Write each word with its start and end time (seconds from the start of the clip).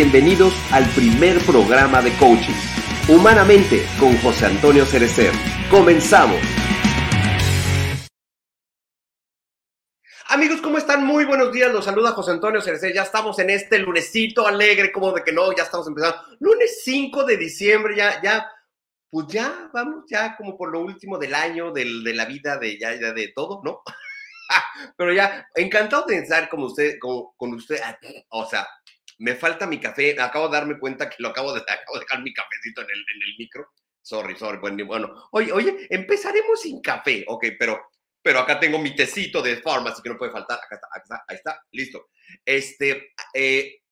Bienvenidos 0.00 0.54
al 0.70 0.88
primer 0.90 1.44
programa 1.44 2.00
de 2.00 2.16
coaching, 2.18 2.54
Humanamente 3.08 3.84
con 3.98 4.16
José 4.18 4.46
Antonio 4.46 4.86
Cerecer. 4.86 5.32
Comenzamos. 5.72 6.38
Amigos, 10.28 10.60
¿cómo 10.60 10.78
están? 10.78 11.04
Muy 11.04 11.24
buenos 11.24 11.52
días. 11.52 11.72
Los 11.72 11.84
saluda 11.84 12.12
José 12.12 12.30
Antonio 12.30 12.60
Cerecer. 12.60 12.94
Ya 12.94 13.02
estamos 13.02 13.40
en 13.40 13.50
este 13.50 13.80
lunesito 13.80 14.46
alegre, 14.46 14.92
como 14.92 15.10
de 15.10 15.24
que 15.24 15.32
no, 15.32 15.50
ya 15.52 15.64
estamos 15.64 15.88
empezando. 15.88 16.16
Lunes 16.38 16.80
5 16.84 17.24
de 17.24 17.36
diciembre, 17.36 17.96
ya, 17.96 18.22
ya, 18.22 18.48
pues 19.10 19.26
ya, 19.26 19.68
vamos, 19.74 20.04
ya 20.08 20.36
como 20.36 20.56
por 20.56 20.70
lo 20.70 20.78
último 20.78 21.18
del 21.18 21.34
año, 21.34 21.72
del, 21.72 22.04
de 22.04 22.14
la 22.14 22.26
vida, 22.26 22.56
de 22.56 22.78
ya, 22.78 22.94
ya 22.94 23.12
de 23.12 23.32
todo, 23.34 23.62
¿no? 23.64 23.82
Pero 24.96 25.12
ya, 25.12 25.48
encantado 25.56 26.06
de 26.06 26.18
estar 26.18 26.48
con 26.48 26.62
usted, 26.62 27.00
con, 27.00 27.32
con 27.36 27.52
usted, 27.52 27.80
o 28.28 28.46
sea, 28.46 28.64
me 29.18 29.34
falta 29.34 29.66
mi 29.66 29.78
café, 29.78 30.20
acabo 30.20 30.48
de 30.48 30.56
darme 30.56 30.78
cuenta 30.78 31.08
que 31.08 31.16
lo 31.18 31.28
acabo 31.28 31.52
de, 31.52 31.60
acabo 31.68 31.94
de 31.94 32.00
dejar 32.00 32.22
mi 32.22 32.32
cafecito 32.32 32.82
en 32.82 32.90
el, 32.90 32.98
en 32.98 33.22
el 33.22 33.36
micro. 33.38 33.68
Sorry, 34.00 34.36
sorry. 34.36 34.58
Bueno, 34.84 35.28
oye, 35.32 35.52
oye, 35.52 35.86
empezaremos 35.90 36.62
sin 36.62 36.80
café, 36.80 37.24
ok, 37.28 37.46
pero, 37.58 37.90
pero 38.22 38.38
acá 38.38 38.58
tengo 38.58 38.78
mi 38.78 38.94
tecito 38.96 39.42
de 39.42 39.58
Pharmacy 39.58 40.00
que 40.02 40.08
no 40.08 40.16
puede 40.16 40.32
faltar. 40.32 40.58
Acá 40.58 40.76
está, 40.76 40.86
acá 40.86 41.02
está, 41.02 41.24
ahí 41.28 41.36
está, 41.36 41.62
listo. 41.72 42.08
Este, 42.44 43.12
eh, 43.34 43.82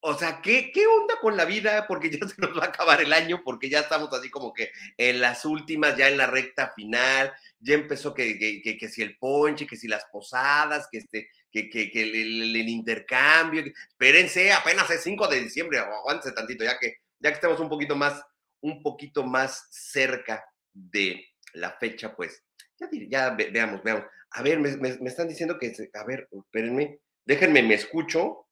o 0.00 0.14
sea, 0.14 0.40
¿qué, 0.40 0.70
¿qué 0.72 0.86
onda 0.86 1.16
con 1.20 1.36
la 1.36 1.44
vida? 1.44 1.86
Porque 1.86 2.10
ya 2.10 2.18
se 2.28 2.40
nos 2.40 2.56
va 2.56 2.64
a 2.64 2.68
acabar 2.68 3.00
el 3.00 3.12
año, 3.12 3.42
porque 3.44 3.68
ya 3.68 3.80
estamos 3.80 4.12
así 4.12 4.30
como 4.30 4.52
que 4.52 4.70
en 4.96 5.20
las 5.20 5.44
últimas, 5.44 5.96
ya 5.96 6.08
en 6.08 6.18
la 6.18 6.26
recta 6.26 6.72
final, 6.74 7.32
ya 7.58 7.74
empezó 7.74 8.14
que, 8.14 8.38
que, 8.38 8.78
que, 8.78 8.88
si 8.88 9.02
el 9.02 9.18
ponche, 9.18 9.66
que 9.66 9.76
si 9.76 9.88
las 9.88 10.04
posadas, 10.06 10.88
que, 10.90 10.98
este, 10.98 11.28
que, 11.50 11.68
que, 11.70 11.90
que 11.90 12.02
el, 12.02 12.56
el, 12.56 12.68
intercambio. 12.68 13.64
Espérense, 13.88 14.52
apenas 14.52 14.90
es 14.90 15.02
5 15.02 15.28
de 15.28 15.40
diciembre, 15.40 15.78
aguántense 15.78 16.32
tantito, 16.32 16.64
ya 16.64 16.78
que, 16.78 16.96
ya 17.18 17.30
que 17.30 17.34
estamos 17.34 17.60
un 17.60 17.68
poquito 17.68 17.96
más, 17.96 18.22
un 18.60 18.82
poquito 18.82 19.24
más 19.24 19.66
cerca 19.70 20.44
de 20.72 21.24
la 21.54 21.72
fecha, 21.72 22.14
pues 22.14 22.42
ya, 22.78 22.88
ya 23.08 23.30
veamos, 23.30 23.82
veamos. 23.82 24.04
A 24.30 24.42
ver, 24.42 24.58
me, 24.58 24.76
me, 24.76 24.96
me 24.98 25.08
están 25.08 25.28
diciendo 25.28 25.58
que, 25.58 25.72
a 25.94 26.04
ver, 26.04 26.28
espérenme, 26.32 27.00
déjenme, 27.24 27.62
me 27.62 27.74
escucho. 27.74 28.45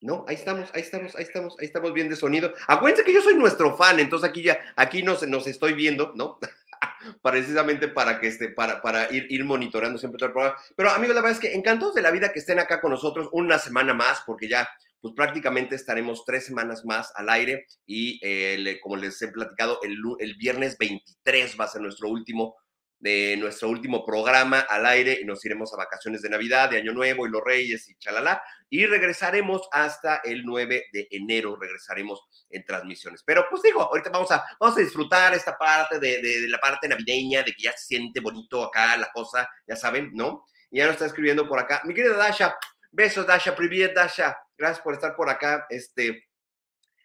No, 0.00 0.24
ahí 0.28 0.36
estamos, 0.36 0.70
ahí 0.74 0.82
estamos, 0.82 1.16
ahí 1.16 1.24
estamos, 1.24 1.56
ahí 1.58 1.66
estamos 1.66 1.92
bien 1.92 2.08
de 2.08 2.14
sonido. 2.14 2.54
Acuérdense 2.68 3.04
que 3.04 3.12
yo 3.12 3.20
soy 3.20 3.34
nuestro 3.34 3.76
fan, 3.76 3.98
entonces 3.98 4.28
aquí 4.28 4.42
ya, 4.42 4.60
aquí 4.76 5.02
nos, 5.02 5.26
nos 5.26 5.46
estoy 5.48 5.72
viendo, 5.72 6.12
¿no? 6.14 6.38
Precisamente 7.22 7.88
para 7.88 8.20
que 8.20 8.28
esté, 8.28 8.50
para, 8.50 8.80
para 8.80 9.12
ir, 9.12 9.26
ir 9.28 9.44
monitoreando 9.44 9.98
siempre 9.98 10.18
todo 10.18 10.28
el 10.28 10.32
programa. 10.32 10.58
Pero 10.76 10.90
amigos, 10.90 11.16
la 11.16 11.22
verdad 11.22 11.36
es 11.36 11.40
que 11.40 11.56
encantados 11.56 11.94
de 11.94 12.02
la 12.02 12.12
vida 12.12 12.32
que 12.32 12.38
estén 12.38 12.60
acá 12.60 12.80
con 12.80 12.92
nosotros 12.92 13.28
una 13.32 13.58
semana 13.58 13.92
más, 13.92 14.22
porque 14.24 14.48
ya, 14.48 14.68
pues 15.00 15.14
prácticamente 15.14 15.74
estaremos 15.74 16.24
tres 16.24 16.46
semanas 16.46 16.84
más 16.84 17.12
al 17.16 17.28
aire 17.30 17.66
y 17.84 18.20
eh, 18.22 18.78
como 18.80 18.96
les 18.96 19.20
he 19.20 19.28
platicado, 19.28 19.80
el, 19.82 19.96
el 20.20 20.36
viernes 20.36 20.78
23 20.78 21.56
va 21.58 21.64
a 21.64 21.68
ser 21.68 21.82
nuestro 21.82 22.08
último 22.08 22.54
de 23.00 23.36
nuestro 23.36 23.68
último 23.68 24.04
programa 24.04 24.60
al 24.60 24.84
aire 24.86 25.18
y 25.20 25.24
nos 25.24 25.44
iremos 25.44 25.72
a 25.72 25.76
vacaciones 25.76 26.20
de 26.20 26.30
Navidad, 26.30 26.70
de 26.70 26.78
Año 26.78 26.92
Nuevo 26.92 27.26
y 27.26 27.30
los 27.30 27.42
Reyes 27.44 27.88
y 27.88 27.96
chalala. 27.96 28.42
Y 28.68 28.86
regresaremos 28.86 29.68
hasta 29.72 30.16
el 30.24 30.44
9 30.44 30.86
de 30.92 31.08
enero, 31.10 31.56
regresaremos 31.56 32.20
en 32.50 32.64
transmisiones. 32.64 33.22
Pero 33.24 33.46
pues 33.48 33.62
digo, 33.62 33.82
ahorita 33.82 34.10
vamos 34.10 34.30
a, 34.32 34.44
vamos 34.58 34.76
a 34.76 34.80
disfrutar 34.80 35.34
esta 35.34 35.56
parte 35.56 36.00
de, 36.00 36.48
la 36.48 36.58
parte 36.58 36.88
navideña, 36.88 37.42
de 37.42 37.52
que 37.52 37.62
ya 37.62 37.72
se 37.72 37.86
siente 37.86 38.20
bonito 38.20 38.64
acá 38.64 38.96
la 38.96 39.10
cosa, 39.12 39.48
ya 39.66 39.76
saben, 39.76 40.10
¿no? 40.14 40.44
Y 40.70 40.78
ya 40.78 40.86
nos 40.86 40.94
está 40.94 41.06
escribiendo 41.06 41.48
por 41.48 41.58
acá. 41.60 41.82
Mi 41.84 41.94
querida 41.94 42.16
Dasha, 42.16 42.56
besos 42.90 43.26
Dasha, 43.26 43.54
priviet 43.54 43.94
Dasha, 43.94 44.36
gracias 44.56 44.82
por 44.82 44.94
estar 44.94 45.14
por 45.14 45.30
acá. 45.30 45.66
Este, 45.70 46.24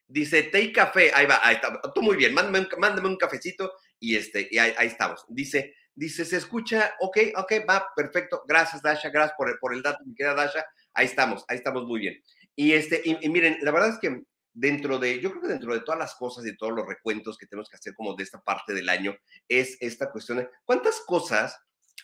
dice, 0.08 0.44
té 0.44 0.72
café, 0.72 1.12
ahí 1.14 1.28
va, 1.28 1.40
ahí 1.44 1.56
está, 1.56 1.80
tú 1.94 2.02
muy 2.02 2.18
bien, 2.18 2.34
mándame 2.34 2.60
un, 2.60 2.68
mándame 2.80 3.08
un 3.08 3.18
cafecito 3.18 3.74
y 4.00 4.18
este, 4.18 4.50
y 4.52 4.58
ahí 4.58 4.88
estamos. 4.88 5.24
Dice, 5.30 5.76
Dice, 5.96 6.26
se 6.26 6.38
escucha, 6.38 6.96
ok, 7.00 7.18
ok, 7.36 7.54
va, 7.70 7.88
perfecto. 7.96 8.44
Gracias, 8.48 8.82
Dasha, 8.82 9.10
gracias 9.10 9.36
por 9.38 9.50
el, 9.50 9.58
por 9.60 9.74
el 9.74 9.82
dato, 9.82 10.04
mi 10.06 10.16
querida 10.16 10.34
Dasha. 10.34 10.66
Ahí 10.94 11.06
estamos, 11.06 11.46
ahí 11.48 11.58
estamos 11.58 11.86
muy 11.86 12.00
bien. 12.00 12.24
Y, 12.56 12.74
este, 12.74 13.02
y, 13.04 13.18
y, 13.22 13.30
miren, 13.30 13.58
la 13.62 13.72
verdad 13.72 13.90
es 13.90 14.00
que 14.00 14.24
dentro 14.54 15.00
de, 15.00 15.20
yo 15.20 15.32
creo 15.32 15.42
que 15.42 15.48
dentro 15.48 15.74
de 15.74 15.82
todas 15.82 16.00
las 16.00 16.16
cosas 16.16 16.46
y 16.46 16.56
todos 16.56 16.74
los 16.74 16.88
recuentos 16.88 17.38
que 17.38 17.48
tenemos 17.48 17.70
que 17.70 17.76
hacer 17.76 17.96
como 17.96 18.16
de 18.16 18.24
esta 18.24 18.42
parte 18.42 18.74
del 18.74 18.90
año, 18.90 19.16
es 19.48 19.78
esta 19.82 20.12
cuestión 20.12 20.40
de 20.40 20.50
cuántas 20.66 21.02
cosas 21.02 21.60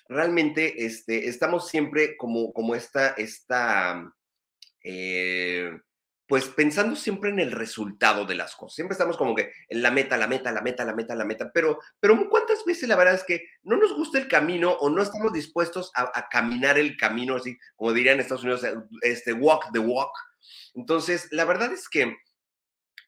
realmente 0.08 0.86
este, 0.86 1.28
estamos 1.28 1.68
siempre 1.68 2.18
como, 2.18 2.52
como 2.52 2.76
esta, 2.76 3.10
esta, 3.10 4.12
eh, 4.84 5.72
pues 6.30 6.46
pensando 6.46 6.96
siempre 6.96 7.32
en 7.32 7.40
el 7.40 7.52
resultado 7.52 8.24
de 8.24 8.36
las 8.36 8.56
cosas. 8.56 8.76
Siempre 8.76 8.94
estamos 8.94 9.18
como 9.18 9.34
que 9.34 9.52
en 9.68 9.82
la 9.82 9.90
meta, 9.90 10.16
la 10.16 10.28
meta, 10.28 10.52
la 10.52 10.62
meta, 10.62 10.86
la 10.86 10.94
meta, 10.94 11.16
la 11.16 11.26
meta, 11.26 11.52
pero, 11.52 11.80
pero 12.00 12.30
¿cuántas 12.30 12.64
veces 12.66 12.88
la 12.88 12.96
verdad 12.96 13.16
es 13.16 13.24
que 13.24 13.48
no 13.64 13.78
nos 13.78 13.96
gusta 13.96 14.20
el 14.20 14.28
camino 14.28 14.74
o 14.74 14.92
no 14.92 15.02
estamos 15.02 15.34
dispuestos 15.34 15.92
a, 15.96 16.30
caminar 16.30 16.78
el 16.78 16.96
camino, 16.98 17.36
así 17.36 17.58
como 17.76 17.94
dirían 17.94 18.14
en 18.14 18.20
Estados 18.20 18.44
Unidos, 18.44 18.64
este, 19.02 19.34
walk 19.34 19.72
the 19.74 19.80
walk? 19.80 20.12
Entonces, 20.76 21.30
la 21.32 21.46
verdad 21.46 21.74
es 21.74 21.90
que 21.90 22.16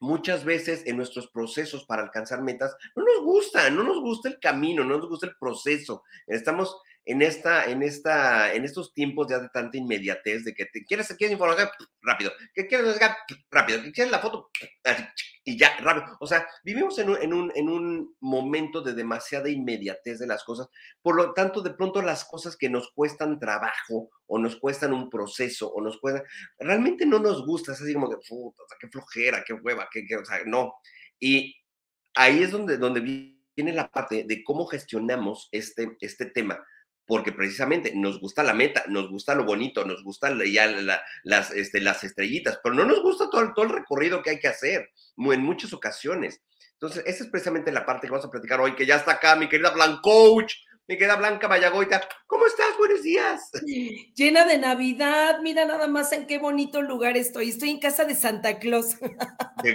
muchas 0.00 0.44
veces 0.44 0.82
en 0.86 0.96
nuestros 0.96 1.28
procesos 1.28 1.84
para 1.84 2.02
alcanzar 2.02 2.42
metas 2.42 2.74
no 2.96 3.04
nos 3.04 3.22
gusta, 3.22 3.70
no 3.70 3.84
nos 3.84 4.00
gusta 4.00 4.30
el 4.30 4.40
camino, 4.40 4.82
no 4.82 4.98
nos 4.98 5.08
gusta 5.08 5.28
el 5.28 5.36
proceso. 5.38 6.02
Estamos 6.26 6.76
en 7.04 7.20
esta, 7.20 7.64
en 7.64 7.82
esta, 7.82 8.54
en 8.54 8.64
estos 8.64 8.94
tiempos 8.94 9.26
ya 9.28 9.40
de 9.40 9.48
tanta 9.48 9.76
inmediatez, 9.76 10.44
de 10.44 10.54
que 10.54 10.66
te 10.66 10.84
quieres, 10.84 11.08
quieres 11.18 11.32
informar 11.32 11.70
rápido, 12.00 12.32
que 12.54 12.66
quieres 12.68 12.96
rápido, 13.50 13.82
que 13.82 13.92
quieres 13.92 14.12
la 14.12 14.20
foto 14.20 14.50
y 15.44 15.58
ya, 15.58 15.76
rápido. 15.80 16.16
O 16.20 16.26
sea, 16.26 16.46
vivimos 16.62 16.98
en 17.00 17.10
un, 17.10 17.16
en, 17.20 17.34
un, 17.34 17.52
en 17.56 17.68
un 17.68 18.16
momento 18.20 18.82
de 18.82 18.94
demasiada 18.94 19.48
inmediatez 19.48 20.20
de 20.20 20.28
las 20.28 20.44
cosas, 20.44 20.68
por 21.02 21.16
lo 21.16 21.32
tanto, 21.34 21.60
de 21.60 21.74
pronto 21.74 22.02
las 22.02 22.24
cosas 22.24 22.56
que 22.56 22.70
nos 22.70 22.92
cuestan 22.92 23.40
trabajo 23.40 24.10
o 24.26 24.38
nos 24.38 24.56
cuestan 24.56 24.92
un 24.92 25.10
proceso 25.10 25.72
o 25.72 25.80
nos 25.82 25.98
cuestan, 25.98 26.22
realmente 26.58 27.04
no 27.04 27.18
nos 27.18 27.44
gusta, 27.44 27.72
es 27.72 27.82
así 27.82 27.94
como 27.94 28.08
que, 28.08 28.16
puta, 28.28 28.62
qué 28.80 28.88
flojera, 28.88 29.42
qué 29.44 29.54
hueva, 29.54 29.88
qué, 29.92 30.04
qué, 30.06 30.16
o 30.16 30.24
sea, 30.24 30.40
no. 30.46 30.74
Y 31.18 31.56
ahí 32.14 32.44
es 32.44 32.52
donde, 32.52 32.76
donde 32.76 33.00
viene 33.00 33.72
la 33.72 33.90
parte 33.90 34.24
de 34.24 34.44
cómo 34.44 34.66
gestionamos 34.66 35.48
este, 35.50 35.96
este 36.00 36.26
tema 36.26 36.64
porque 37.12 37.30
precisamente 37.30 37.92
nos 37.94 38.18
gusta 38.18 38.42
la 38.42 38.54
meta, 38.54 38.84
nos 38.88 39.10
gusta 39.10 39.34
lo 39.34 39.44
bonito, 39.44 39.84
nos 39.84 40.02
gustan 40.02 40.40
ya 40.50 40.66
la, 40.66 41.04
las, 41.24 41.50
este, 41.50 41.78
estrellitas, 42.02 42.58
pero 42.62 42.74
no 42.74 42.86
nos 42.86 43.02
gusta 43.02 43.28
todo, 43.28 43.52
todo 43.52 43.66
el 43.66 43.70
recorrido 43.70 44.22
que 44.22 44.30
hay 44.30 44.38
que 44.38 44.48
hacer 44.48 44.88
en 45.18 45.42
muchas 45.42 45.74
ocasiones. 45.74 46.40
Entonces, 46.72 47.02
esa 47.04 47.24
es 47.24 47.28
precisamente 47.28 47.70
la 47.70 47.84
parte 47.84 48.06
que 48.06 48.12
vamos 48.12 48.24
a 48.24 48.30
platicar 48.30 48.62
hoy, 48.62 48.74
que 48.74 48.86
ya 48.86 48.96
está 48.96 49.12
acá 49.12 49.36
mi 49.36 49.46
querida 49.46 49.72
Blancoach, 49.72 50.54
mi 50.88 50.98
querida 50.98 51.16
Blanca 51.16 51.46
Vallagoita. 51.46 52.00
¿Cómo 52.26 52.46
estás? 52.46 52.76
Buenos 52.76 53.02
días. 53.02 53.50
Llena 54.16 54.44
de 54.44 54.58
Navidad, 54.58 55.38
mira 55.40 55.64
nada 55.64 55.86
más 55.86 56.12
en 56.12 56.26
qué 56.26 56.38
bonito 56.38 56.82
lugar 56.82 57.16
estoy. 57.16 57.50
Estoy 57.50 57.70
en 57.70 57.78
casa 57.78 58.04
de 58.04 58.16
Santa 58.16 58.58
Claus. 58.58 58.96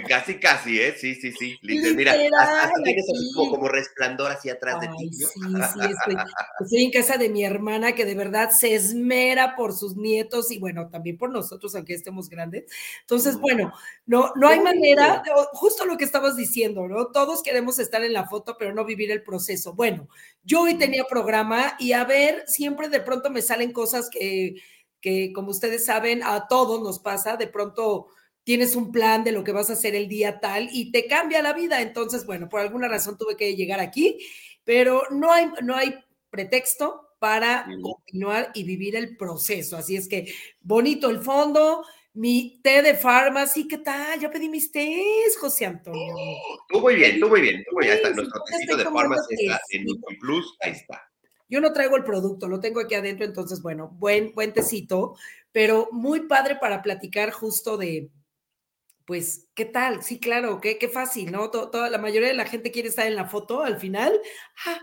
Casi, 0.06 0.38
casi, 0.38 0.78
¿eh? 0.80 0.94
Sí, 0.98 1.14
sí, 1.14 1.32
sí. 1.32 1.56
Literal, 1.62 1.96
mira, 1.96 2.12
hasta, 2.12 2.62
hasta 2.64 2.82
tienes 2.82 3.04
así 3.08 3.32
como, 3.34 3.50
como, 3.52 3.68
resplandor 3.68 4.32
hacia 4.32 4.54
atrás 4.54 4.76
Ay, 4.80 4.88
de 4.88 4.94
ti. 4.96 5.12
Sí, 5.12 5.24
sí, 5.24 5.80
estoy, 5.80 6.16
estoy, 6.60 6.84
en 6.84 6.90
casa 6.90 7.16
de 7.16 7.30
mi 7.30 7.42
hermana 7.42 7.94
que 7.94 8.04
de 8.04 8.14
verdad 8.14 8.50
se 8.50 8.74
esmera 8.74 9.56
por 9.56 9.72
sus 9.72 9.96
nietos 9.96 10.50
y 10.50 10.58
bueno, 10.58 10.90
también 10.90 11.16
por 11.16 11.30
nosotros, 11.30 11.74
aunque 11.74 11.94
estemos 11.94 12.28
grandes. 12.28 12.64
Entonces, 13.00 13.38
bueno, 13.38 13.72
no, 14.04 14.32
no 14.36 14.48
hay 14.48 14.60
manera, 14.60 15.22
justo 15.52 15.86
lo 15.86 15.96
que 15.96 16.04
estabas 16.04 16.36
diciendo, 16.36 16.86
¿no? 16.86 17.06
Todos 17.06 17.42
queremos 17.42 17.78
estar 17.78 18.04
en 18.04 18.12
la 18.12 18.26
foto, 18.26 18.56
pero 18.58 18.74
no 18.74 18.84
vivir 18.84 19.10
el 19.10 19.22
proceso. 19.22 19.72
Bueno, 19.72 20.08
yo 20.44 20.62
hoy 20.62 20.74
tenía 20.74 21.04
programa 21.08 21.74
y 21.78 21.92
a 21.92 22.04
ver, 22.04 22.44
siempre 22.46 22.88
de 22.88 23.00
pronto 23.00 23.30
me 23.30 23.42
salen 23.42 23.72
cosas 23.72 24.08
que, 24.10 24.56
que, 25.00 25.32
como 25.32 25.50
ustedes 25.50 25.84
saben, 25.84 26.22
a 26.22 26.46
todos 26.48 26.82
nos 26.82 26.98
pasa, 26.98 27.36
de 27.36 27.46
pronto 27.46 28.08
tienes 28.44 28.76
un 28.76 28.92
plan 28.92 29.24
de 29.24 29.32
lo 29.32 29.44
que 29.44 29.52
vas 29.52 29.68
a 29.70 29.74
hacer 29.74 29.94
el 29.94 30.08
día 30.08 30.40
tal 30.40 30.68
y 30.72 30.90
te 30.90 31.06
cambia 31.06 31.42
la 31.42 31.52
vida. 31.52 31.82
Entonces, 31.82 32.24
bueno, 32.24 32.48
por 32.48 32.60
alguna 32.60 32.88
razón 32.88 33.18
tuve 33.18 33.36
que 33.36 33.56
llegar 33.56 33.80
aquí, 33.80 34.18
pero 34.64 35.02
no 35.10 35.32
hay, 35.32 35.50
no 35.62 35.74
hay 35.74 35.94
pretexto 36.30 37.08
para 37.18 37.66
continuar 37.82 38.50
y 38.54 38.62
vivir 38.62 38.96
el 38.96 39.16
proceso. 39.16 39.76
Así 39.76 39.96
es 39.96 40.08
que 40.08 40.32
bonito 40.60 41.10
el 41.10 41.20
fondo, 41.20 41.84
mi 42.18 42.60
té 42.64 42.82
de 42.82 42.96
farmacy, 42.96 43.68
¿qué 43.68 43.78
tal? 43.78 44.18
Ya 44.18 44.28
pedí 44.28 44.48
mis 44.48 44.72
tés, 44.72 45.38
José 45.38 45.66
Antonio. 45.66 46.16
Tú 46.68 46.80
muy 46.80 46.96
bien, 46.96 47.20
tú 47.20 47.28
muy 47.28 47.40
bien, 47.40 47.62
tú 47.64 47.76
muy 47.76 47.84
bien. 47.84 47.92
Ahí 47.92 48.02
está, 48.02 48.10
nuestro 48.10 48.42
tecito 48.42 48.76
de 48.76 48.84
farmacy 48.84 49.34
está 49.38 49.60
en 49.70 50.18
Plus, 50.18 50.56
ahí 50.58 50.72
está. 50.72 51.08
Yo 51.48 51.60
no 51.60 51.72
traigo 51.72 51.96
el 51.96 52.02
producto, 52.02 52.48
lo 52.48 52.58
tengo 52.58 52.80
aquí 52.80 52.96
adentro, 52.96 53.24
entonces, 53.24 53.62
bueno, 53.62 53.90
buen, 54.00 54.34
buen 54.34 54.52
tecito, 54.52 55.14
pero 55.52 55.88
muy 55.92 56.26
padre 56.26 56.56
para 56.56 56.82
platicar 56.82 57.30
justo 57.30 57.76
de, 57.76 58.10
pues, 59.04 59.46
¿qué 59.54 59.64
tal? 59.64 60.02
Sí, 60.02 60.18
claro, 60.18 60.60
qué, 60.60 60.76
qué 60.76 60.88
fácil, 60.88 61.30
¿no? 61.30 61.50
Todo, 61.52 61.70
toda 61.70 61.88
la 61.88 61.98
mayoría 61.98 62.30
de 62.30 62.34
la 62.34 62.46
gente 62.46 62.72
quiere 62.72 62.88
estar 62.88 63.06
en 63.06 63.14
la 63.14 63.28
foto 63.28 63.62
al 63.62 63.78
final. 63.78 64.20
Ah, 64.66 64.80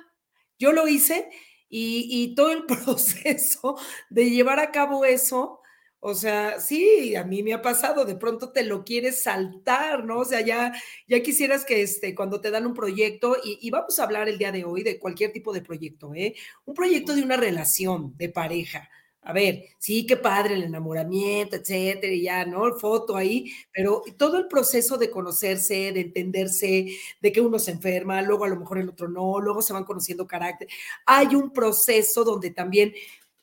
yo 0.58 0.72
lo 0.72 0.88
hice 0.88 1.30
Y, 1.68 2.08
y 2.10 2.34
todo 2.34 2.52
el 2.52 2.66
proceso 2.66 3.78
de 4.10 4.30
llevar 4.30 4.60
a 4.60 4.72
cabo 4.72 5.04
eso, 5.04 5.60
o 6.08 6.14
sea, 6.14 6.60
sí, 6.60 7.16
a 7.16 7.24
mí 7.24 7.42
me 7.42 7.56
ha 7.56 7.64
pasado, 7.64 8.06
de 8.06 8.14
pronto 8.14 8.52
te 8.52 8.64
lo 8.64 8.84
quieres 8.86 9.24
saltar, 9.24 10.06
¿no? 10.06 10.20
O 10.20 10.26
sea, 10.26 10.42
ya, 10.42 10.72
ya 11.08 11.24
quisieras 11.24 11.66
que 11.66 11.82
este, 11.82 12.14
cuando 12.14 12.40
te 12.40 12.52
dan 12.52 12.68
un 12.68 12.76
proyecto, 12.76 13.36
y, 13.44 13.68
vamos 13.72 13.98
a 13.98 14.04
hablar 14.04 14.30
el 14.30 14.38
día 14.38 14.52
de 14.52 14.64
hoy 14.66 14.84
de 14.84 15.00
cualquier 15.00 15.32
tipo 15.32 15.52
de 15.52 15.64
proyecto, 15.64 16.14
¿eh? 16.14 16.36
Un 16.66 16.76
proyecto 16.76 17.16
de 17.16 17.24
una 17.24 17.38
relación 17.38 18.16
de 18.18 18.30
pareja. 18.30 18.88
A 19.24 19.34
ver, 19.34 19.64
sí, 19.80 20.06
qué 20.06 20.16
padre 20.18 20.54
el 20.54 20.64
enamoramiento, 20.66 21.56
etcétera, 21.56 22.14
y 22.14 22.22
ya, 22.22 22.46
¿no? 22.46 22.72
Foto 22.76 23.18
ahí, 23.18 23.52
pero 23.74 24.04
todo 24.16 24.38
el 24.38 24.48
proceso 24.48 24.98
de 25.00 25.10
conocerse, 25.10 25.92
de 25.92 26.02
entenderse, 26.02 26.86
de 27.20 27.32
que 27.32 27.42
uno 27.42 27.58
se 27.58 27.72
enferma, 27.72 28.22
luego 28.22 28.46
a 28.46 28.50
lo 28.50 28.58
mejor 28.58 28.78
el 28.78 28.90
otro 28.90 29.08
no, 29.08 29.40
luego 29.40 29.64
se 29.64 29.74
van 29.74 29.86
conociendo 29.86 30.28
carácter. 30.28 30.68
Hay 31.08 31.34
un 31.34 31.52
proceso 31.52 32.24
donde 32.24 32.52
también 32.52 32.94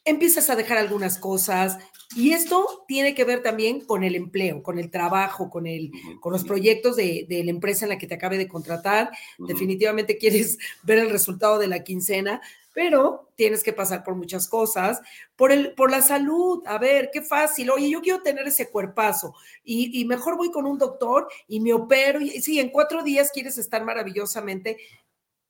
empiezas 0.04 0.50
a 0.50 0.56
dejar 0.56 0.78
algunas 0.78 1.18
cosas, 1.18 1.78
y 2.16 2.32
esto 2.32 2.84
tiene 2.86 3.14
que 3.14 3.24
ver 3.24 3.42
también 3.42 3.80
con 3.80 4.04
el 4.04 4.14
empleo, 4.14 4.62
con 4.62 4.78
el 4.78 4.90
trabajo, 4.90 5.50
con, 5.50 5.66
el, 5.66 5.90
con 6.20 6.32
los 6.32 6.44
proyectos 6.44 6.96
de, 6.96 7.26
de 7.28 7.44
la 7.44 7.50
empresa 7.50 7.84
en 7.84 7.90
la 7.90 7.98
que 7.98 8.06
te 8.06 8.14
acabe 8.14 8.38
de 8.38 8.48
contratar. 8.48 9.10
Definitivamente 9.38 10.18
quieres 10.18 10.58
ver 10.82 10.98
el 10.98 11.10
resultado 11.10 11.58
de 11.58 11.68
la 11.68 11.84
quincena, 11.84 12.40
pero 12.72 13.30
tienes 13.34 13.62
que 13.62 13.72
pasar 13.72 14.02
por 14.02 14.14
muchas 14.14 14.48
cosas, 14.48 15.00
por, 15.36 15.52
el, 15.52 15.74
por 15.74 15.90
la 15.90 16.02
salud, 16.02 16.62
a 16.66 16.78
ver, 16.78 17.10
qué 17.12 17.22
fácil, 17.22 17.70
oye, 17.70 17.90
yo 17.90 18.00
quiero 18.00 18.22
tener 18.22 18.46
ese 18.46 18.70
cuerpazo 18.70 19.34
y, 19.62 20.00
y 20.00 20.04
mejor 20.04 20.36
voy 20.36 20.50
con 20.50 20.66
un 20.66 20.78
doctor 20.78 21.28
y 21.48 21.60
me 21.60 21.72
opero, 21.72 22.20
y 22.20 22.40
sí, 22.40 22.58
en 22.60 22.70
cuatro 22.70 23.02
días 23.02 23.30
quieres 23.32 23.58
estar 23.58 23.84
maravillosamente, 23.84 24.78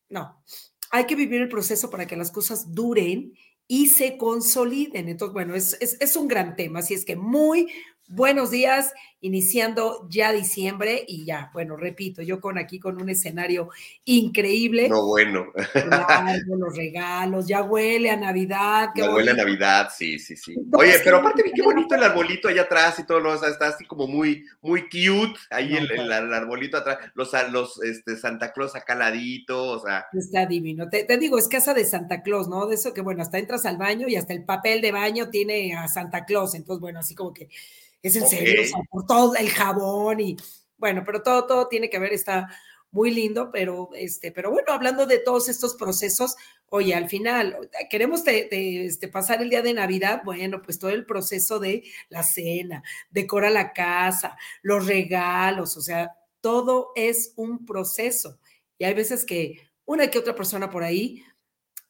no, 0.08 0.42
hay 0.90 1.06
que 1.06 1.14
vivir 1.14 1.40
el 1.40 1.48
proceso 1.48 1.90
para 1.90 2.06
que 2.06 2.16
las 2.16 2.30
cosas 2.30 2.74
duren 2.74 3.32
y 3.68 3.88
se 3.88 4.16
consoliden. 4.18 5.08
Entonces, 5.08 5.32
bueno, 5.32 5.54
es, 5.54 5.76
es, 5.80 6.16
un 6.16 6.28
gran 6.28 6.56
tema. 6.56 6.80
Así 6.80 6.94
es 6.94 7.04
que 7.04 7.16
muy 7.16 7.68
buenos 8.12 8.50
días, 8.50 8.92
iniciando 9.22 10.06
ya 10.10 10.32
diciembre 10.32 11.02
y 11.08 11.24
ya, 11.24 11.50
bueno, 11.54 11.76
repito, 11.76 12.20
yo 12.20 12.40
con 12.40 12.58
aquí 12.58 12.78
con 12.78 13.00
un 13.00 13.08
escenario 13.08 13.70
increíble. 14.04 14.88
No, 14.88 15.06
bueno. 15.06 15.46
los 16.46 16.76
regalos, 16.76 17.46
ya 17.46 17.62
huele 17.62 18.10
a 18.10 18.16
Navidad. 18.16 18.90
Ya 18.94 19.10
huele 19.10 19.30
a 19.30 19.34
Navidad, 19.34 19.88
sí, 19.96 20.18
sí, 20.18 20.36
sí. 20.36 20.54
Oye, 20.72 20.94
pero 21.02 21.18
aparte, 21.18 21.50
qué 21.54 21.62
bonito 21.62 21.94
el 21.94 22.02
arbolito 22.02 22.48
allá 22.48 22.62
atrás 22.62 22.98
y 22.98 23.06
todo, 23.06 23.20
¿no? 23.20 23.30
o 23.30 23.38
sea, 23.38 23.48
está 23.48 23.68
así 23.68 23.86
como 23.86 24.06
muy, 24.06 24.44
muy 24.60 24.82
cute, 24.82 25.38
ahí 25.50 25.70
no, 25.70 25.78
el, 25.78 25.90
el, 25.92 26.12
el, 26.12 26.34
arbolito 26.34 26.76
atrás, 26.76 26.98
los, 27.14 27.30
los 27.50 27.82
este, 27.82 28.16
Santa 28.16 28.52
Claus 28.52 28.76
acá 28.76 28.94
ladito, 28.94 29.70
o 29.70 29.80
sea. 29.80 30.04
Está 30.12 30.44
divino. 30.44 30.90
Te, 30.90 31.04
te, 31.04 31.16
digo, 31.16 31.38
es 31.38 31.48
casa 31.48 31.72
de 31.72 31.86
Santa 31.86 32.22
Claus, 32.22 32.46
¿no? 32.46 32.66
De 32.66 32.74
eso 32.74 32.92
que, 32.92 33.00
bueno, 33.00 33.22
hasta 33.22 33.38
entras 33.38 33.64
al 33.64 33.78
baño 33.78 34.06
y 34.08 34.16
hasta 34.16 34.34
el 34.34 34.44
papel 34.44 34.82
de 34.82 34.92
baño 34.92 35.30
tiene 35.30 35.74
a 35.74 35.88
Santa 35.88 36.26
Claus, 36.26 36.54
entonces, 36.54 36.80
bueno, 36.80 36.98
así 36.98 37.14
como 37.14 37.32
que 37.32 37.48
es 38.02 38.16
en 38.16 38.24
okay. 38.24 38.38
serio, 38.38 38.62
o 38.62 38.64
sea, 38.66 38.80
por 38.90 39.06
todo 39.06 39.34
el 39.36 39.48
jabón 39.48 40.20
y 40.20 40.36
bueno, 40.76 41.02
pero 41.06 41.22
todo, 41.22 41.46
todo 41.46 41.68
tiene 41.68 41.88
que 41.88 42.00
ver, 42.00 42.12
está 42.12 42.48
muy 42.90 43.10
lindo, 43.10 43.50
pero 43.50 43.90
este, 43.94 44.32
pero 44.32 44.50
bueno, 44.50 44.72
hablando 44.72 45.06
de 45.06 45.18
todos 45.18 45.48
estos 45.48 45.74
procesos, 45.74 46.36
oye, 46.68 46.94
al 46.94 47.08
final, 47.08 47.70
queremos 47.88 48.24
te, 48.24 48.44
te, 48.44 48.84
este, 48.84 49.08
pasar 49.08 49.40
el 49.42 49.48
día 49.48 49.62
de 49.62 49.72
Navidad, 49.74 50.22
bueno, 50.24 50.60
pues 50.60 50.78
todo 50.78 50.90
el 50.90 51.06
proceso 51.06 51.58
de 51.58 51.84
la 52.10 52.22
cena, 52.22 52.82
decora 53.10 53.48
la 53.48 53.72
casa, 53.72 54.36
los 54.62 54.86
regalos, 54.86 55.76
o 55.76 55.80
sea, 55.80 56.16
todo 56.40 56.92
es 56.94 57.32
un 57.36 57.64
proceso. 57.64 58.38
Y 58.76 58.84
hay 58.84 58.94
veces 58.94 59.24
que 59.24 59.70
una 59.84 60.10
que 60.10 60.18
otra 60.18 60.34
persona 60.34 60.68
por 60.68 60.82
ahí, 60.82 61.24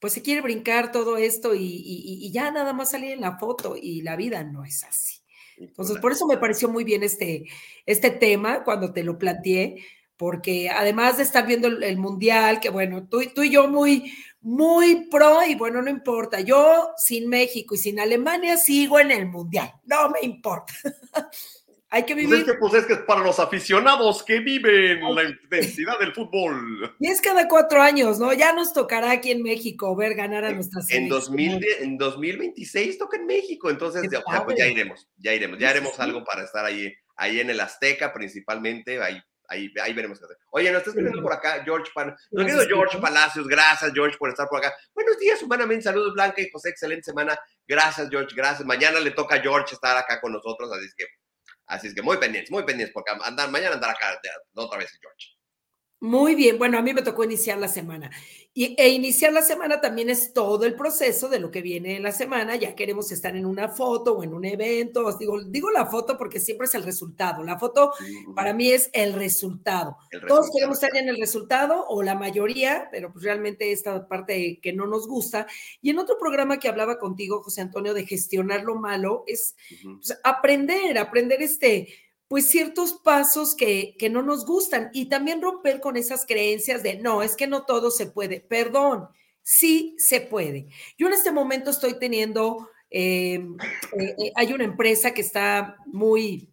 pues 0.00 0.12
se 0.12 0.22
quiere 0.22 0.40
brincar 0.40 0.92
todo 0.92 1.16
esto 1.16 1.54
y, 1.54 1.64
y, 1.64 2.26
y 2.26 2.32
ya 2.32 2.50
nada 2.50 2.72
más 2.72 2.90
salir 2.90 3.12
en 3.12 3.22
la 3.22 3.38
foto 3.38 3.76
y 3.80 4.02
la 4.02 4.16
vida 4.16 4.44
no 4.44 4.64
es 4.64 4.84
así. 4.84 5.21
Entonces, 5.56 5.98
por 5.98 6.12
eso 6.12 6.26
me 6.26 6.38
pareció 6.38 6.68
muy 6.68 6.84
bien 6.84 7.02
este, 7.02 7.44
este 7.86 8.10
tema 8.10 8.64
cuando 8.64 8.92
te 8.92 9.04
lo 9.04 9.18
planteé, 9.18 9.84
porque 10.16 10.70
además 10.70 11.16
de 11.16 11.24
estar 11.24 11.46
viendo 11.46 11.68
el, 11.68 11.82
el 11.82 11.98
mundial, 11.98 12.60
que 12.60 12.70
bueno, 12.70 13.08
tú, 13.08 13.22
tú, 13.34 13.42
y 13.42 13.50
yo 13.50 13.68
muy, 13.68 14.12
muy 14.40 15.08
pro, 15.10 15.44
y 15.44 15.54
bueno, 15.54 15.82
no 15.82 15.90
importa, 15.90 16.40
yo 16.40 16.90
sin 16.96 17.28
México 17.28 17.74
y 17.74 17.78
sin 17.78 18.00
Alemania 18.00 18.56
sigo 18.56 19.00
en 19.00 19.10
el 19.10 19.26
mundial, 19.26 19.72
no 19.84 20.10
me 20.10 20.20
importa. 20.22 20.74
Hay 21.94 22.04
que 22.06 22.14
vivir. 22.14 22.30
Pues 22.30 22.40
es 22.40 22.46
que, 22.46 22.54
pues 22.58 22.74
es 22.74 22.86
que 22.86 22.96
para 23.04 23.20
los 23.20 23.38
aficionados 23.38 24.22
que 24.22 24.40
viven 24.40 25.02
la 25.14 25.24
intensidad 25.24 25.98
del 25.98 26.14
fútbol. 26.14 26.96
Y 26.98 27.10
es 27.10 27.20
cada 27.20 27.46
cuatro 27.46 27.82
años, 27.82 28.18
¿no? 28.18 28.32
Ya 28.32 28.54
nos 28.54 28.72
tocará 28.72 29.10
aquí 29.10 29.30
en 29.30 29.42
México 29.42 29.94
ver 29.94 30.14
ganar 30.14 30.46
a 30.46 30.52
nuestras 30.52 30.90
en, 30.90 31.10
2000, 31.10 31.62
en 31.80 31.98
2026 31.98 32.96
toca 32.96 33.18
en 33.18 33.26
México, 33.26 33.68
entonces 33.68 34.10
ya, 34.10 34.22
pues 34.42 34.56
ya, 34.56 34.66
iremos, 34.68 35.06
ya 35.18 35.34
iremos, 35.34 35.58
ya 35.58 35.68
haremos 35.68 36.00
algo 36.00 36.24
para 36.24 36.44
estar 36.44 36.64
ahí, 36.64 36.94
ahí 37.16 37.40
en 37.40 37.50
el 37.50 37.60
Azteca 37.60 38.10
principalmente, 38.10 38.98
ahí, 39.02 39.20
ahí, 39.48 39.70
ahí 39.82 39.92
veremos 39.92 40.18
qué 40.18 40.24
hacer. 40.24 40.38
Oye, 40.50 40.72
nos 40.72 40.78
estás 40.80 40.94
viendo 40.94 41.20
por 41.20 41.34
acá, 41.34 41.62
George 41.62 41.90
Pan, 41.94 42.16
nos 42.30 42.46
querido 42.46 42.66
George 42.68 42.96
Palacios, 43.00 43.46
gracias 43.46 43.92
George 43.92 44.16
por 44.16 44.30
estar 44.30 44.48
por 44.48 44.60
acá. 44.60 44.72
Buenos 44.94 45.18
días, 45.18 45.42
humanamente, 45.42 45.84
saludos 45.84 46.14
Blanca 46.14 46.40
y 46.40 46.48
José, 46.50 46.70
excelente 46.70 47.04
semana. 47.04 47.38
Gracias 47.68 48.08
George, 48.08 48.34
gracias. 48.34 48.66
Mañana 48.66 48.98
le 48.98 49.10
toca 49.10 49.34
a 49.34 49.40
George 49.42 49.74
estar 49.74 49.94
acá 49.94 50.22
con 50.22 50.32
nosotros, 50.32 50.72
así 50.72 50.86
es 50.86 50.94
que 50.94 51.04
Así 51.72 51.86
es 51.86 51.94
que 51.94 52.02
muy 52.02 52.18
pendientes, 52.18 52.50
muy 52.50 52.64
pendientes, 52.64 52.92
porque 52.92 53.12
andar, 53.22 53.50
mañana 53.50 53.76
andar 53.76 53.90
acá 53.90 54.20
otra 54.54 54.78
vez 54.78 54.90
George. 55.00 55.41
Muy 56.02 56.34
bien, 56.34 56.58
bueno, 56.58 56.78
a 56.78 56.82
mí 56.82 56.92
me 56.92 57.02
tocó 57.02 57.22
iniciar 57.22 57.58
la 57.58 57.68
semana. 57.68 58.10
Y, 58.52 58.74
e 58.76 58.88
iniciar 58.88 59.32
la 59.32 59.40
semana 59.40 59.80
también 59.80 60.10
es 60.10 60.32
todo 60.32 60.64
el 60.64 60.74
proceso 60.74 61.28
de 61.28 61.38
lo 61.38 61.52
que 61.52 61.62
viene 61.62 61.94
en 61.94 62.02
la 62.02 62.10
semana. 62.10 62.56
Ya 62.56 62.74
queremos 62.74 63.12
estar 63.12 63.36
en 63.36 63.46
una 63.46 63.68
foto 63.68 64.14
o 64.14 64.24
en 64.24 64.34
un 64.34 64.44
evento. 64.44 65.06
Os 65.06 65.16
digo, 65.20 65.40
digo 65.44 65.70
la 65.70 65.86
foto 65.86 66.18
porque 66.18 66.40
siempre 66.40 66.66
es 66.66 66.74
el 66.74 66.82
resultado. 66.82 67.44
La 67.44 67.56
foto 67.56 67.92
para 68.34 68.52
mí 68.52 68.72
es 68.72 68.90
el 68.92 69.12
resultado. 69.12 69.96
el 70.10 70.22
resultado. 70.22 70.40
Todos 70.40 70.50
queremos 70.52 70.82
estar 70.82 71.00
en 71.00 71.08
el 71.08 71.20
resultado 71.20 71.86
o 71.86 72.02
la 72.02 72.16
mayoría, 72.16 72.88
pero 72.90 73.12
pues 73.12 73.24
realmente 73.24 73.70
esta 73.70 74.08
parte 74.08 74.58
que 74.60 74.72
no 74.72 74.88
nos 74.88 75.06
gusta. 75.06 75.46
Y 75.80 75.90
en 75.90 76.00
otro 76.00 76.18
programa 76.18 76.58
que 76.58 76.66
hablaba 76.66 76.98
contigo, 76.98 77.44
José 77.44 77.60
Antonio, 77.60 77.94
de 77.94 78.06
gestionar 78.06 78.64
lo 78.64 78.74
malo, 78.74 79.22
es 79.28 79.54
uh 79.70 79.74
-huh. 79.86 79.98
pues, 80.00 80.18
aprender, 80.24 80.98
aprender 80.98 81.40
este 81.42 81.86
pues 82.32 82.48
ciertos 82.48 82.94
pasos 82.94 83.54
que, 83.54 83.94
que, 83.98 84.08
no 84.08 84.22
nos 84.22 84.46
gustan 84.46 84.88
y 84.94 85.10
también 85.10 85.42
romper 85.42 85.82
con 85.82 85.98
esas 85.98 86.24
creencias 86.24 86.82
de 86.82 86.96
no, 86.96 87.22
es 87.22 87.36
que 87.36 87.46
no 87.46 87.66
todo 87.66 87.90
se 87.90 88.06
puede. 88.06 88.40
Perdón, 88.40 89.10
sí 89.42 89.94
se 89.98 90.22
puede. 90.22 90.68
Yo 90.96 91.08
en 91.08 91.12
este 91.12 91.30
momento 91.30 91.68
estoy 91.68 91.98
teniendo, 91.98 92.70
eh, 92.88 93.46
eh, 94.00 94.32
hay 94.34 94.52
una 94.54 94.64
empresa 94.64 95.12
que 95.12 95.20
está 95.20 95.76
muy, 95.84 96.48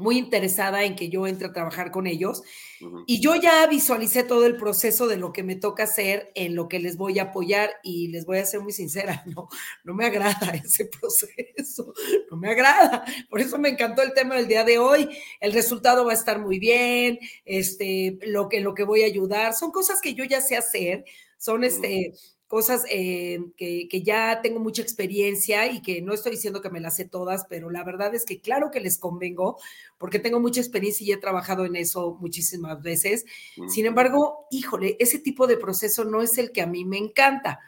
muy 0.00 0.18
interesada 0.18 0.84
en 0.84 0.96
que 0.96 1.08
yo 1.08 1.26
entre 1.26 1.48
a 1.48 1.52
trabajar 1.52 1.90
con 1.90 2.06
ellos. 2.06 2.42
Uh 2.80 2.86
-huh. 2.86 3.04
Y 3.06 3.20
yo 3.20 3.34
ya 3.36 3.66
visualicé 3.66 4.24
todo 4.24 4.46
el 4.46 4.56
proceso 4.56 5.06
de 5.06 5.16
lo 5.16 5.32
que 5.32 5.42
me 5.42 5.56
toca 5.56 5.84
hacer, 5.84 6.32
en 6.34 6.54
lo 6.54 6.68
que 6.68 6.78
les 6.78 6.96
voy 6.96 7.18
a 7.18 7.24
apoyar 7.24 7.70
y 7.82 8.08
les 8.08 8.24
voy 8.26 8.38
a 8.38 8.46
ser 8.46 8.60
muy 8.60 8.72
sincera, 8.72 9.22
no, 9.36 9.48
no 9.84 9.94
me 9.94 10.06
agrada 10.06 10.50
ese 10.64 10.86
proceso, 10.86 11.92
no 12.30 12.36
me 12.36 12.50
agrada. 12.50 13.04
Por 13.28 13.40
eso 13.40 13.58
me 13.58 13.68
encantó 13.68 14.02
el 14.02 14.14
tema 14.14 14.36
del 14.36 14.48
día 14.48 14.64
de 14.64 14.78
hoy. 14.78 15.08
El 15.40 15.52
resultado 15.52 16.04
va 16.04 16.12
a 16.12 16.14
estar 16.14 16.40
muy 16.40 16.58
bien, 16.58 17.18
este, 17.44 18.18
lo 18.22 18.48
que, 18.48 18.60
lo 18.60 18.74
que 18.74 18.84
voy 18.84 19.02
a 19.02 19.06
ayudar. 19.06 19.54
Son 19.54 19.70
cosas 19.70 20.00
que 20.00 20.14
yo 20.14 20.24
ya 20.24 20.40
sé 20.40 20.56
hacer, 20.56 21.04
son 21.38 21.64
este... 21.64 22.10
Uh 22.10 22.14
-huh 22.14 22.39
cosas 22.50 22.84
eh, 22.90 23.38
que, 23.56 23.86
que, 23.88 24.02
ya 24.02 24.40
tengo 24.42 24.58
mucha 24.58 24.82
experiencia 24.82 25.70
y 25.70 25.80
que 25.82 26.02
no 26.02 26.12
estoy 26.12 26.32
diciendo 26.32 26.60
que 26.60 26.68
me 26.68 26.80
las 26.80 26.96
sé 26.96 27.04
todas, 27.04 27.46
pero 27.48 27.70
la 27.70 27.84
verdad 27.84 28.12
es 28.12 28.24
que 28.24 28.40
claro 28.40 28.72
que 28.72 28.80
les 28.80 28.98
convengo 28.98 29.56
porque 29.98 30.18
tengo 30.18 30.40
mucha 30.40 30.60
experiencia 30.60 31.06
y 31.06 31.12
he 31.12 31.16
trabajado 31.16 31.64
en 31.64 31.76
eso 31.76 32.18
muchísimas 32.20 32.82
veces. 32.82 33.24
-huh. 33.56 33.68
Sin 33.68 33.86
embargo, 33.86 34.48
híjole, 34.50 34.96
ese 34.98 35.20
tipo 35.20 35.46
de 35.46 35.58
proceso 35.58 36.04
no 36.04 36.22
es 36.22 36.38
el 36.38 36.50
que 36.50 36.60
a 36.60 36.66
mí 36.66 36.84
me 36.84 36.98
encanta. 36.98 37.60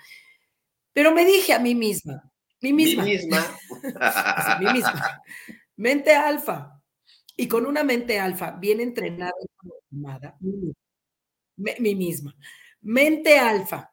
Pero 0.92 1.14
me 1.14 1.24
dije 1.24 1.52
a 1.52 1.60
mí 1.60 1.76
misma, 1.76 2.28
mí 2.60 2.72
misma, 2.72 3.04
mí 3.04 3.10
misma, 3.12 3.46
a 4.00 4.58
mí 4.60 4.72
misma, 4.72 5.22
mente 5.76 6.12
alfa. 6.12 6.82
Y 7.36 7.46
con 7.46 7.66
una 7.66 7.84
mente 7.84 8.18
alfa 8.18 8.50
bien 8.50 8.80
entrenada 8.80 9.32
y 9.40 9.46
formada, 9.88 10.36
mí 11.56 11.94
misma, 11.94 12.34
mente 12.80 13.38
alfa 13.38 13.91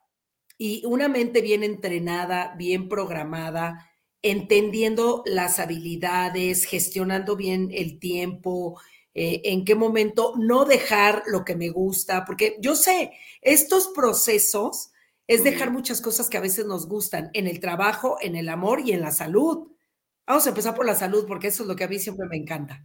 y 0.62 0.84
una 0.84 1.08
mente 1.08 1.40
bien 1.40 1.64
entrenada, 1.64 2.54
bien 2.58 2.90
programada, 2.90 3.90
entendiendo 4.20 5.22
las 5.24 5.58
habilidades, 5.58 6.66
gestionando 6.66 7.34
bien 7.34 7.70
el 7.72 7.98
tiempo, 7.98 8.78
eh, 9.14 9.40
en 9.44 9.64
qué 9.64 9.74
momento 9.74 10.34
no 10.36 10.66
dejar 10.66 11.22
lo 11.28 11.46
que 11.46 11.56
me 11.56 11.70
gusta, 11.70 12.26
porque 12.26 12.58
yo 12.60 12.76
sé, 12.76 13.12
estos 13.40 13.88
procesos 13.94 14.92
es 15.26 15.44
dejar 15.44 15.70
muchas 15.70 16.02
cosas 16.02 16.28
que 16.28 16.36
a 16.36 16.42
veces 16.42 16.66
nos 16.66 16.86
gustan 16.86 17.30
en 17.32 17.46
el 17.46 17.58
trabajo, 17.58 18.18
en 18.20 18.36
el 18.36 18.50
amor 18.50 18.82
y 18.84 18.92
en 18.92 19.00
la 19.00 19.12
salud. 19.12 19.66
Vamos 20.26 20.44
a 20.44 20.50
empezar 20.50 20.74
por 20.74 20.84
la 20.84 20.94
salud, 20.94 21.24
porque 21.26 21.46
eso 21.46 21.62
es 21.62 21.70
lo 21.70 21.74
que 21.74 21.84
a 21.84 21.88
mí 21.88 21.98
siempre 21.98 22.26
me 22.28 22.36
encanta. 22.36 22.84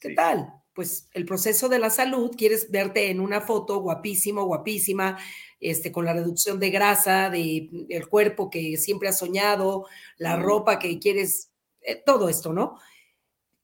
¿Qué 0.00 0.08
sí. 0.08 0.14
tal? 0.16 0.52
Pues 0.74 1.08
el 1.12 1.24
proceso 1.24 1.68
de 1.68 1.78
la 1.78 1.90
salud, 1.90 2.34
quieres 2.36 2.70
verte 2.70 3.10
en 3.10 3.20
una 3.20 3.40
foto 3.40 3.80
guapísimo, 3.80 4.44
guapísima, 4.44 5.18
este, 5.60 5.92
con 5.92 6.04
la 6.04 6.12
reducción 6.12 6.58
de 6.58 6.70
grasa, 6.70 7.30
de 7.30 7.68
el 7.88 8.08
cuerpo 8.08 8.50
que 8.50 8.76
siempre 8.76 9.08
has 9.08 9.18
soñado, 9.18 9.86
la 10.16 10.36
ropa 10.36 10.78
que 10.78 10.98
quieres, 10.98 11.50
eh, 11.82 12.02
todo 12.04 12.28
esto, 12.28 12.52
¿no? 12.52 12.78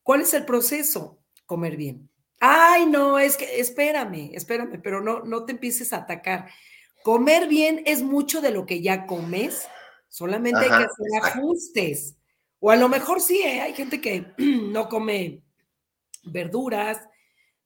¿Cuál 0.02 0.22
es 0.22 0.34
el 0.34 0.44
proceso? 0.44 1.18
Comer 1.46 1.76
bien. 1.76 2.08
Ay, 2.40 2.86
no, 2.86 3.18
es 3.18 3.36
que 3.36 3.60
espérame, 3.60 4.30
espérame, 4.34 4.80
pero 4.82 5.00
no, 5.00 5.20
no 5.24 5.44
te 5.44 5.52
empieces 5.52 5.92
a 5.92 5.98
atacar. 5.98 6.48
Comer 7.02 7.48
bien 7.48 7.82
es 7.84 8.02
mucho 8.02 8.40
de 8.40 8.50
lo 8.50 8.66
que 8.66 8.80
ya 8.80 9.06
comes, 9.06 9.66
solamente 10.08 10.60
hay 10.60 10.68
que 10.68 10.74
hacer 10.74 11.06
ajustes. 11.22 12.16
O 12.60 12.70
a 12.70 12.76
lo 12.76 12.88
mejor 12.88 13.20
sí, 13.20 13.40
¿eh? 13.40 13.60
hay 13.60 13.72
gente 13.72 14.00
que 14.00 14.26
no 14.38 14.88
come 14.88 15.42
verduras, 16.32 16.98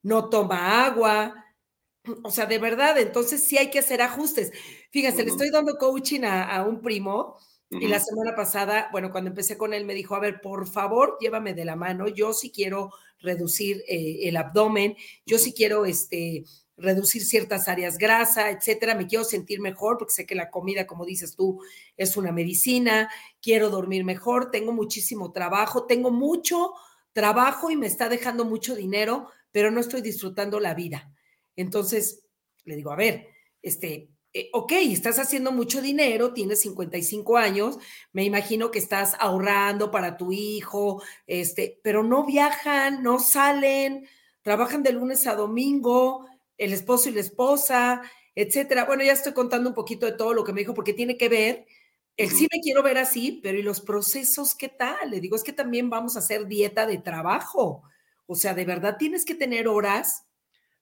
no 0.03 0.29
toma 0.29 0.87
agua. 0.87 1.35
O 2.25 2.31
sea, 2.31 2.47
de 2.47 2.59
verdad, 2.59 2.99
entonces 2.99 3.45
sí 3.45 3.59
hay 3.59 3.71
que 3.71 3.79
hacer 3.79 4.03
ajustes. 4.03 4.51
Fíjense, 4.91 5.25
le 5.25 5.31
estoy 5.31 5.51
dando 5.51 5.77
coaching 5.77 6.23
a, 6.25 6.65
un 6.65 6.81
primo 6.81 7.39
y 7.71 7.87
la 7.87 8.01
semana 8.01 8.35
pasada, 8.35 8.89
bueno, 8.93 9.11
cuando 9.11 9.31
empecé 9.31 9.57
con 9.57 9.73
él 9.73 9.87
me 9.87 9.95
dijo, 9.95 10.15
a 10.15 10.21
ver, 10.21 10.41
por 10.43 10.67
favor, 10.67 11.17
llévame 11.21 11.55
de 11.55 11.65
la 11.65 11.75
mano, 11.75 12.07
yo 12.07 12.35
sí 12.35 12.51
quiero 12.51 12.91
reducir 13.21 13.83
eh, 13.89 14.29
el 14.29 14.37
abdomen, 14.37 14.95
yo 15.25 15.39
sí 15.39 15.55
quiero 15.55 15.87
este, 15.87 16.45
reducir 16.77 17.25
ciertas 17.25 17.69
áreas 17.69 17.99
grasa, 17.99 18.51
etcétera. 18.51 18.95
Me 18.95 19.07
quiero 19.07 19.25
sentir 19.25 19.61
mejor 19.61 19.97
porque 19.99 20.13
sé 20.13 20.27
que 20.27 20.35
la 20.35 20.51
comida, 20.51 20.87
como 20.87 21.05
dices 21.05 21.35
tú, 21.35 21.61
es 21.97 22.17
una 22.17 22.33
medicina. 22.33 23.11
Quiero 23.41 23.71
dormir 23.71 24.05
mejor, 24.05 24.51
tengo 24.51 24.73
muchísimo 24.73 25.33
trabajo, 25.33 25.87
tengo 25.87 26.11
mucho 26.11 26.73
trabajo 27.13 27.71
y 27.71 27.77
me 27.77 27.87
está 27.87 28.09
dejando 28.09 28.45
mucho 28.45 28.75
dinero, 28.75 29.29
pero 29.51 29.71
no 29.71 29.81
estoy 29.81 30.01
disfrutando 30.01 30.61
la 30.61 30.75
vida. 30.75 31.13
Entonces, 31.57 32.25
le 32.65 32.77
digo, 32.77 32.91
a 32.91 32.97
ver, 32.97 33.29
este, 33.61 34.09
eh, 34.35 34.49
ok, 34.53 34.73
estás 34.73 35.19
haciendo 35.19 35.53
mucho 35.53 35.83
dinero, 35.83 36.33
tienes 36.33 36.63
55 36.63 37.37
años, 37.37 37.79
me 38.13 38.25
imagino 38.25 38.71
que 38.71 38.79
estás 38.79 39.15
ahorrando 39.19 39.91
para 39.91 40.17
tu 40.17 40.33
hijo, 40.33 41.03
este, 41.27 41.81
pero 41.83 42.03
no 42.03 42.25
viajan, 42.25 43.03
no 43.03 43.19
salen, 43.19 44.09
trabajan 44.41 44.83
de 44.83 44.93
lunes 44.93 45.27
a 45.27 45.35
domingo, 45.35 46.27
el 46.57 46.73
esposo 46.73 47.11
y 47.11 47.13
la 47.13 47.21
esposa, 47.21 48.03
etcétera. 48.35 48.87
Bueno, 48.87 49.05
ya 49.05 49.13
estoy 49.13 49.35
contando 49.35 49.69
un 49.69 49.75
poquito 49.75 50.07
de 50.07 50.13
todo 50.13 50.33
lo 50.33 50.45
que 50.45 50.53
me 50.53 50.61
dijo, 50.61 50.75
porque 50.75 50.95
tiene 50.95 51.19
que 51.19 51.29
ver, 51.29 51.67
el 52.17 52.31
sí 52.31 52.47
me 52.53 52.61
quiero 52.61 52.83
ver 52.83 52.99
así, 52.99 53.41
pero 53.43 53.59
¿y 53.59 53.63
los 53.63 53.81
procesos 53.81 54.55
qué 54.55 54.69
tal? 54.69 55.11
Le 55.11 55.21
digo, 55.21 55.37
es 55.37 55.43
que 55.43 55.53
también 55.53 55.91
vamos 55.91 56.17
a 56.17 56.21
hacer 56.21 56.47
dieta 56.47 56.87
de 56.87 56.99
trabajo. 56.99 57.83
O 58.27 58.35
sea, 58.35 58.55
de 58.55 58.65
verdad 58.65 58.97
tienes 58.99 59.25
que 59.25 59.35
tener 59.35 59.69
horas. 59.69 60.27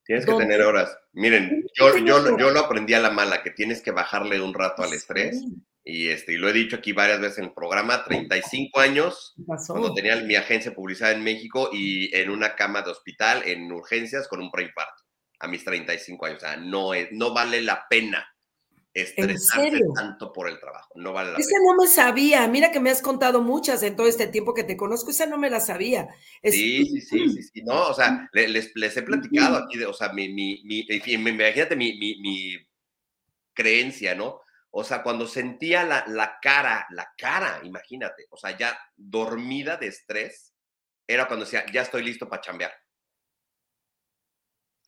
Tienes 0.05 0.27
que 0.27 0.35
tener 0.35 0.63
horas. 0.63 0.97
Miren, 1.13 1.65
yo, 1.75 1.97
yo, 1.99 2.37
yo, 2.37 2.51
lo 2.51 2.61
aprendí 2.61 2.95
a 2.95 3.01
la 3.01 3.11
mala, 3.11 3.43
que 3.43 3.51
tienes 3.51 3.81
que 3.81 3.93
bajarle 3.93 4.41
un 4.41 4.55
rato 4.55 4.83
al 4.83 4.93
estrés. 4.93 5.45
Y, 5.85 6.09
este, 6.09 6.33
y 6.33 6.37
lo 6.37 6.49
he 6.49 6.53
dicho 6.53 6.77
aquí 6.77 6.93
varias 6.93 7.21
veces 7.21 7.39
en 7.39 7.45
el 7.45 7.53
programa, 7.53 8.05
35 8.05 8.81
años, 8.81 9.35
cuando 9.47 9.95
tenía 9.95 10.17
mi 10.17 10.35
agencia 10.35 10.75
publicidad 10.75 11.13
en 11.13 11.23
México 11.23 11.71
y 11.73 12.15
en 12.15 12.31
una 12.31 12.55
cama 12.55 12.83
de 12.83 12.91
hospital 12.91 13.43
en 13.47 13.71
urgencias 13.71 14.29
con 14.29 14.41
un 14.41 14.51
preinfarto 14.51 15.05
a 15.39 15.49
mis 15.49 15.65
35 15.65 16.27
años. 16.27 16.43
O 16.43 16.47
sea, 16.47 16.57
no, 16.57 16.93
es, 16.93 17.09
no 17.13 17.33
vale 17.33 17.63
la 17.63 17.87
pena 17.89 18.27
estresarse 18.93 19.81
tanto 19.95 20.33
por 20.33 20.49
el 20.49 20.59
trabajo. 20.59 20.93
No 20.97 21.13
vale 21.13 21.33
la 21.33 21.39
esa 21.39 21.57
no 21.65 21.77
me 21.81 21.87
sabía. 21.87 22.47
Mira 22.49 22.71
que 22.71 22.81
me 22.81 22.91
has 22.91 23.03
contado 23.03 23.41
muchas 23.41 23.83
en 23.83 23.97
todo 23.97 24.07
este 24.07 24.27
tiempo 24.27 24.55
que 24.55 24.65
te 24.65 24.77
conozco. 24.77 25.11
Esa 25.11 25.27
no 25.27 25.39
me 25.39 25.51
la 25.51 25.61
sabía. 25.61 26.09
Sí, 26.43 27.01
sí, 27.01 27.01
sí, 27.01 27.43
sí, 27.43 27.63
No, 27.63 27.89
o 27.89 27.95
sea, 27.95 28.29
les, 28.33 28.75
les 28.75 28.97
he 28.97 29.03
platicado 29.03 29.57
aquí, 29.57 29.79
de, 29.79 29.87
o 29.87 29.93
sea, 29.93 30.13
mi, 30.13 30.29
mi, 30.33 30.63
mi, 30.65 30.87
imagínate 30.91 31.77
mi, 31.77 31.99
mi, 31.99 32.21
mi 32.21 32.57
creencia, 33.53 34.15
¿no? 34.15 34.41
O 34.71 34.85
sea, 34.85 35.03
cuando 35.03 35.27
sentía 35.27 35.85
la, 35.85 36.05
la, 36.07 36.39
cara, 36.41 36.87
la 36.91 37.13
cara, 37.17 37.61
imagínate, 37.65 38.27
o 38.31 38.37
sea, 38.37 38.57
ya 38.57 38.79
dormida 38.97 39.77
de 39.77 39.89
estrés, 39.89 40.55
era 41.07 41.27
cuando 41.27 41.45
decía, 41.45 41.67
ya 41.73 41.83
estoy 41.83 42.05
listo 42.05 42.29
para 42.29 42.41
chambear 42.41 42.73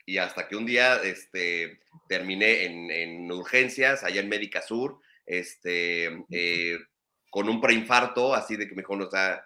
y 0.05 0.19
hasta 0.19 0.49
que 0.49 0.57
un 0.57 0.67
día 0.67 0.97
este, 1.03 1.81
terminé 2.09 2.65
en, 2.65 3.31
urgencias 3.31 4.03
allá 4.05 4.21
en 4.21 4.29
Médica 4.29 4.63
Sur, 4.63 5.01
este, 5.27 6.25
eh, 6.31 6.79
con 7.31 7.49
un 7.49 7.61
preinfarto, 7.61 8.35
así 8.35 8.57
de 8.57 8.69
que 8.69 8.75
me 8.75 8.83
dijo, 8.83 8.95
o 8.95 9.11
sea, 9.11 9.45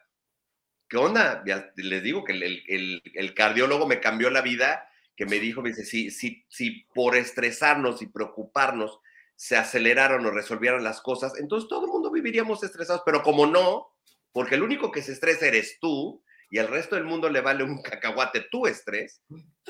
¿qué 0.88 0.96
onda? 0.96 1.44
les 1.76 2.02
digo 2.02 2.24
que 2.24 2.32
el, 2.32 3.34
cardiólogo 3.34 3.86
me 3.86 4.00
cambió 4.00 4.30
la 4.30 4.40
vida, 4.40 4.88
que 5.14 5.26
me 5.26 5.38
dijo, 5.38 5.62
me 5.62 5.70
dice, 5.70 5.84
si, 5.84 6.10
si, 6.10 6.44
si 6.48 6.84
por 6.94 7.16
estresarnos 7.16 8.02
y 8.02 8.06
preocuparnos 8.06 9.00
se 9.34 9.56
aceleraron 9.56 10.24
o 10.24 10.30
resolvieran 10.30 10.82
las 10.82 11.00
cosas, 11.00 11.38
entonces 11.38 11.68
todo 11.68 11.84
el 11.84 11.92
mundo 11.92 12.10
viviríamos 12.10 12.62
estresados, 12.62 13.02
pero 13.04 13.22
como 13.22 13.46
no, 13.46 13.88
porque 14.32 14.54
el 14.54 14.62
único 14.62 14.90
que 14.90 15.02
se 15.02 15.12
estresa 15.12 15.46
eres 15.46 15.78
tú, 15.80 16.22
y 16.50 16.58
al 16.58 16.68
resto 16.68 16.94
del 16.94 17.04
mundo 17.04 17.28
le 17.28 17.40
vale 17.40 17.64
un 17.64 17.82
cacahuate 17.82 18.46
tu 18.50 18.66
estrés, 18.66 19.22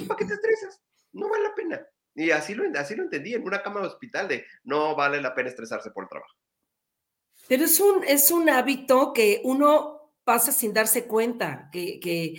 ¿para 0.06 0.18
qué 0.18 0.24
te 0.24 0.34
estresas? 0.34 0.80
No 1.12 1.28
vale 1.28 1.44
la 1.44 1.54
pena. 1.54 1.86
Y 2.14 2.30
así 2.30 2.54
lo, 2.54 2.64
así 2.78 2.94
lo 2.94 3.02
entendí 3.02 3.34
en 3.34 3.42
una 3.42 3.62
cama 3.62 3.80
de 3.80 3.88
hospital 3.88 4.28
de 4.28 4.44
no 4.64 4.94
vale 4.94 5.20
la 5.20 5.34
pena 5.34 5.50
estresarse 5.50 5.90
por 5.90 6.04
el 6.04 6.08
trabajo. 6.08 6.34
Pero 7.48 7.64
es 7.64 7.78
un, 7.78 8.04
es 8.04 8.30
un 8.30 8.48
hábito 8.48 9.12
que 9.12 9.40
uno 9.44 10.14
pasa 10.24 10.50
sin 10.50 10.72
darse 10.72 11.06
cuenta, 11.06 11.68
que, 11.70 12.00
que 12.00 12.34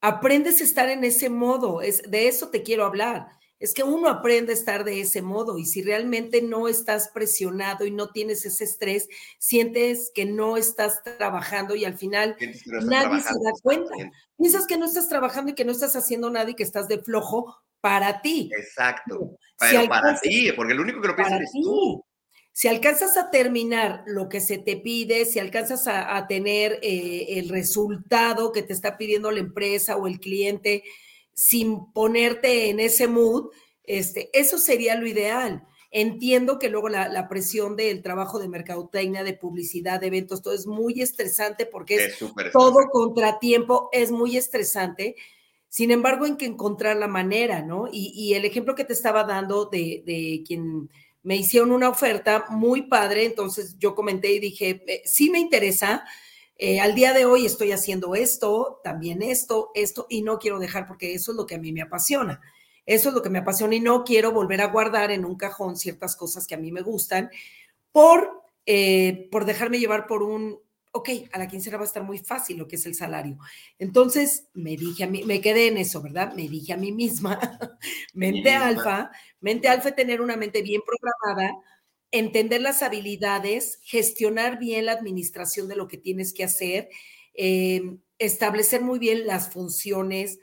aprendes 0.00 0.60
a 0.60 0.64
estar 0.64 0.88
en 0.88 1.04
ese 1.04 1.30
modo. 1.30 1.80
Es, 1.80 2.02
de 2.02 2.28
eso 2.28 2.50
te 2.50 2.62
quiero 2.62 2.84
hablar 2.84 3.26
es 3.62 3.74
que 3.74 3.84
uno 3.84 4.08
aprende 4.08 4.52
a 4.52 4.56
estar 4.56 4.82
de 4.82 5.00
ese 5.00 5.22
modo 5.22 5.56
y 5.56 5.66
si 5.66 5.82
realmente 5.82 6.42
no 6.42 6.66
estás 6.66 7.10
presionado 7.14 7.86
y 7.86 7.92
no 7.92 8.10
tienes 8.10 8.44
ese 8.44 8.64
estrés, 8.64 9.08
sientes 9.38 10.10
que 10.12 10.24
no 10.24 10.56
estás 10.56 11.04
trabajando 11.04 11.76
y 11.76 11.84
al 11.84 11.96
final 11.96 12.36
nadie 12.82 13.20
se 13.20 13.34
da 13.34 13.52
cuenta. 13.62 13.94
Piensas 14.36 14.66
que 14.66 14.76
no 14.76 14.86
estás 14.86 15.08
trabajando 15.08 15.52
y 15.52 15.54
que 15.54 15.64
no 15.64 15.70
estás 15.70 15.94
haciendo 15.94 16.28
nada 16.28 16.50
y 16.50 16.56
que 16.56 16.64
estás 16.64 16.88
de 16.88 16.98
flojo 16.98 17.56
para 17.80 18.20
ti. 18.20 18.50
Exacto. 18.52 19.38
Pero 19.60 19.88
para 19.88 20.20
ti, 20.20 20.50
porque 20.56 20.72
el 20.72 20.80
único 20.80 21.00
que 21.00 21.08
lo 21.08 21.14
piensa 21.14 21.36
es 21.36 21.52
tú. 21.52 22.04
Si 22.50 22.66
alcanzas 22.66 23.16
a 23.16 23.30
terminar 23.30 24.02
lo 24.06 24.28
que 24.28 24.40
se 24.40 24.58
te 24.58 24.76
pide, 24.76 25.24
si 25.24 25.38
alcanzas 25.38 25.86
a, 25.86 26.26
tener 26.26 26.80
eh, 26.82 27.38
el 27.38 27.48
resultado 27.48 28.50
que 28.50 28.64
te 28.64 28.72
está 28.72 28.98
pidiendo 28.98 29.30
la 29.30 29.38
empresa 29.38 29.96
o 29.96 30.08
el 30.08 30.18
cliente, 30.18 30.82
sin 31.34 31.92
ponerte 31.92 32.70
en 32.70 32.80
ese 32.80 33.08
mood, 33.08 33.50
este, 33.84 34.30
eso 34.32 34.58
sería 34.58 34.96
lo 34.96 35.06
ideal. 35.06 35.66
Entiendo 35.90 36.58
que 36.58 36.70
luego 36.70 36.88
la, 36.88 37.28
presión 37.28 37.76
del 37.76 38.02
trabajo 38.02 38.38
de 38.38 38.48
mercadotecnia, 38.48 39.24
de 39.24 39.34
publicidad, 39.34 40.00
de 40.00 40.06
eventos, 40.06 40.40
todo 40.40 40.54
es 40.54 40.66
muy 40.66 41.02
estresante 41.02 41.66
porque 41.66 41.96
es, 41.96 42.18
todo 42.50 42.88
contratiempo, 42.90 43.90
es 43.92 44.10
muy 44.10 44.38
estresante. 44.38 45.16
Sin 45.68 45.90
embargo, 45.90 46.24
hay 46.24 46.36
que 46.36 46.46
encontrar 46.46 46.96
la 46.96 47.08
manera, 47.08 47.60
¿no? 47.60 47.88
Y, 47.92 48.32
el 48.32 48.46
ejemplo 48.46 48.74
que 48.74 48.84
te 48.84 48.94
estaba 48.94 49.24
dando 49.24 49.66
de, 49.66 50.02
de, 50.06 50.42
quien 50.46 50.88
me 51.22 51.36
hicieron 51.36 51.72
una 51.72 51.90
oferta 51.90 52.46
muy 52.48 52.82
padre, 52.82 53.26
entonces 53.26 53.76
yo 53.78 53.94
comenté 53.94 54.32
y 54.32 54.38
dije, 54.38 54.82
eh, 54.86 55.02
sí 55.04 55.28
me 55.28 55.38
interesa, 55.38 56.04
eh, 56.64 56.78
al 56.78 56.94
día 56.94 57.12
de 57.12 57.24
hoy 57.24 57.44
estoy 57.44 57.72
haciendo 57.72 58.14
esto, 58.14 58.80
también 58.84 59.20
esto, 59.20 59.72
esto, 59.74 60.06
y 60.08 60.22
no 60.22 60.38
quiero 60.38 60.60
dejar 60.60 60.86
porque 60.86 61.12
eso 61.12 61.32
es 61.32 61.36
lo 61.36 61.44
que 61.44 61.56
a 61.56 61.58
mí 61.58 61.72
me 61.72 61.82
apasiona. 61.82 62.40
Eso 62.86 63.08
es 63.08 63.16
lo 63.16 63.20
que 63.20 63.30
me 63.30 63.40
apasiona 63.40 63.74
y 63.74 63.80
no 63.80 64.04
quiero 64.04 64.30
volver 64.30 64.60
a 64.60 64.68
guardar 64.68 65.10
en 65.10 65.24
un 65.24 65.34
cajón 65.34 65.74
ciertas 65.74 66.14
cosas 66.14 66.46
que 66.46 66.54
a 66.54 66.58
mí 66.58 66.70
me 66.70 66.82
gustan 66.82 67.32
por, 67.90 68.44
eh, 68.64 69.28
por 69.32 69.44
dejarme 69.44 69.80
llevar 69.80 70.06
por 70.06 70.22
un, 70.22 70.60
ok, 70.92 71.08
a 71.32 71.40
la 71.40 71.48
quincena 71.48 71.78
va 71.78 71.82
a 71.82 71.86
estar 71.86 72.04
muy 72.04 72.18
fácil 72.18 72.58
lo 72.58 72.68
que 72.68 72.76
es 72.76 72.86
el 72.86 72.94
salario. 72.94 73.38
Entonces 73.80 74.46
me 74.54 74.76
dije 74.76 75.02
a 75.02 75.08
mí, 75.08 75.24
me 75.24 75.40
quedé 75.40 75.66
en 75.66 75.78
eso, 75.78 76.00
¿verdad? 76.00 76.32
Me 76.34 76.48
dije 76.48 76.74
a 76.74 76.76
mí 76.76 76.92
misma, 76.92 77.40
mente 78.14 78.52
alfa, 78.52 79.10
mente 79.40 79.66
alfa, 79.66 79.96
tener 79.96 80.20
una 80.20 80.36
mente 80.36 80.62
bien 80.62 80.82
programada 80.86 81.56
entender 82.12 82.60
las 82.60 82.82
habilidades, 82.82 83.80
gestionar 83.82 84.58
bien 84.58 84.86
la 84.86 84.92
administración 84.92 85.66
de 85.66 85.76
lo 85.76 85.88
que 85.88 85.96
tienes 85.96 86.32
que 86.32 86.44
hacer, 86.44 86.88
em, 87.34 88.00
establecer 88.18 88.82
muy 88.82 88.98
bien 88.98 89.26
las 89.26 89.50
funciones, 89.50 90.38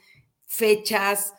fechas, 0.46 1.34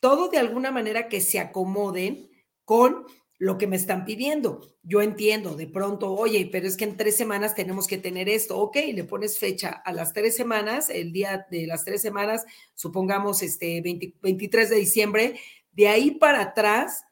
todo 0.00 0.28
de 0.28 0.38
alguna 0.38 0.70
manera 0.70 1.08
que 1.08 1.20
se 1.20 1.40
acomoden 1.40 2.30
con 2.64 3.06
lo 3.38 3.58
que 3.58 3.66
me 3.66 3.76
están 3.76 4.04
pidiendo. 4.04 4.76
Yo 4.82 5.02
entiendo 5.02 5.56
de 5.56 5.66
pronto, 5.66 6.12
oye, 6.12 6.48
pero 6.50 6.66
es 6.66 6.76
que 6.76 6.84
en 6.84 6.96
tres 6.96 7.16
semanas 7.16 7.54
tenemos 7.54 7.86
que 7.86 7.98
tener 7.98 8.28
esto. 8.28 8.58
Ok, 8.58 8.76
le 8.92 9.04
pones 9.04 9.38
fecha 9.38 9.70
a 9.70 9.92
las 9.92 10.12
tres 10.12 10.36
semanas, 10.36 10.88
el 10.90 11.12
día 11.12 11.46
de 11.50 11.66
las 11.66 11.84
tres 11.84 12.00
semanas, 12.00 12.44
supongamos 12.74 13.42
este 13.42 13.80
23 14.22 14.70
de 14.70 14.76
diciembre, 14.76 15.40
de 15.72 15.88
ahí 15.88 16.12
para 16.12 16.42
atrás 16.42 17.04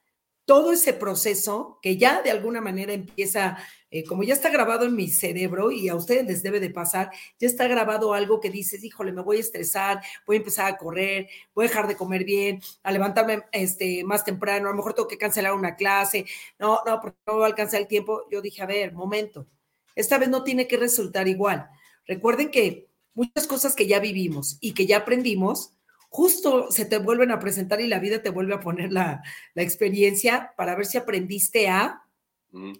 todo 0.46 0.72
ese 0.72 0.94
proceso 0.94 1.78
que 1.82 1.96
ya 1.98 2.22
de 2.22 2.30
alguna 2.30 2.60
manera 2.60 2.92
empieza, 2.92 3.58
eh, 3.90 4.04
como 4.04 4.22
ya 4.22 4.32
está 4.32 4.48
grabado 4.48 4.86
en 4.86 4.94
mi 4.94 5.08
cerebro 5.08 5.72
y 5.72 5.88
a 5.88 5.96
ustedes 5.96 6.24
les 6.24 6.42
debe 6.42 6.60
de 6.60 6.70
pasar, 6.70 7.10
ya 7.38 7.48
está 7.48 7.66
grabado 7.66 8.14
algo 8.14 8.40
que 8.40 8.48
dices, 8.48 8.82
híjole, 8.84 9.12
me 9.12 9.22
voy 9.22 9.38
a 9.38 9.40
estresar, 9.40 10.00
voy 10.24 10.36
a 10.36 10.38
empezar 10.38 10.72
a 10.72 10.78
correr, 10.78 11.28
voy 11.52 11.66
a 11.66 11.68
dejar 11.68 11.88
de 11.88 11.96
comer 11.96 12.24
bien, 12.24 12.60
a 12.84 12.92
levantarme 12.92 13.42
este, 13.50 14.04
más 14.04 14.24
temprano, 14.24 14.68
a 14.68 14.70
lo 14.70 14.76
mejor 14.76 14.94
tengo 14.94 15.08
que 15.08 15.18
cancelar 15.18 15.52
una 15.52 15.74
clase, 15.74 16.24
no, 16.60 16.80
no, 16.86 17.00
porque 17.00 17.18
no 17.26 17.34
voy 17.34 17.42
a 17.42 17.46
alcanzar 17.46 17.80
el 17.80 17.88
tiempo. 17.88 18.22
Yo 18.30 18.40
dije, 18.40 18.62
a 18.62 18.66
ver, 18.66 18.92
momento, 18.92 19.48
esta 19.96 20.16
vez 20.16 20.28
no 20.28 20.44
tiene 20.44 20.68
que 20.68 20.76
resultar 20.76 21.26
igual. 21.26 21.68
Recuerden 22.06 22.52
que 22.52 22.88
muchas 23.14 23.48
cosas 23.48 23.74
que 23.74 23.88
ya 23.88 23.98
vivimos 23.98 24.58
y 24.60 24.74
que 24.74 24.86
ya 24.86 24.98
aprendimos, 24.98 25.75
justo 26.16 26.70
se 26.70 26.86
te 26.86 26.96
vuelven 26.96 27.30
a 27.30 27.38
presentar 27.38 27.78
y 27.82 27.86
la 27.86 27.98
vida 27.98 28.22
te 28.22 28.30
vuelve 28.30 28.54
a 28.54 28.60
poner 28.60 28.90
la, 28.90 29.22
experiencia 29.54 30.54
para 30.56 30.74
ver 30.74 30.86
si 30.86 30.96
aprendiste 30.96 31.68
a 31.68 32.02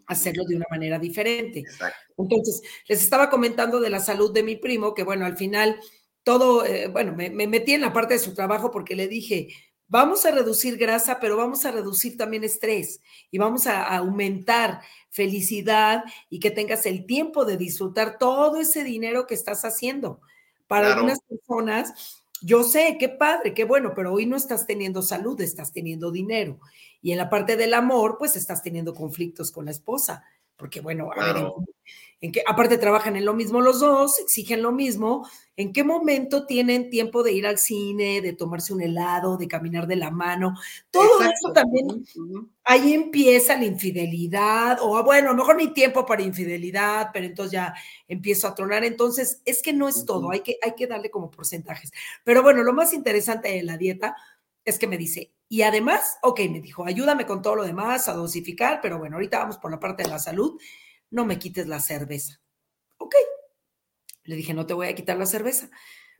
hacerlo 0.06 0.44
de 0.48 0.56
una 0.56 0.64
manera 0.70 0.98
diferente. 0.98 1.62
Entonces, 2.16 2.62
les 2.88 3.02
estaba 3.02 3.28
comentando 3.28 3.78
de 3.78 3.90
la 3.90 4.00
salud 4.00 4.32
de 4.32 4.42
mi 4.42 4.56
primo, 4.56 4.94
que 4.94 5.02
bueno, 5.02 5.26
al 5.26 5.36
final 5.36 5.78
todo, 6.22 6.64
eh, 6.64 6.88
bueno, 6.88 7.12
me, 7.14 7.28
metí 7.28 7.74
en 7.74 7.82
la 7.82 7.92
parte 7.92 8.14
de 8.14 8.20
su 8.20 8.32
trabajo 8.32 8.70
porque 8.70 8.96
le 8.96 9.06
dije, 9.06 9.48
vamos 9.86 10.24
a 10.24 10.30
reducir 10.30 10.78
grasa, 10.78 11.20
pero 11.20 11.36
vamos 11.36 11.66
a 11.66 11.72
reducir 11.72 12.16
también 12.16 12.42
estrés 12.42 13.02
y 13.30 13.36
vamos 13.36 13.66
a, 13.66 13.82
aumentar 13.98 14.80
felicidad 15.10 16.04
y 16.30 16.40
que 16.40 16.50
tengas 16.50 16.86
el 16.86 17.04
tiempo 17.04 17.44
de 17.44 17.58
disfrutar 17.58 18.16
todo 18.16 18.58
ese 18.62 18.82
dinero 18.82 19.26
que 19.26 19.34
estás 19.34 19.66
haciendo. 19.66 20.22
Para 20.68 20.94
algunas 20.94 21.20
personas 21.20 22.24
yo 22.42 22.62
sé, 22.62 22.96
qué 22.98 23.08
padre, 23.08 23.54
qué 23.54 23.64
bueno, 23.64 23.92
pero 23.94 24.12
hoy 24.12 24.26
no 24.26 24.36
estás 24.36 24.66
teniendo 24.66 25.02
salud, 25.02 25.40
estás 25.40 25.72
teniendo 25.72 26.10
dinero. 26.10 26.60
Y 27.02 27.12
en 27.12 27.18
la 27.18 27.30
parte 27.30 27.56
del 27.56 27.74
amor, 27.74 28.16
pues 28.18 28.36
estás 28.36 28.62
teniendo 28.62 28.94
conflictos 28.94 29.50
con 29.52 29.66
la 29.66 29.70
esposa, 29.70 30.24
porque 30.56 30.80
bueno, 30.80 31.10
a 31.16 31.32
ver, 31.32 31.44
en 32.20 32.32
que 32.32 32.42
aparte 32.46 32.78
trabajan 32.78 33.16
en 33.16 33.26
lo 33.26 33.34
mismo 33.34 33.60
los 33.60 33.80
dos, 33.80 34.18
exigen 34.18 34.62
lo 34.62 34.72
mismo, 34.72 35.28
¿en 35.54 35.72
qué 35.72 35.84
momento 35.84 36.46
tienen 36.46 36.88
tiempo 36.88 37.22
de 37.22 37.32
ir 37.32 37.46
al 37.46 37.58
cine, 37.58 38.22
de 38.22 38.32
tomarse 38.32 38.72
un 38.72 38.80
helado, 38.80 39.36
de 39.36 39.48
caminar 39.48 39.86
de 39.86 39.96
la 39.96 40.10
mano? 40.10 40.54
Todo 40.90 41.20
eso 41.20 41.52
también, 41.52 42.06
ahí 42.64 42.94
empieza 42.94 43.56
la 43.56 43.66
infidelidad, 43.66 44.78
o 44.80 45.02
bueno, 45.04 45.28
a 45.28 45.32
lo 45.32 45.38
mejor 45.38 45.56
ni 45.56 45.74
tiempo 45.74 46.06
para 46.06 46.22
infidelidad, 46.22 47.10
pero 47.12 47.26
entonces 47.26 47.52
ya 47.52 47.74
empiezo 48.08 48.48
a 48.48 48.54
tronar. 48.54 48.84
Entonces, 48.84 49.42
es 49.44 49.60
que 49.60 49.74
no 49.74 49.88
es 49.88 50.06
todo, 50.06 50.30
hay 50.30 50.40
que, 50.40 50.56
hay 50.62 50.74
que 50.74 50.86
darle 50.86 51.10
como 51.10 51.30
porcentajes. 51.30 51.92
Pero 52.24 52.42
bueno, 52.42 52.62
lo 52.62 52.72
más 52.72 52.94
interesante 52.94 53.48
de 53.50 53.62
la 53.62 53.76
dieta 53.76 54.16
es 54.64 54.78
que 54.78 54.86
me 54.86 54.96
dice, 54.96 55.32
y 55.48 55.62
además, 55.62 56.18
ok, 56.22 56.40
me 56.50 56.60
dijo, 56.60 56.84
ayúdame 56.84 57.26
con 57.26 57.42
todo 57.42 57.56
lo 57.56 57.64
demás, 57.64 58.08
a 58.08 58.14
dosificar, 58.14 58.80
pero 58.82 58.98
bueno, 58.98 59.16
ahorita 59.16 59.38
vamos 59.38 59.58
por 59.58 59.70
la 59.70 59.78
parte 59.78 60.02
de 60.02 60.08
la 60.08 60.18
salud 60.18 60.58
no 61.10 61.24
me 61.24 61.38
quites 61.38 61.66
la 61.66 61.80
cerveza. 61.80 62.40
Ok. 62.98 63.14
Le 64.24 64.36
dije, 64.36 64.54
no 64.54 64.66
te 64.66 64.74
voy 64.74 64.88
a 64.88 64.94
quitar 64.94 65.16
la 65.16 65.26
cerveza. 65.26 65.70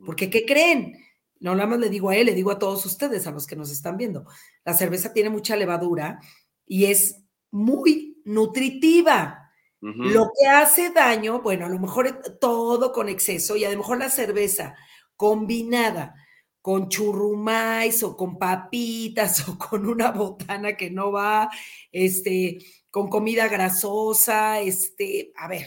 Porque, 0.05 0.31
¿qué 0.31 0.44
creen? 0.44 0.96
No 1.38 1.55
nada 1.55 1.66
más 1.66 1.79
le 1.79 1.90
digo 1.90 2.11
a 2.11 2.16
él, 2.16 2.27
le 2.27 2.35
digo 2.35 2.51
a 2.51 2.59
todos 2.59 2.85
ustedes, 2.87 3.27
a 3.27 3.31
los 3.31 3.46
que 3.46 3.57
nos 3.57 3.70
están 3.70 3.96
viendo. 3.96 4.27
La 4.64 4.75
cerveza 4.75 5.12
tiene 5.12 5.31
mucha 5.31 5.57
levadura 5.57 6.20
y 6.66 6.87
es 6.87 7.22
muy 7.51 8.20
nutritiva. 8.25 9.42
Lo 9.81 10.31
que 10.37 10.49
hace 10.49 10.90
daño, 10.90 11.42
bueno, 11.42 11.66
a 11.66 11.68
lo 11.68 11.79
mejor 11.79 12.20
todo 12.40 12.92
con 12.92 13.09
exceso 13.09 13.57
y 13.57 13.64
a 13.64 13.70
lo 13.70 13.77
mejor 13.77 13.99
la 13.99 14.11
cerveza 14.11 14.75
combinada 15.16 16.14
con 16.61 16.88
churrumais 16.88 18.03
o 18.03 18.16
con 18.16 18.38
papitas 18.38 19.49
o 19.49 19.57
con 19.57 19.87
una 19.87 20.11
botana 20.11 20.77
que 20.77 20.90
no 20.90 21.12
va, 21.12 21.49
este, 21.92 22.59
con 22.96 23.11
comida 23.11 23.46
grasosa, 23.48 24.59
este, 24.61 25.30
a 25.37 25.48
ver, 25.48 25.66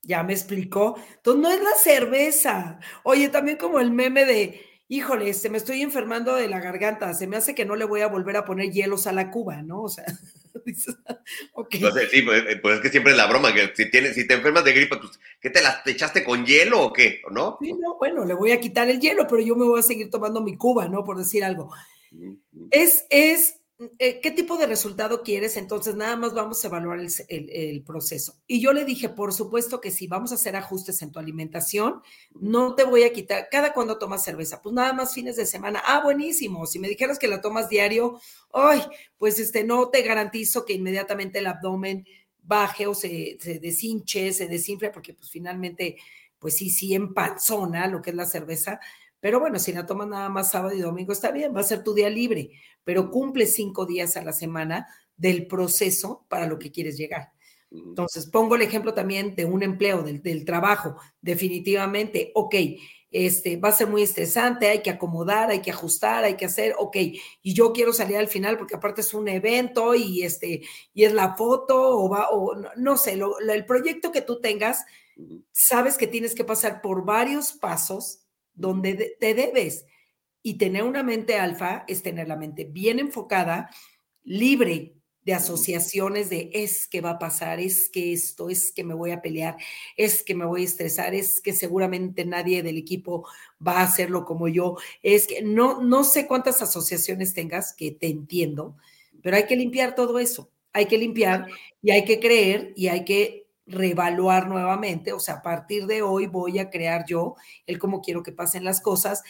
ya 0.00 0.22
me 0.22 0.34
explicó. 0.34 0.96
Entonces, 1.16 1.42
no 1.42 1.50
es 1.50 1.60
la 1.60 1.74
cerveza. 1.82 2.78
Oye, 3.02 3.28
también 3.28 3.56
como 3.56 3.80
el 3.80 3.90
meme 3.90 4.24
de, 4.24 4.64
híjole, 4.86 5.34
se 5.34 5.50
me 5.50 5.58
estoy 5.58 5.82
enfermando 5.82 6.36
de 6.36 6.46
la 6.46 6.60
garganta, 6.60 7.12
se 7.12 7.26
me 7.26 7.36
hace 7.36 7.56
que 7.56 7.64
no 7.64 7.74
le 7.74 7.86
voy 7.86 8.02
a 8.02 8.06
volver 8.06 8.36
a 8.36 8.44
poner 8.44 8.70
hielos 8.70 9.08
a 9.08 9.12
la 9.12 9.32
cuba, 9.32 9.62
¿no? 9.62 9.82
O 9.82 9.88
sea, 9.88 10.04
okay. 11.54 11.80
sí, 12.08 12.22
pues, 12.22 12.44
eh, 12.46 12.60
pues, 12.62 12.76
es 12.76 12.80
que 12.82 12.90
siempre 12.90 13.10
es 13.10 13.18
la 13.18 13.26
broma, 13.26 13.52
que 13.52 13.72
si, 13.74 13.90
tienes, 13.90 14.14
si 14.14 14.28
te 14.28 14.34
enfermas 14.34 14.62
de 14.62 14.74
gripa, 14.74 15.00
pues, 15.00 15.18
¿qué 15.40 15.50
te 15.50 15.60
las 15.60 15.84
echaste 15.88 16.22
con 16.22 16.46
hielo 16.46 16.84
o 16.84 16.92
qué? 16.92 17.20
¿No? 17.32 17.58
Sí, 17.60 17.72
no, 17.72 17.98
bueno, 17.98 18.24
le 18.24 18.34
voy 18.34 18.52
a 18.52 18.60
quitar 18.60 18.88
el 18.88 19.00
hielo, 19.00 19.26
pero 19.26 19.42
yo 19.42 19.56
me 19.56 19.66
voy 19.66 19.80
a 19.80 19.82
seguir 19.82 20.08
tomando 20.08 20.40
mi 20.40 20.56
cuba, 20.56 20.86
¿no? 20.86 21.02
Por 21.02 21.18
decir 21.18 21.42
algo. 21.42 21.74
Es, 22.70 23.06
es 23.10 23.55
¿qué 23.98 24.30
tipo 24.34 24.56
de 24.56 24.66
resultado 24.66 25.22
quieres? 25.22 25.56
Entonces, 25.56 25.96
nada 25.96 26.16
más 26.16 26.32
vamos 26.32 26.64
a 26.64 26.68
evaluar 26.68 26.98
el, 27.28 27.82
proceso. 27.84 28.36
Y 28.46 28.60
yo 28.60 28.72
le 28.72 28.84
dije, 28.84 29.08
por 29.10 29.34
supuesto 29.34 29.80
que 29.80 29.90
si 29.90 30.06
vamos 30.06 30.32
a 30.32 30.36
hacer 30.36 30.56
ajustes 30.56 31.02
en 31.02 31.12
tu 31.12 31.18
alimentación, 31.18 32.00
no 32.32 32.74
te 32.74 32.84
voy 32.84 33.02
a 33.02 33.12
quitar, 33.12 33.48
cada 33.50 33.72
cuando 33.74 33.98
tomas 33.98 34.24
cerveza, 34.24 34.62
pues 34.62 34.74
nada 34.74 34.92
más 34.92 35.12
fines 35.12 35.36
de 35.36 35.44
semana. 35.44 35.82
Ah, 35.84 36.00
buenísimo. 36.02 36.66
Si 36.66 36.78
me 36.78 36.88
dijeras 36.88 37.18
que 37.18 37.28
la 37.28 37.42
tomas 37.42 37.68
diario, 37.68 38.18
ay, 38.52 38.80
pues 39.18 39.38
este, 39.38 39.64
no 39.64 39.90
te 39.90 40.02
garantizo 40.02 40.64
que 40.64 40.72
inmediatamente 40.72 41.40
el 41.40 41.46
abdomen 41.46 42.06
baje 42.42 42.86
o 42.86 42.94
se, 42.94 43.36
se 43.40 43.58
deshinche, 43.58 44.32
se 44.32 44.46
desinfle, 44.46 44.90
porque 44.90 45.12
pues 45.12 45.30
finalmente, 45.30 45.96
pues 46.38 46.56
sí, 46.56 46.70
sí 46.70 46.94
empanzona 46.94 47.88
lo 47.88 48.00
que 48.00 48.10
es 48.10 48.16
la 48.16 48.24
cerveza, 48.24 48.80
pero 49.20 49.40
bueno, 49.40 49.58
si 49.58 49.72
la 49.72 49.86
tomas 49.86 50.08
nada 50.08 50.28
más 50.28 50.50
sábado 50.50 50.74
y 50.74 50.80
domingo, 50.80 51.12
está 51.12 51.30
bien, 51.30 51.54
va 51.54 51.60
a 51.60 51.64
ser 51.64 51.82
tu 51.82 51.94
día 51.94 52.10
libre, 52.10 52.50
pero 52.84 53.10
cumple 53.10 53.46
cinco 53.46 53.86
días 53.86 54.16
a 54.16 54.22
la 54.22 54.32
semana 54.32 54.86
del 55.16 55.46
proceso 55.46 56.26
para 56.28 56.46
lo 56.46 56.58
que 56.58 56.70
quieres 56.70 56.96
llegar. 56.96 57.32
Entonces, 57.70 58.26
pongo 58.26 58.54
el 58.54 58.62
ejemplo 58.62 58.94
también 58.94 59.34
de 59.34 59.44
un 59.44 59.62
empleo, 59.62 60.02
del, 60.02 60.44
trabajo. 60.44 60.96
Definitivamente, 61.20 62.30
ok, 62.34 62.54
este, 63.10 63.56
va 63.56 63.70
a 63.70 63.72
ser 63.72 63.88
muy 63.88 64.02
estresante, 64.02 64.68
hay 64.68 64.82
que 64.82 64.90
acomodar, 64.90 65.50
hay 65.50 65.60
que 65.60 65.70
ajustar, 65.70 66.24
hay 66.24 66.36
que 66.36 66.44
hacer, 66.44 66.74
ok, 66.78 66.96
y 67.42 67.54
yo 67.54 67.72
quiero 67.72 67.92
salir 67.92 68.16
al 68.18 68.28
final 68.28 68.58
porque 68.58 68.76
aparte 68.76 69.00
es 69.00 69.14
un 69.14 69.28
evento 69.28 69.94
y, 69.94 70.22
este, 70.22 70.62
y 70.92 71.04
es 71.04 71.12
la 71.12 71.34
foto 71.34 71.98
o 71.98 72.08
va, 72.08 72.28
o 72.30 72.54
no, 72.76 72.96
sé, 72.96 73.18
el 73.48 73.66
proyecto 73.66 74.12
que 74.12 74.22
tú 74.22 74.40
tengas, 74.40 74.84
sabes 75.50 75.96
que 75.96 76.06
tienes 76.06 76.34
que 76.34 76.44
pasar 76.44 76.82
por 76.82 77.04
varios 77.04 77.52
pasos 77.52 78.25
donde 78.56 79.16
te 79.20 79.34
debes. 79.34 79.86
Y 80.42 80.54
tener 80.58 80.82
una 80.82 81.02
mente 81.02 81.36
alfa 81.36 81.84
es 81.86 82.02
tener 82.02 82.28
la 82.28 82.36
mente 82.36 82.64
bien 82.64 82.98
enfocada, 82.98 83.70
libre 84.24 84.96
de 85.26 85.34
asociaciones 85.34 86.30
de 86.30 86.50
es 86.54 86.86
que 86.86 87.00
va 87.00 87.10
a 87.10 87.18
pasar, 87.18 87.58
es 87.58 87.88
que 87.88 88.12
esto, 88.12 88.48
es 88.48 88.72
que 88.72 88.84
me 88.84 88.94
voy 88.94 89.10
a 89.10 89.20
pelear, 89.20 89.56
es 89.96 90.22
que 90.22 90.36
me 90.36 90.44
voy 90.44 90.62
a 90.62 90.66
estresar, 90.66 91.16
es 91.16 91.40
que 91.40 91.52
seguramente 91.52 92.24
nadie 92.24 92.62
del 92.62 92.78
equipo 92.78 93.26
va 93.64 93.80
a 93.80 93.82
hacerlo 93.82 94.24
como 94.24 94.46
yo, 94.46 94.76
es 95.02 95.26
que 95.26 95.42
no, 95.42 95.82
no 95.82 96.04
sé 96.04 96.28
cuántas 96.28 96.62
asociaciones 96.62 97.34
tengas, 97.34 97.74
que 97.74 97.90
te 97.90 98.06
entiendo, 98.06 98.76
pero 99.20 99.36
hay 99.36 99.46
que 99.46 99.56
limpiar 99.56 99.96
todo 99.96 100.20
eso, 100.20 100.48
hay 100.72 100.86
que 100.86 100.96
limpiar 100.96 101.48
y 101.82 101.90
hay 101.90 102.04
que 102.04 102.20
creer 102.20 102.72
y 102.76 102.86
hay 102.86 103.04
que 103.04 103.45
reevaluar 103.66 104.48
nuevamente, 104.48 105.12
o 105.12 105.18
sea, 105.18 105.34
a 105.34 105.42
partir 105.42 105.86
de 105.86 106.02
hoy 106.02 106.26
voy 106.26 106.58
a 106.58 106.70
crear 106.70 107.04
yo 107.06 107.34
el 107.66 107.78
cómo 107.78 108.00
quiero 108.00 108.22
que 108.22 108.32
pasen 108.32 108.64
las 108.64 108.80
cosas 108.80 109.22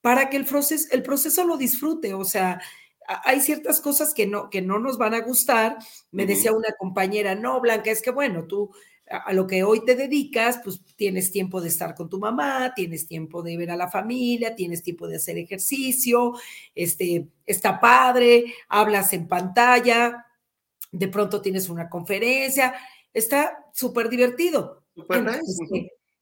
para 0.00 0.30
que 0.30 0.36
el 0.36 0.44
proceso, 0.44 0.88
el 0.90 1.02
proceso 1.02 1.44
lo 1.44 1.56
disfrute, 1.56 2.14
o 2.14 2.24
sea, 2.24 2.60
hay 3.24 3.40
ciertas 3.40 3.80
cosas 3.80 4.14
que 4.14 4.26
no, 4.26 4.50
que 4.50 4.62
no 4.62 4.78
nos 4.78 4.98
van 4.98 5.14
a 5.14 5.20
gustar. 5.20 5.76
Me 6.10 6.24
decía 6.24 6.52
una 6.52 6.72
compañera, 6.78 7.34
no, 7.34 7.60
Blanca, 7.60 7.90
es 7.90 8.00
que 8.00 8.10
bueno, 8.10 8.46
tú 8.46 8.70
a 9.08 9.32
lo 9.32 9.46
que 9.46 9.62
hoy 9.62 9.84
te 9.84 9.94
dedicas, 9.94 10.60
pues 10.64 10.80
tienes 10.96 11.32
tiempo 11.32 11.60
de 11.60 11.68
estar 11.68 11.94
con 11.94 12.08
tu 12.08 12.18
mamá, 12.18 12.72
tienes 12.74 13.06
tiempo 13.06 13.42
de 13.42 13.56
ver 13.56 13.70
a 13.70 13.76
la 13.76 13.90
familia, 13.90 14.54
tienes 14.54 14.82
tiempo 14.82 15.06
de 15.06 15.16
hacer 15.16 15.36
ejercicio, 15.36 16.32
este, 16.74 17.28
está 17.44 17.78
padre, 17.78 18.54
hablas 18.68 19.12
en 19.12 19.28
pantalla, 19.28 20.26
de 20.90 21.08
pronto 21.08 21.42
tienes 21.42 21.68
una 21.68 21.90
conferencia, 21.90 22.74
está 23.12 23.66
súper 23.72 24.08
divertido. 24.08 24.84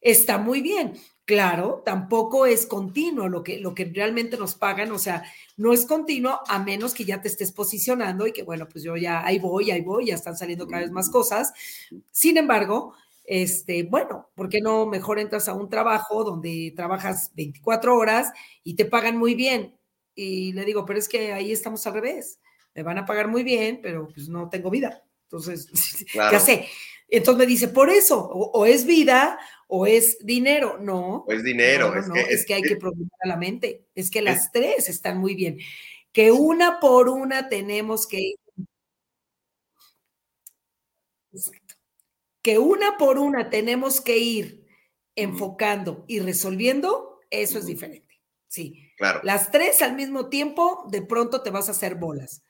Está 0.00 0.38
muy 0.38 0.62
bien. 0.62 0.94
Claro, 1.24 1.82
tampoco 1.84 2.46
es 2.46 2.66
continuo 2.66 3.28
lo 3.28 3.42
que, 3.42 3.60
lo 3.60 3.74
que 3.74 3.84
realmente 3.84 4.36
nos 4.36 4.56
pagan, 4.56 4.90
o 4.90 4.98
sea, 4.98 5.22
no 5.56 5.72
es 5.72 5.86
continuo 5.86 6.40
a 6.48 6.58
menos 6.58 6.92
que 6.92 7.04
ya 7.04 7.22
te 7.22 7.28
estés 7.28 7.52
posicionando 7.52 8.26
y 8.26 8.32
que, 8.32 8.42
bueno, 8.42 8.66
pues 8.68 8.82
yo 8.82 8.96
ya 8.96 9.24
ahí 9.24 9.38
voy, 9.38 9.70
ahí 9.70 9.82
voy, 9.82 10.06
ya 10.06 10.14
están 10.14 10.36
saliendo 10.36 10.66
cada 10.66 10.82
vez 10.82 10.90
más 10.90 11.08
cosas. 11.08 11.52
Sin 12.10 12.36
embargo, 12.36 12.94
este, 13.24 13.84
bueno, 13.84 14.28
¿por 14.34 14.48
qué 14.48 14.60
no 14.60 14.86
mejor 14.86 15.20
entras 15.20 15.48
a 15.48 15.54
un 15.54 15.68
trabajo 15.68 16.24
donde 16.24 16.72
trabajas 16.74 17.30
24 17.36 17.94
horas 17.94 18.32
y 18.64 18.74
te 18.74 18.86
pagan 18.86 19.16
muy 19.16 19.36
bien? 19.36 19.76
Y 20.16 20.52
le 20.52 20.64
digo, 20.64 20.84
pero 20.84 20.98
es 20.98 21.08
que 21.08 21.32
ahí 21.32 21.52
estamos 21.52 21.86
al 21.86 21.94
revés. 21.94 22.40
Me 22.74 22.82
van 22.82 22.98
a 22.98 23.06
pagar 23.06 23.28
muy 23.28 23.44
bien, 23.44 23.78
pero 23.82 24.08
pues 24.08 24.28
no 24.28 24.48
tengo 24.48 24.68
vida. 24.70 25.04
Entonces, 25.30 25.68
ya 26.14 26.40
sé. 26.40 26.68
Entonces 27.08 27.38
me 27.38 27.46
dice, 27.46 27.68
por 27.68 27.90
eso, 27.90 28.20
o, 28.20 28.66
es 28.66 28.84
vida 28.84 29.38
o 29.68 29.86
es 29.86 30.24
dinero. 30.24 30.78
No. 30.80 31.24
O 31.26 31.32
es 31.32 31.42
dinero. 31.44 31.92
es, 32.28 32.44
que, 32.44 32.54
hay 32.54 32.62
que 32.62 32.76
programar 32.76 33.18
a 33.22 33.28
la 33.28 33.36
mente. 33.36 33.84
Es 33.94 34.10
que 34.10 34.22
las 34.22 34.50
tres 34.52 34.88
están 34.88 35.18
muy 35.18 35.34
bien. 35.34 35.58
que 36.12 36.32
una 36.32 36.80
por 36.80 37.08
una 37.08 37.48
tenemos 37.48 38.06
que 38.06 38.20
ir. 38.20 38.36
Que 42.42 42.58
una 42.58 42.96
por 42.96 43.18
una 43.18 43.50
tenemos 43.50 44.00
que 44.00 44.18
ir 44.18 44.66
enfocando 45.14 46.04
y 46.08 46.20
resolviendo, 46.20 47.20
eso 47.28 47.58
es 47.58 47.66
diferente. 47.66 48.20
Sí. 48.48 48.88
Claro. 48.96 49.20
Las 49.22 49.50
tres 49.50 49.82
al 49.82 49.94
mismo 49.94 50.28
tiempo, 50.28 50.86
de 50.90 51.02
pronto 51.02 51.42
te 51.42 51.50
vas 51.50 51.68
a 51.68 51.72
hacer 51.72 51.96
bolas. 51.96 52.42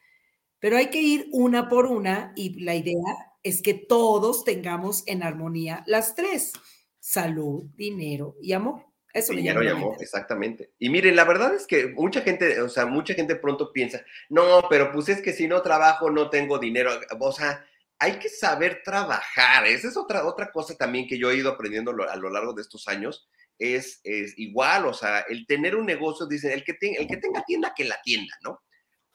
Pero 0.61 0.77
hay 0.77 0.89
que 0.89 1.01
ir 1.01 1.29
una 1.33 1.69
por 1.69 1.87
una 1.87 2.33
y 2.37 2.63
la 2.63 2.75
idea 2.75 3.33
es 3.43 3.63
que 3.63 3.75
todos 3.75 4.45
tengamos 4.45 5.03
en 5.07 5.23
armonía 5.23 5.83
las 5.87 6.15
tres, 6.15 6.53
salud, 6.99 7.65
dinero 7.75 8.37
y 8.41 8.53
amor. 8.53 8.85
Eso 9.13 9.33
dinero 9.33 9.65
y 9.65 9.69
amor, 9.69 9.97
exactamente. 9.99 10.71
Y 10.79 10.89
miren, 10.89 11.17
la 11.17 11.25
verdad 11.25 11.53
es 11.55 11.67
que 11.67 11.89
mucha 11.89 12.21
gente, 12.21 12.61
o 12.61 12.69
sea, 12.69 12.87
mucha 12.87 13.15
gente 13.15 13.35
pronto 13.35 13.73
piensa, 13.73 14.05
no, 14.29 14.63
pero 14.71 14.93
pues 14.93 15.09
es 15.09 15.21
que 15.21 15.33
si 15.33 15.49
no 15.49 15.63
trabajo 15.63 16.11
no 16.11 16.31
tengo 16.31 16.59
dinero. 16.59 16.93
O 17.19 17.33
sea, 17.33 17.65
hay 17.99 18.19
que 18.19 18.29
saber 18.29 18.83
trabajar. 18.85 19.67
Esa 19.67 19.89
es 19.89 19.97
otra, 19.97 20.25
otra 20.27 20.53
cosa 20.53 20.77
también 20.77 21.09
que 21.09 21.19
yo 21.19 21.31
he 21.31 21.37
ido 21.37 21.51
aprendiendo 21.51 21.91
a 21.91 22.17
lo 22.17 22.31
largo 22.31 22.53
de 22.53 22.63
estos 22.63 22.87
años. 22.87 23.29
Es, 23.59 24.01
es 24.05 24.39
igual, 24.39 24.87
o 24.87 24.95
sea, 24.95 25.21
el 25.29 25.45
tener 25.47 25.75
un 25.77 25.87
negocio, 25.87 26.27
dicen, 26.27 26.53
el 26.53 26.65
que, 26.65 26.79
el 26.81 27.07
que 27.07 27.17
tenga 27.17 27.45
tienda, 27.45 27.75
que 27.77 27.85
la 27.85 28.01
tienda, 28.03 28.35
¿no? 28.43 28.63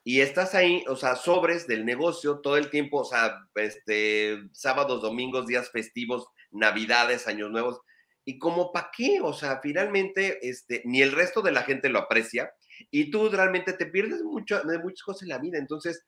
Y 0.07 0.21
estás 0.21 0.53
ahí, 0.53 0.85
o 0.87 0.95
sea, 0.95 1.15
sobres 1.15 1.65
del 1.65 1.83
negocio 1.83 2.39
todo 2.39 2.57
el 2.57 2.69
tiempo, 2.69 2.99
o 2.99 3.05
sea, 3.05 3.39
este, 3.55 4.37
sábados, 4.53 5.01
domingos, 5.01 5.47
días 5.47 5.71
festivos, 5.71 6.27
navidades, 6.51 7.27
años 7.27 7.49
nuevos, 7.49 7.81
y 8.23 8.37
como 8.37 8.71
para 8.71 8.91
qué, 8.95 9.19
o 9.19 9.33
sea, 9.33 9.59
finalmente, 9.63 10.47
este, 10.47 10.83
ni 10.85 11.01
el 11.01 11.11
resto 11.11 11.41
de 11.41 11.51
la 11.51 11.63
gente 11.63 11.89
lo 11.89 11.97
aprecia, 11.97 12.51
y 12.91 13.09
tú 13.09 13.29
realmente 13.29 13.73
te 13.73 13.87
pierdes 13.87 14.21
mucho, 14.21 14.61
muchas 14.83 15.01
cosas 15.01 15.23
en 15.23 15.29
la 15.29 15.39
vida, 15.39 15.57
entonces, 15.57 16.05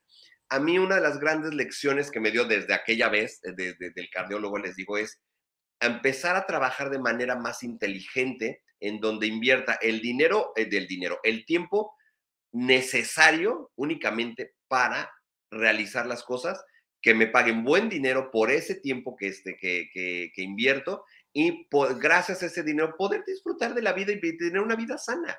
a 0.48 0.60
mí 0.60 0.78
una 0.78 0.94
de 0.94 1.00
las 1.00 1.18
grandes 1.18 1.52
lecciones 1.52 2.12
que 2.12 2.20
me 2.20 2.30
dio 2.30 2.44
desde 2.44 2.74
aquella 2.74 3.08
vez, 3.08 3.40
desde 3.42 3.90
del 3.90 4.10
cardiólogo, 4.10 4.58
les 4.58 4.76
digo, 4.76 4.96
es 4.96 5.20
empezar 5.80 6.36
a 6.36 6.46
trabajar 6.46 6.90
de 6.90 7.00
manera 7.00 7.34
más 7.34 7.64
inteligente, 7.64 8.62
en 8.78 9.00
donde 9.00 9.26
invierta 9.26 9.76
el 9.82 10.00
dinero, 10.00 10.52
eh, 10.54 10.66
del 10.66 10.86
dinero, 10.86 11.18
el 11.24 11.44
tiempo, 11.44 11.97
necesario 12.52 13.70
únicamente 13.76 14.54
para 14.68 15.10
realizar 15.50 16.06
las 16.06 16.22
cosas, 16.22 16.62
que 17.00 17.14
me 17.14 17.26
paguen 17.26 17.64
buen 17.64 17.88
dinero 17.88 18.30
por 18.30 18.50
ese 18.50 18.74
tiempo 18.74 19.16
que, 19.16 19.28
este, 19.28 19.56
que, 19.56 19.88
que, 19.92 20.42
invierto 20.42 21.04
y 21.32 21.66
gracias 22.00 22.42
a 22.42 22.46
ese 22.46 22.62
dinero 22.62 22.96
poder 22.96 23.24
disfrutar 23.24 23.74
de 23.74 23.82
la 23.82 23.92
vida 23.92 24.12
y 24.12 24.36
tener 24.36 24.60
una 24.60 24.76
vida 24.76 24.98
sana. 24.98 25.38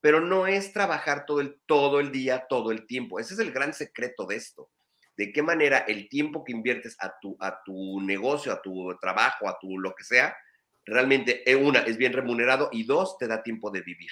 Pero 0.00 0.20
no 0.20 0.46
es 0.46 0.72
trabajar 0.72 1.24
todo 1.26 1.40
el, 1.40 1.60
todo 1.66 2.00
el 2.00 2.10
día, 2.12 2.46
todo 2.48 2.72
el 2.72 2.86
tiempo. 2.86 3.18
Ese 3.18 3.34
es 3.34 3.40
el 3.40 3.52
gran 3.52 3.72
secreto 3.72 4.26
de 4.26 4.36
esto. 4.36 4.70
De 5.16 5.32
qué 5.32 5.42
manera 5.42 5.78
el 5.78 6.08
tiempo 6.08 6.44
que 6.44 6.52
inviertes 6.52 6.96
a 7.00 7.14
tu, 7.20 7.36
a 7.40 7.62
tu 7.64 8.00
negocio, 8.00 8.52
a 8.52 8.60
tu 8.60 8.96
trabajo, 9.00 9.48
a 9.48 9.58
tu 9.60 9.78
lo 9.78 9.94
que 9.94 10.04
sea, 10.04 10.36
realmente, 10.84 11.48
eh, 11.50 11.56
una, 11.56 11.80
es 11.80 11.96
bien 11.96 12.12
remunerado 12.12 12.68
y 12.72 12.84
dos, 12.84 13.16
te 13.18 13.26
da 13.26 13.42
tiempo 13.42 13.70
de 13.70 13.82
vivir. 13.82 14.10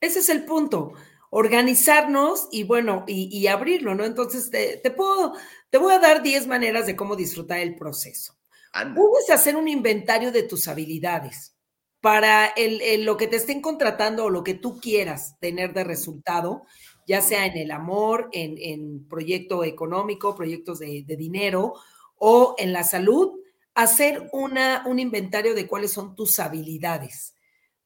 Ese 0.00 0.20
es 0.20 0.28
el 0.28 0.44
punto, 0.44 0.92
organizarnos 1.30 2.48
y 2.50 2.62
bueno, 2.62 3.04
y, 3.06 3.46
abrirlo, 3.46 3.94
¿no? 3.94 4.04
Entonces, 4.04 4.50
te, 4.50 4.90
puedo, 4.90 5.34
te 5.70 5.78
voy 5.78 5.92
a 5.92 5.98
dar 5.98 6.22
10 6.22 6.46
maneras 6.46 6.86
de 6.86 6.96
cómo 6.96 7.16
disfrutar 7.16 7.58
el 7.58 7.76
proceso. 7.76 8.34
Uno 8.74 9.12
es 9.20 9.30
hacer 9.30 9.56
un 9.56 9.66
inventario 9.66 10.30
de 10.30 10.44
tus 10.44 10.68
habilidades 10.68 11.56
para 12.00 12.46
el, 12.46 13.04
lo 13.04 13.16
que 13.16 13.26
te 13.26 13.36
estén 13.36 13.60
contratando 13.60 14.26
o 14.26 14.30
lo 14.30 14.44
que 14.44 14.54
tú 14.54 14.78
quieras 14.80 15.36
tener 15.40 15.74
de 15.74 15.84
resultado, 15.84 16.62
ya 17.06 17.20
sea 17.20 17.46
en 17.46 17.56
el 17.56 17.70
amor, 17.72 18.28
en, 18.32 18.56
en 18.58 19.08
proyecto 19.08 19.64
económico, 19.64 20.36
proyectos 20.36 20.78
de, 20.78 21.02
de, 21.04 21.16
dinero 21.16 21.74
o 22.16 22.54
en 22.58 22.72
la 22.72 22.84
salud, 22.84 23.40
hacer 23.74 24.28
una, 24.32 24.84
un 24.86 24.98
inventario 24.98 25.54
de 25.54 25.66
cuáles 25.66 25.92
son 25.92 26.14
tus 26.14 26.38
habilidades. 26.38 27.34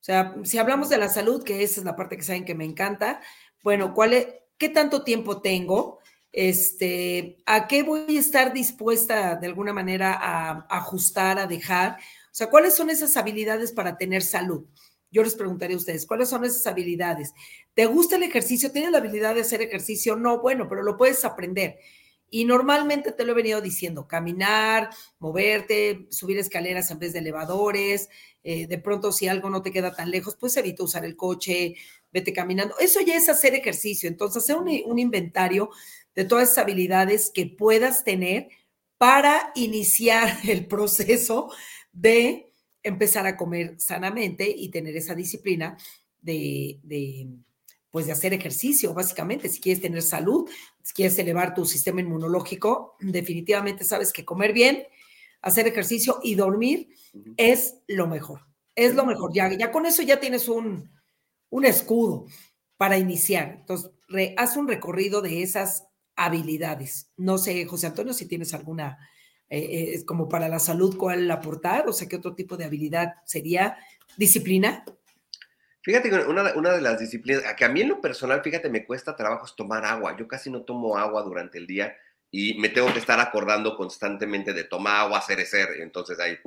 O 0.03 0.05
sea, 0.05 0.35
si 0.43 0.57
hablamos 0.57 0.89
de 0.89 0.97
la 0.97 1.07
salud, 1.07 1.45
que 1.45 1.63
esa 1.63 1.79
es 1.79 1.85
la 1.85 1.95
parte 1.95 2.17
que 2.17 2.23
saben 2.23 2.43
que 2.43 2.55
me 2.55 2.65
encanta, 2.65 3.21
bueno, 3.63 3.93
¿cuál 3.93 4.11
es, 4.11 4.27
¿qué 4.57 4.67
tanto 4.67 5.05
tiempo 5.05 5.41
tengo? 5.41 5.99
Este, 6.33 7.37
¿A 7.45 7.69
qué 7.69 7.83
voy 7.83 8.17
a 8.17 8.19
estar 8.19 8.51
dispuesta 8.51 9.37
de 9.37 9.47
alguna 9.47 9.71
manera 9.71 10.13
a, 10.13 10.67
ajustar, 10.69 11.39
a 11.39 11.47
dejar? 11.47 11.93
O 11.93 12.33
sea, 12.35 12.49
¿cuáles 12.49 12.75
son 12.75 12.89
esas 12.89 13.15
habilidades 13.15 13.71
para 13.71 13.95
tener 13.95 14.23
salud? 14.23 14.65
Yo 15.09 15.23
les 15.23 15.35
preguntaría 15.35 15.77
a 15.77 15.79
ustedes, 15.79 16.05
¿cuáles 16.05 16.27
son 16.27 16.43
esas 16.43 16.67
habilidades? 16.67 17.31
¿Te 17.73 17.85
gusta 17.85 18.17
el 18.17 18.23
ejercicio? 18.23 18.73
¿Tienes 18.73 18.91
la 18.91 18.97
habilidad 18.97 19.35
de 19.35 19.41
hacer 19.41 19.61
ejercicio? 19.61 20.17
No, 20.17 20.41
bueno, 20.41 20.67
pero 20.67 20.83
lo 20.83 20.97
puedes 20.97 21.23
aprender. 21.23 21.79
Y 22.33 22.45
normalmente 22.45 23.11
te 23.11 23.25
lo 23.25 23.33
he 23.33 23.35
venido 23.35 23.61
diciendo, 23.61 24.07
caminar, 24.07 24.89
moverte, 25.19 26.07
subir 26.09 26.39
escaleras 26.39 26.89
en 26.89 26.97
vez 26.97 27.13
de 27.13 27.19
elevadores, 27.19 28.09
eh, 28.41 28.65
de 28.65 28.79
pronto 28.79 29.11
si 29.11 29.27
algo 29.27 29.51
no 29.51 29.61
te 29.61 29.71
queda 29.71 29.93
tan 29.93 30.09
lejos, 30.09 30.35
pues 30.39 30.57
evita 30.57 30.81
usar 30.83 31.05
el 31.05 31.15
coche, 31.15 31.75
vete 32.11 32.33
caminando. 32.33 32.73
Eso 32.79 33.01
ya 33.01 33.15
es 33.15 33.29
hacer 33.29 33.53
ejercicio. 33.53 34.09
Entonces, 34.09 34.41
hacer 34.41 34.55
un, 34.55 34.67
un 34.83 34.97
inventario 34.97 35.69
de 36.15 36.25
todas 36.25 36.49
esas 36.49 36.63
habilidades 36.63 37.29
que 37.31 37.45
puedas 37.45 38.03
tener 38.03 38.49
para 38.97 39.51
iniciar 39.53 40.35
el 40.49 40.65
proceso 40.65 41.51
de 41.91 42.51
empezar 42.81 43.27
a 43.27 43.37
comer 43.37 43.75
sanamente 43.77 44.49
y 44.49 44.69
tener 44.69 44.97
esa 44.97 45.13
disciplina 45.13 45.77
de, 46.19 46.79
de 46.81 47.27
pues 47.93 48.07
de 48.07 48.11
hacer 48.11 48.33
ejercicio, 48.33 48.91
básicamente, 48.95 49.47
si 49.49 49.61
quieres 49.61 49.79
tener 49.79 50.01
salud, 50.01 50.49
si 50.83 50.93
quieres 50.93 51.17
elevar 51.17 51.53
tu 51.53 51.65
sistema 51.65 52.01
inmunológico, 52.01 52.97
definitivamente 52.99 53.85
sabes 53.85 54.13
que 54.13 54.25
comer 54.25 54.53
bien, 54.53 54.83
hacer 55.41 55.65
ejercicio 55.65 56.19
y 56.21 56.35
dormir 56.35 56.89
es 57.37 57.77
lo 57.87 58.05
mejor, 58.07 58.41
es 58.75 58.93
lo 58.93 59.05
mejor. 59.05 59.31
Ya, 59.33 59.51
ya 59.51 59.71
con 59.71 59.85
eso 59.85 60.01
ya 60.01 60.19
tienes 60.19 60.47
un, 60.49 60.91
un 61.49 61.65
escudo 61.65 62.25
para 62.77 62.97
iniciar. 62.97 63.57
Entonces, 63.61 63.91
haz 64.37 64.57
un 64.57 64.67
recorrido 64.67 65.21
de 65.21 65.41
esas 65.41 65.87
habilidades. 66.15 67.11
No 67.15 67.37
sé, 67.37 67.65
José 67.65 67.87
Antonio, 67.87 68.13
si 68.13 68.27
tienes 68.27 68.53
alguna, 68.53 68.97
eh, 69.49 69.93
eh, 69.95 70.05
como 70.05 70.27
para 70.27 70.49
la 70.49 70.59
salud, 70.59 70.97
cuál 70.97 71.31
aportar, 71.31 71.87
o 71.87 71.93
sea, 71.93 72.09
qué 72.09 72.17
otro 72.17 72.35
tipo 72.35 72.57
de 72.57 72.65
habilidad 72.65 73.13
sería 73.25 73.77
disciplina. 74.17 74.83
Fíjate 75.83 76.09
que 76.09 76.15
una, 76.15 76.53
una, 76.53 76.71
de 76.71 76.81
las 76.81 76.97
disciplinas, 76.97 77.43
que 77.55 77.65
a 77.65 77.69
mí 77.69 77.81
en 77.81 77.89
lo 77.89 77.99
personal, 77.99 78.41
fíjate, 78.41 78.69
me 78.69 78.85
cuesta 78.85 79.17
trabajo 79.17 79.45
tomar 79.55 79.83
agua. 79.83 80.15
Yo 80.17 80.29
casi 80.29 80.49
no 80.49 80.63
tomo 80.63 80.97
agua 80.97 81.23
durante 81.23 81.57
el 81.57 81.67
día 81.67 81.93
y 82.31 82.57
me 82.57 82.69
tengo 82.69 82.91
que 82.93 82.99
estar 82.99 83.19
acordando 83.19 83.75
constantemente 83.75 84.53
de 84.53 84.63
tomar 84.63 85.01
agua, 85.01 85.17
hacer 85.17 85.45
Entonces 85.81 86.17
ahí, 86.21 86.37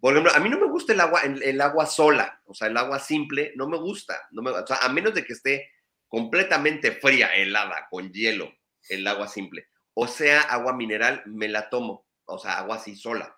por 0.00 0.12
ejemplo, 0.12 0.32
a 0.34 0.40
mí 0.40 0.48
no 0.48 0.58
me 0.58 0.66
gusta 0.66 0.94
el 0.94 1.00
agua, 1.00 1.20
el, 1.20 1.60
agua 1.60 1.84
sola, 1.84 2.40
o 2.46 2.54
sea, 2.54 2.68
el 2.68 2.76
agua 2.78 2.98
simple, 2.98 3.52
no 3.54 3.68
me 3.68 3.76
gusta. 3.76 4.28
No 4.30 4.40
me, 4.40 4.50
o 4.50 4.66
sea, 4.66 4.78
a 4.78 4.88
menos 4.88 5.12
de 5.12 5.24
que 5.24 5.34
esté 5.34 5.70
completamente 6.08 6.92
fría, 6.92 7.28
helada, 7.34 7.86
con 7.90 8.10
hielo, 8.10 8.50
el 8.88 9.06
agua 9.06 9.28
simple. 9.28 9.68
O 9.92 10.06
sea, 10.06 10.40
agua 10.40 10.72
mineral, 10.72 11.22
me 11.26 11.48
la 11.48 11.68
tomo, 11.68 12.06
o 12.24 12.38
sea, 12.38 12.58
agua 12.58 12.76
así 12.76 12.96
sola 12.96 13.36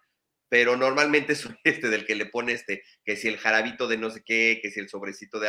pero 0.53 0.77
normalmente 0.77 1.35
soy 1.35 1.57
este 1.65 1.89
del 1.89 2.05
que 2.05 2.15
le 2.15 2.27
pone 2.27 2.53
este, 2.53 2.83
que 3.07 3.17
si 3.17 3.27
el 3.27 3.39
jarabito 3.39 3.89
de 3.89 3.97
no 3.97 4.11
sé 4.11 4.23
qué, 4.23 4.61
que 4.63 4.71
si 4.71 4.81
el 4.81 4.91
sobrecito 4.91 5.41
de 5.41 5.49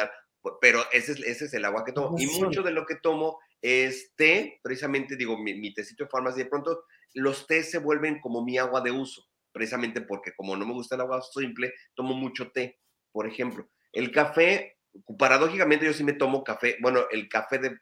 pero 0.61 0.81
ese 0.93 1.11
es, 1.11 1.19
ese 1.19 1.45
es 1.45 1.53
el 1.53 1.65
agua 1.65 1.83
que 1.83 1.91
tomo. 1.91 2.17
Y 2.17 2.25
mucho 2.27 2.63
de 2.63 2.71
lo 2.71 2.85
que 2.85 2.95
tomo 2.95 3.37
es 3.61 4.13
té, 4.15 4.61
precisamente 4.63 5.17
digo, 5.17 5.37
mi, 5.37 5.55
mi 5.55 5.73
tecito 5.73 6.05
de 6.05 6.09
farmacia, 6.09 6.45
de 6.45 6.49
pronto 6.49 6.85
los 7.15 7.47
tés 7.47 7.69
se 7.69 7.79
vuelven 7.79 8.21
como 8.21 8.45
mi 8.45 8.57
agua 8.57 8.79
de 8.79 8.91
uso, 8.91 9.27
precisamente 9.51 9.99
porque 9.99 10.33
como 10.35 10.55
no 10.55 10.65
me 10.65 10.73
gusta 10.73 10.95
el 10.95 11.01
agua 11.01 11.21
simple, 11.21 11.73
tomo 11.95 12.13
mucho 12.13 12.51
té, 12.51 12.79
por 13.11 13.27
ejemplo. 13.27 13.69
El 13.91 14.09
café, 14.09 14.77
paradójicamente 15.17 15.85
yo 15.85 15.91
sí 15.91 16.05
me 16.05 16.13
tomo 16.13 16.45
café, 16.45 16.77
bueno, 16.81 17.07
el 17.11 17.27
café 17.27 17.59
de, 17.59 17.77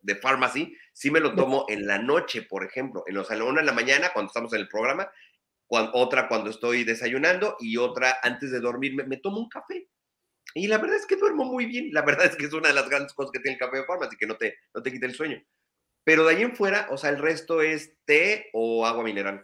de 0.00 0.14
pharmacy, 0.14 0.76
sí 0.92 1.10
me 1.10 1.18
lo 1.18 1.34
tomo 1.34 1.66
en 1.68 1.86
la 1.86 1.98
noche, 1.98 2.42
por 2.42 2.64
ejemplo, 2.64 3.02
en 3.08 3.14
los 3.14 3.26
salones 3.26 3.60
en 3.60 3.66
la 3.66 3.72
mañana, 3.72 4.10
cuando 4.12 4.28
estamos 4.28 4.52
en 4.52 4.60
el 4.60 4.68
programa, 4.68 5.10
otra 5.92 6.28
cuando 6.28 6.50
estoy 6.50 6.84
desayunando 6.84 7.56
y 7.60 7.76
otra 7.76 8.18
antes 8.22 8.50
de 8.50 8.60
dormir 8.60 8.94
me, 8.94 9.16
tomo 9.16 9.38
un 9.38 9.48
café. 9.48 9.88
Y 10.54 10.66
la 10.66 10.78
verdad 10.78 10.96
es 10.96 11.06
que 11.06 11.16
duermo 11.16 11.44
muy 11.44 11.66
bien. 11.66 11.88
La 11.92 12.02
verdad 12.02 12.26
es 12.26 12.36
que 12.36 12.46
es 12.46 12.52
una 12.52 12.68
de 12.68 12.74
las 12.74 12.88
grandes 12.88 13.14
cosas 13.14 13.32
que 13.32 13.40
tiene 13.40 13.54
el 13.54 13.60
café 13.60 13.78
de 13.78 13.84
forma, 13.84 14.06
así 14.06 14.16
que 14.16 14.26
no 14.26 14.36
te, 14.36 14.56
no 14.74 14.82
te 14.82 14.92
quita 14.92 15.06
el 15.06 15.14
sueño. 15.14 15.42
Pero 16.04 16.24
de 16.24 16.34
ahí 16.34 16.42
en 16.42 16.54
fuera, 16.54 16.88
o 16.90 16.98
sea, 16.98 17.10
el 17.10 17.18
resto 17.18 17.62
es 17.62 17.94
té 18.04 18.50
o 18.52 18.84
agua 18.84 19.04
mineral. 19.04 19.42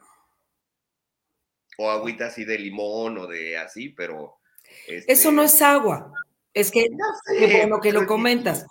O 1.79 1.91
agüita 1.91 2.27
así 2.27 2.45
de 2.45 2.59
limón 2.59 3.19
o 3.19 3.27
de 3.27 3.57
así, 3.57 3.91
pero... 3.91 4.39
Eso 4.87 5.33
no 5.33 5.43
este 5.43 5.57
es 5.57 5.63
agua. 5.63 6.13
Es 6.53 6.71
que, 6.71 6.89
qué 7.39 7.57
bueno 7.59 7.81
que 7.81 7.93
lo 7.93 8.07
comentas. 8.07 8.67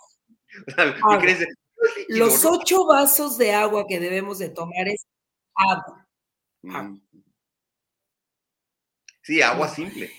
Los 2.08 2.44
ocho 2.44 2.86
vasos 2.86 3.38
de 3.38 3.52
agua 3.52 3.86
que 3.88 3.98
debemos 3.98 4.38
de 4.38 4.50
tomar 4.50 4.88
es 4.88 5.06
agua. 5.54 6.06
Mm. 6.62 7.00
Sí, 9.28 9.42
agua 9.42 9.68
simple. 9.68 10.10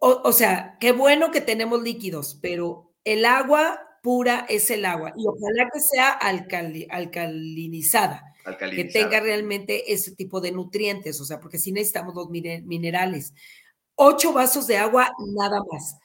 O, 0.00 0.32
sea, 0.32 0.76
qué 0.80 0.90
bueno 0.90 1.30
que 1.30 1.40
tenemos 1.40 1.80
líquidos, 1.80 2.36
pero 2.42 2.92
el 3.04 3.24
agua 3.24 3.78
pura 4.02 4.44
es 4.48 4.72
el 4.72 4.84
agua 4.84 5.14
y 5.16 5.24
ojalá 5.24 5.70
que 5.72 5.78
sea 5.78 6.10
alcalinizada, 6.90 8.24
que 8.58 8.82
tenga 8.86 9.20
realmente 9.20 9.92
ese 9.92 10.16
tipo 10.16 10.40
de 10.40 10.50
nutrientes, 10.50 11.20
o 11.20 11.24
sea, 11.24 11.38
porque 11.38 11.60
si 11.60 11.70
necesitamos 11.70 12.16
los 12.16 12.28
minerales. 12.28 13.34
Ocho 13.94 14.32
vasos 14.32 14.66
de 14.66 14.78
agua, 14.78 15.12
nada 15.36 15.60
más. 15.70 15.98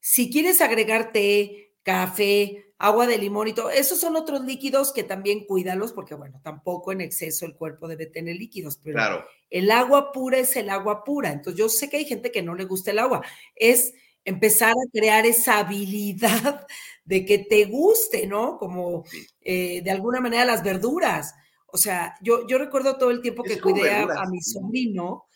Si 0.00 0.30
quieres 0.30 0.62
agregar 0.62 1.12
té, 1.12 1.65
café, 1.86 2.66
agua 2.78 3.06
de 3.06 3.16
limón 3.16 3.46
y 3.46 3.52
todo, 3.52 3.70
esos 3.70 4.00
son 4.00 4.16
otros 4.16 4.44
líquidos 4.44 4.92
que 4.92 5.04
también 5.04 5.46
cuídalos, 5.46 5.92
porque 5.92 6.16
bueno, 6.16 6.40
tampoco 6.42 6.90
en 6.90 7.00
exceso 7.00 7.46
el 7.46 7.54
cuerpo 7.54 7.86
debe 7.86 8.06
tener 8.06 8.34
líquidos, 8.34 8.80
pero 8.82 9.24
el 9.48 9.70
agua 9.70 10.10
pura 10.10 10.38
es 10.38 10.56
el 10.56 10.68
agua 10.68 11.04
pura. 11.04 11.30
Entonces 11.30 11.56
yo 11.56 11.68
sé 11.68 11.88
que 11.88 11.98
hay 11.98 12.04
gente 12.04 12.32
que 12.32 12.42
no 12.42 12.56
le 12.56 12.64
gusta 12.64 12.90
el 12.90 12.98
agua. 12.98 13.22
Es 13.54 13.94
empezar 14.24 14.72
a 14.72 14.90
crear 14.92 15.24
esa 15.26 15.60
habilidad 15.60 16.66
de 17.04 17.24
que 17.24 17.38
te 17.38 17.66
guste, 17.66 18.26
¿no? 18.26 18.58
Como 18.58 19.04
eh, 19.40 19.80
de 19.82 19.90
alguna 19.92 20.20
manera 20.20 20.44
las 20.44 20.64
verduras. 20.64 21.36
O 21.68 21.78
sea, 21.78 22.16
yo, 22.20 22.48
yo 22.48 22.58
recuerdo 22.58 22.98
todo 22.98 23.12
el 23.12 23.22
tiempo 23.22 23.44
que 23.44 23.60
cuidé 23.60 23.90
a, 23.94 24.26
mi 24.28 24.40
sobrino, 24.40 25.26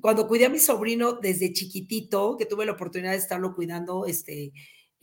cuando 0.00 0.26
cuidé 0.26 0.46
a 0.46 0.50
mi 0.50 0.58
sobrino 0.58 1.12
desde 1.12 1.52
chiquitito, 1.52 2.36
que 2.36 2.46
tuve 2.46 2.66
la 2.66 2.72
oportunidad 2.72 3.12
de 3.12 3.18
estarlo 3.18 3.54
cuidando 3.54 4.06
este, 4.06 4.52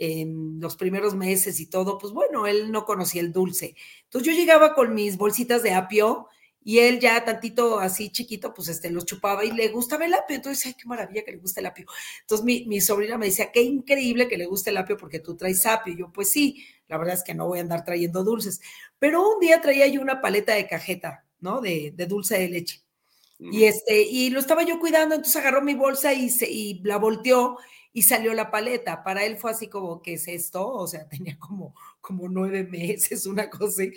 en 0.02 0.60
los 0.60 0.76
primeros 0.78 1.14
meses 1.14 1.60
y 1.60 1.68
todo, 1.68 2.00
pues 2.00 2.12
bueno, 2.12 2.48
él 2.48 2.72
no 2.72 2.86
conocía 2.86 3.22
el 3.22 3.32
dulce. 3.32 3.76
Entonces 4.06 4.34
yo 4.34 4.40
llegaba 4.40 4.74
con 4.74 4.96
mis 4.96 5.16
bolsitas 5.16 5.62
de 5.62 5.74
apio 5.74 6.28
y 6.64 6.80
él 6.80 7.00
ya 7.00 7.24
tantito 7.24 7.80
así 7.80 8.10
chiquito, 8.10 8.52
pues 8.52 8.68
este, 8.70 8.90
los 8.90 9.06
chupaba 9.06 9.46
y 9.46 9.52
le 9.52 9.68
gustaba 9.68 10.06
el 10.06 10.16
apio. 10.16 10.36
Entonces, 10.38 10.66
ay, 10.66 10.74
qué 10.74 10.88
maravilla 10.88 11.24
que 11.24 11.34
le 11.34 11.38
guste 11.38 11.60
el 11.60 11.68
apio. 11.68 11.86
Entonces 12.22 12.44
mi, 12.44 12.66
mi 12.66 12.82
sobrina 12.82 13.20
me 13.20 13.28
decía, 13.28 13.52
qué 13.52 13.62
increíble 13.62 14.28
que 14.28 14.38
le 14.38 14.48
guste 14.48 14.72
el 14.72 14.78
apio 14.78 14.98
porque 14.98 15.20
tú 15.20 15.36
traes 15.38 15.68
apio. 15.68 15.94
Y 15.94 15.98
yo, 15.98 16.12
pues 16.12 16.32
sí, 16.32 16.66
la 16.88 16.98
verdad 16.98 17.14
es 17.14 17.24
que 17.24 17.36
no 17.36 17.48
voy 17.48 17.60
a 17.60 17.62
andar 17.62 17.86
trayendo 17.86 18.24
dulces. 18.24 18.60
Pero 18.98 19.36
un 19.36 19.40
día 19.40 19.62
traía 19.62 19.86
yo 19.86 20.02
una 20.02 20.20
paleta 20.20 20.56
de 20.56 20.68
cajeta, 20.68 21.26
¿no? 21.42 21.62
De, 21.62 21.94
de 21.96 22.06
dulce 22.08 22.40
de 22.40 22.50
leche. 22.50 22.82
Y 23.44 23.64
este, 23.64 24.04
y 24.04 24.30
lo 24.30 24.40
estaba 24.40 24.64
yo 24.64 24.80
cuidando, 24.80 25.16
entonces 25.16 25.42
agarró 25.42 25.64
mi 25.64 25.74
bolsa 25.74 26.14
y, 26.14 26.30
se, 26.30 26.50
y 26.50 26.80
la 26.84 26.98
volteó 26.98 27.58
y 27.92 28.04
salió 28.04 28.34
la 28.36 28.52
paleta. 28.52 29.04
Para 29.04 29.26
él 29.26 29.38
fue 29.38 29.50
así 29.52 29.68
como, 29.68 30.02
¿qué 30.02 30.14
es 30.14 30.28
esto? 30.28 30.68
O 30.68 30.86
sea, 30.88 31.08
tenía 31.10 31.38
como, 31.40 31.76
como 32.00 32.30
nueve 32.30 32.64
meses, 32.64 33.26
una 33.26 33.50
cosa 33.50 33.66
así. 33.66 33.94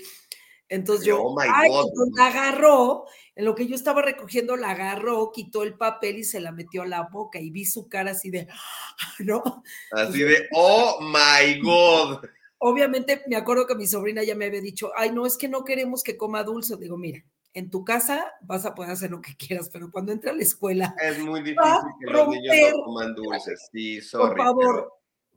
Entonces 0.68 1.06
yo, 1.06 1.22
oh 1.22 1.38
ay, 1.38 1.70
la 2.16 2.26
agarró, 2.26 3.04
en 3.36 3.44
lo 3.44 3.54
que 3.54 3.66
yo 3.66 3.76
estaba 3.76 4.00
recogiendo, 4.00 4.56
la 4.56 4.70
agarró, 4.70 5.30
quitó 5.30 5.62
el 5.62 5.76
papel 5.76 6.18
y 6.18 6.24
se 6.24 6.40
la 6.40 6.52
metió 6.52 6.82
a 6.82 6.86
la 6.86 7.02
boca 7.02 7.38
y 7.38 7.50
vi 7.50 7.66
su 7.66 7.86
cara 7.86 8.12
así 8.12 8.30
de, 8.30 8.48
¿no? 9.18 9.62
Así 9.90 10.20
de, 10.20 10.48
oh 10.52 10.98
my 11.00 11.60
God. 11.62 12.24
Obviamente 12.58 13.22
me 13.26 13.36
acuerdo 13.36 13.66
que 13.66 13.74
mi 13.74 13.86
sobrina 13.86 14.22
ya 14.22 14.34
me 14.34 14.46
había 14.46 14.62
dicho, 14.62 14.90
ay, 14.96 15.10
no, 15.12 15.26
es 15.26 15.36
que 15.36 15.48
no 15.48 15.64
queremos 15.64 16.02
que 16.02 16.16
coma 16.16 16.42
dulce. 16.44 16.78
Digo, 16.78 16.96
mira, 16.96 17.22
en 17.54 17.70
tu 17.70 17.84
casa 17.84 18.32
vas 18.42 18.66
a 18.66 18.74
poder 18.74 18.90
hacer 18.90 19.10
lo 19.10 19.20
que 19.20 19.36
quieras, 19.36 19.70
pero 19.72 19.90
cuando 19.90 20.12
entre 20.12 20.30
a 20.30 20.34
la 20.34 20.42
escuela. 20.42 20.94
Es 21.00 21.18
muy 21.20 21.40
difícil 21.40 21.80
que 22.00 22.12
los 22.12 22.28
niños 22.28 22.54
no 22.72 22.84
coman 22.84 23.14
dulces, 23.14 23.68
sí, 23.72 24.00
sorry. 24.02 24.28
Por 24.28 24.36
favor, 24.36 24.92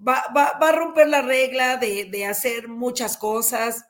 va, 0.06 0.23
va, 0.36 0.60
va, 0.62 0.69
a 0.69 0.75
romper 0.75 1.08
la 1.08 1.21
regla 1.21 1.77
de, 1.77 2.06
de 2.06 2.25
hacer 2.25 2.67
muchas 2.67 3.17
cosas 3.17 3.86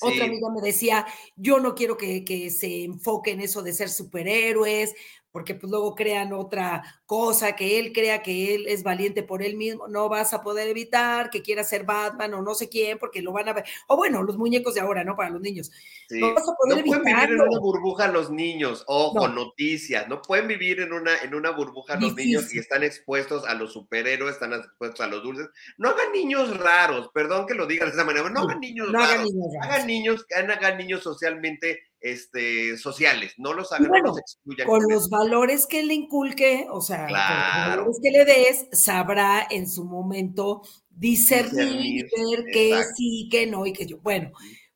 otra 0.00 0.24
amiga 0.24 0.48
me 0.50 0.62
decía, 0.62 1.06
yo 1.36 1.60
no 1.60 1.74
quiero 1.74 1.96
que, 1.96 2.24
que, 2.24 2.50
se 2.50 2.84
enfoque 2.84 3.32
en 3.32 3.40
eso 3.40 3.62
de 3.62 3.72
ser 3.72 3.90
superhéroes, 3.90 4.94
porque 5.32 5.54
pues 5.54 5.70
luego 5.70 5.94
crean 5.94 6.32
otra 6.32 6.82
cosa, 7.06 7.56
que 7.56 7.78
él 7.78 7.92
crea 7.92 8.22
que 8.22 8.54
él 8.54 8.66
es 8.68 8.82
valiente 8.82 9.22
por 9.22 9.42
él 9.42 9.56
mismo, 9.56 9.88
no 9.88 10.08
vas 10.08 10.34
a 10.34 10.42
poder 10.42 10.68
evitar 10.68 11.30
que 11.30 11.42
quiera 11.42 11.64
ser 11.64 11.84
Batman 11.84 12.34
o 12.34 12.42
no 12.42 12.54
sé 12.54 12.68
quién, 12.68 12.98
porque 12.98 13.22
lo 13.22 13.32
van 13.32 13.48
a 13.48 13.54
ver, 13.54 13.64
o 13.88 13.96
bueno, 13.96 14.22
los 14.22 14.36
muñecos 14.36 14.74
de 14.74 14.80
ahora, 14.80 15.04
¿no? 15.04 15.16
Para 15.16 15.30
los 15.30 15.40
niños. 15.40 15.70
No 16.10 16.34
vas 16.34 16.44
a 16.48 16.54
poder 16.54 16.84
pueden 16.84 17.02
vivir 17.02 17.30
en 17.30 17.40
una 17.40 17.58
burbuja 17.58 18.08
los 18.08 18.30
niños, 18.30 18.84
ojo, 18.86 19.26
noticias, 19.28 20.06
no 20.08 20.20
pueden 20.20 20.48
vivir 20.48 20.80
en 20.80 20.92
una, 20.92 21.16
en 21.22 21.34
una 21.34 21.50
burbuja 21.50 21.96
los 21.96 22.14
niños 22.14 22.52
y 22.54 22.58
están 22.58 22.82
expuestos 22.82 23.46
a 23.46 23.54
los 23.54 23.72
superhéroes, 23.72 24.34
están 24.34 24.52
expuestos 24.52 25.00
a 25.00 25.06
los 25.06 25.22
dulces. 25.22 25.48
No 25.78 25.88
hagan 25.88 26.12
niños 26.12 26.58
raros, 26.58 27.10
perdón 27.14 27.46
que 27.46 27.54
lo 27.54 27.66
digan 27.66 27.88
de 27.88 27.94
esa 27.94 28.04
manera, 28.04 28.28
no 28.28 28.40
hagan 28.40 28.60
niños 28.60 28.92
raros, 28.92 29.08
hagan 29.08 29.24
niños, 29.24 29.46
hagan 29.62 29.86
niños, 29.86 30.26
hagan 30.30 30.76
niños 30.76 31.02
socialmente 31.02 31.91
este, 32.02 32.76
sociales, 32.76 33.34
no 33.38 33.52
los 33.52 33.72
hagan, 33.72 33.90
no 33.90 33.98
los 33.98 34.18
excluyan. 34.18 34.66
Con 34.66 34.82
los 34.88 35.08
valores 35.08 35.66
que 35.66 35.84
le 35.84 35.94
inculque, 35.94 36.66
o 36.70 36.80
sea, 36.80 37.06
con 37.06 37.12
los 37.12 37.76
valores 37.76 38.00
que 38.02 38.10
le 38.10 38.24
des, 38.24 38.66
sabrá 38.72 39.46
en 39.48 39.68
su 39.68 39.84
momento 39.84 40.62
discernir, 40.90 42.08
ver 42.16 42.44
que 42.52 42.82
sí, 42.96 43.28
que 43.30 43.46
no 43.46 43.64
y 43.66 43.72
que 43.72 43.86
yo. 43.86 43.98
Bueno, 43.98 44.32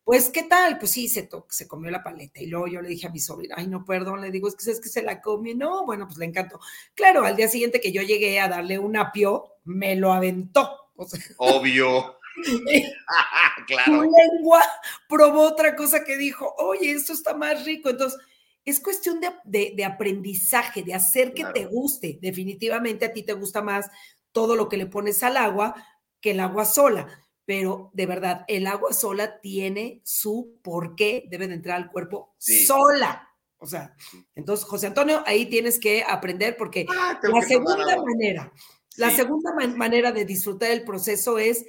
pues, 0.06 0.30
¿qué 0.30 0.44
tal? 0.44 0.78
Pues 0.78 0.92
sí, 0.92 1.08
se, 1.08 1.28
se 1.48 1.66
comió 1.66 1.90
la 1.90 2.04
paleta. 2.04 2.40
Y 2.40 2.46
luego 2.46 2.68
yo 2.68 2.80
le 2.80 2.90
dije 2.90 3.08
a 3.08 3.10
mi 3.10 3.18
sobrina, 3.18 3.56
ay, 3.58 3.66
no, 3.66 3.84
perdón, 3.84 4.20
le 4.20 4.30
digo, 4.30 4.46
es 4.46 4.54
que 4.54 4.70
es 4.70 4.80
que 4.80 4.88
se 4.88 5.02
la 5.02 5.20
comió. 5.20 5.56
No, 5.56 5.84
bueno, 5.84 6.06
pues 6.06 6.18
le 6.18 6.26
encantó. 6.26 6.60
Claro, 6.94 7.24
al 7.24 7.34
día 7.34 7.48
siguiente 7.48 7.80
que 7.80 7.90
yo 7.90 8.02
llegué 8.02 8.38
a 8.38 8.48
darle 8.48 8.78
un 8.78 8.96
apio, 8.96 9.54
me 9.64 9.96
lo 9.96 10.12
aventó. 10.12 10.92
Obvio. 11.38 12.15
claro. 13.66 13.84
Su 13.84 14.02
lengua 14.02 14.62
probó 15.08 15.42
otra 15.42 15.74
cosa 15.76 16.04
que 16.04 16.16
dijo, 16.16 16.54
oye, 16.58 16.90
esto 16.90 17.12
está 17.12 17.34
más 17.34 17.64
rico. 17.64 17.90
Entonces, 17.90 18.18
es 18.66 18.80
cuestión 18.80 19.20
de, 19.20 19.84
aprendizaje, 19.84 20.82
de 20.82 20.92
hacer 20.92 21.32
que 21.32 21.44
te 21.54 21.66
guste. 21.66 22.18
Definitivamente 22.20 23.06
a 23.06 23.12
ti 23.12 23.22
te 23.22 23.32
gusta 23.32 23.62
más 23.62 23.88
todo 24.32 24.56
lo 24.56 24.68
que 24.68 24.76
le 24.76 24.86
pones 24.86 25.22
al 25.22 25.36
agua 25.36 25.74
que 26.20 26.32
el 26.32 26.40
agua 26.40 26.64
sola. 26.64 27.06
Pero 27.44 27.90
de 27.94 28.06
verdad, 28.06 28.44
el 28.48 28.66
agua 28.66 28.92
sola 28.92 29.40
tiene 29.40 30.00
su 30.04 30.58
por 30.62 30.96
qué 30.96 31.26
debe 31.30 31.46
de 31.46 31.54
entrar 31.54 31.76
al 31.76 31.92
cuerpo 31.92 32.34
sola. 32.38 33.28
O 33.58 33.66
sea, 33.66 33.94
entonces, 34.34 34.66
José 34.66 34.88
Antonio, 34.88 35.22
ahí 35.26 35.46
tienes 35.46 35.78
que 35.78 36.02
aprender 36.02 36.56
porque 36.56 36.86
ah, 36.90 37.20
la 37.22 37.42
segunda 37.42 38.02
manera, 38.02 38.52
la 38.96 39.10
segunda 39.10 39.54
manera 39.76 40.10
de 40.10 40.24
disfrutar 40.24 40.72
el 40.72 40.82
proceso 40.82 41.38
es 41.38 41.64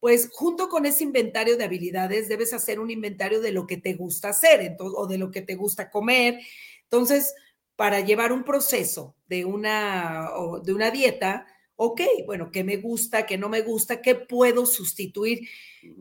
pues 0.00 0.30
junto 0.32 0.68
con 0.68 0.86
ese 0.86 1.04
inventario 1.04 1.56
de 1.56 1.64
habilidades 1.64 2.28
debes 2.28 2.52
hacer 2.52 2.78
un 2.80 2.90
inventario 2.90 3.40
de 3.40 3.52
lo 3.52 3.66
que 3.66 3.76
te 3.76 3.94
gusta 3.94 4.28
hacer 4.28 4.76
o 4.78 5.06
de 5.06 5.18
lo 5.18 5.30
que 5.30 5.42
te 5.42 5.56
gusta 5.56 5.90
comer. 5.90 6.38
Entonces, 6.84 7.34
para 7.76 8.00
llevar 8.00 8.32
un 8.32 8.44
proceso 8.44 9.16
de 9.26 9.44
una, 9.44 10.30
de 10.64 10.72
una 10.72 10.90
dieta, 10.90 11.46
ok, 11.76 12.00
bueno, 12.26 12.50
¿qué 12.50 12.64
me 12.64 12.76
gusta, 12.76 13.24
qué 13.24 13.38
no 13.38 13.48
me 13.48 13.60
gusta, 13.60 14.02
qué 14.02 14.16
puedo 14.16 14.66
sustituir? 14.66 15.48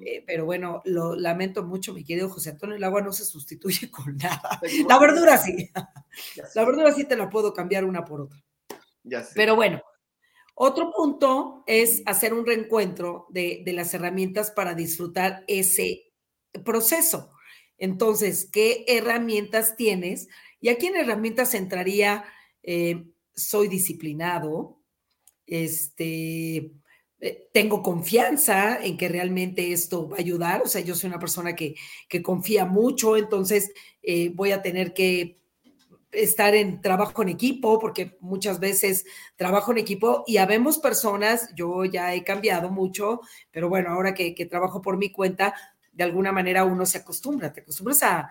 Eh, 0.04 0.24
pero 0.26 0.46
bueno, 0.46 0.82
lo 0.86 1.16
lamento 1.16 1.64
mucho, 1.64 1.94
mi 1.94 2.04
querido 2.04 2.30
José 2.30 2.50
Antonio, 2.50 2.76
el 2.76 2.84
agua 2.84 3.02
no 3.02 3.12
se 3.12 3.26
sustituye 3.26 3.92
con 3.92 4.18
nada. 4.18 4.60
La 4.88 4.98
verdura 4.98 5.38
sí. 5.38 5.70
La 6.56 6.66
verdura 6.66 6.92
sí 6.94 7.06
te 7.06 7.16
la 7.16 7.30
puedo 7.30 7.54
cambiar 7.54 7.86
una 7.86 8.04
por 8.04 8.22
otra. 8.22 8.44
Ya 9.04 9.24
sé. 9.24 9.34
Pero 9.36 9.56
bueno, 9.56 9.82
otro 10.60 10.92
punto 10.92 11.64
es 11.68 12.02
hacer 12.08 12.34
un 12.34 12.44
reencuentro 12.44 13.28
de, 13.30 13.62
las 13.68 13.94
herramientas 13.94 14.50
para 14.50 14.74
disfrutar 14.74 15.44
ese 15.48 16.12
proceso. 16.66 17.30
Entonces, 17.78 18.50
¿qué 18.52 18.84
herramientas 18.88 19.76
tienes? 19.76 20.30
Y 20.60 20.70
aquí 20.70 20.88
en 20.88 20.96
herramientas 20.96 21.54
entraría, 21.54 22.26
eh, 22.64 23.06
soy 23.36 23.68
disciplinado, 23.68 24.80
este, 25.46 26.72
eh, 27.20 27.50
tengo 27.54 27.84
confianza 27.84 28.84
en 28.84 28.98
que 28.98 29.10
realmente 29.10 29.72
esto 29.72 30.10
va 30.10 30.18
a 30.18 30.22
ayudar, 30.22 30.64
o 30.64 30.68
sea, 30.68 30.82
yo 30.82 30.96
soy 30.96 31.10
una 31.10 31.20
persona 31.20 31.56
que, 31.56 31.76
confía 32.24 32.66
mucho, 32.66 33.16
entonces 33.16 33.72
eh, 34.02 34.32
voy 34.34 34.54
a 34.54 34.64
tener 34.64 34.96
que 34.96 35.38
estar 36.12 36.56
en 36.56 36.82
trabajo 36.82 37.22
en 37.22 37.30
equipo, 37.30 37.80
porque 37.80 38.18
muchas 38.22 38.60
veces 38.60 39.06
trabajo 39.36 39.72
en 39.72 39.80
equipo 39.80 40.24
y 40.26 40.38
habemos 40.38 40.80
personas, 40.80 41.50
yo 41.56 41.86
ya 41.86 42.14
he 42.14 42.24
cambiado 42.24 42.70
mucho, 42.70 43.22
pero 43.52 43.70
bueno, 43.70 43.90
ahora 43.90 44.14
que, 44.14 44.34
trabajo 44.50 44.82
por 44.82 44.98
mi 44.98 45.12
cuenta, 45.12 45.54
de 45.92 46.04
alguna 46.04 46.32
manera 46.32 46.64
uno 46.64 46.86
se 46.86 47.00
acostumbra, 47.00 47.52
te 47.52 47.62
acostumbras 47.62 48.04
a, 48.04 48.30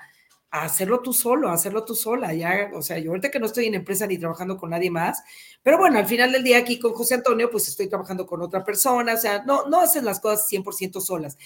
hacerlo 0.48 1.00
tú 1.00 1.12
solo, 1.12 1.50
a 1.50 1.52
hacerlo 1.52 1.84
tú 1.84 1.94
sola, 1.94 2.32
ya, 2.32 2.70
o 2.72 2.80
sea, 2.80 2.98
yo 2.98 3.10
ahorita 3.10 3.30
que 3.30 3.38
no 3.38 3.44
estoy 3.44 3.66
en 3.66 3.74
empresa 3.74 4.06
ni 4.06 4.16
trabajando 4.16 4.56
con 4.56 4.70
nadie 4.70 4.90
más, 4.90 5.22
pero 5.62 5.76
bueno, 5.76 5.98
al 5.98 6.06
final 6.06 6.32
del 6.32 6.44
día 6.44 6.56
aquí 6.56 6.78
con 6.78 6.94
José 6.94 7.14
Antonio, 7.14 7.50
pues 7.50 7.68
estoy 7.68 7.88
trabajando 7.88 8.24
con 8.26 8.40
otra 8.40 8.64
persona, 8.64 9.14
o 9.14 9.18
sea, 9.18 9.42
no, 9.44 9.66
no 9.66 9.80
haces 9.80 10.02
las 10.02 10.18
cosas 10.18 10.48
100% 10.50 11.00
solas, 11.00 11.36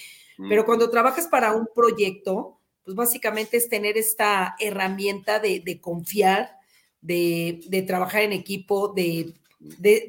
pero 0.49 0.65
cuando 0.65 0.89
trabajas 0.91 1.27
para 1.27 1.53
un 1.53 1.69
proyecto, 1.75 2.60
pues 2.85 2.97
básicamente 2.97 3.57
es 3.57 3.69
tener 3.69 3.97
esta 3.97 4.57
herramienta 4.59 5.39
de, 5.39 5.81
confiar, 5.81 6.57
de, 7.01 7.85
trabajar 7.87 8.23
en 8.23 8.33
equipo, 8.33 8.89
de, 8.89 9.35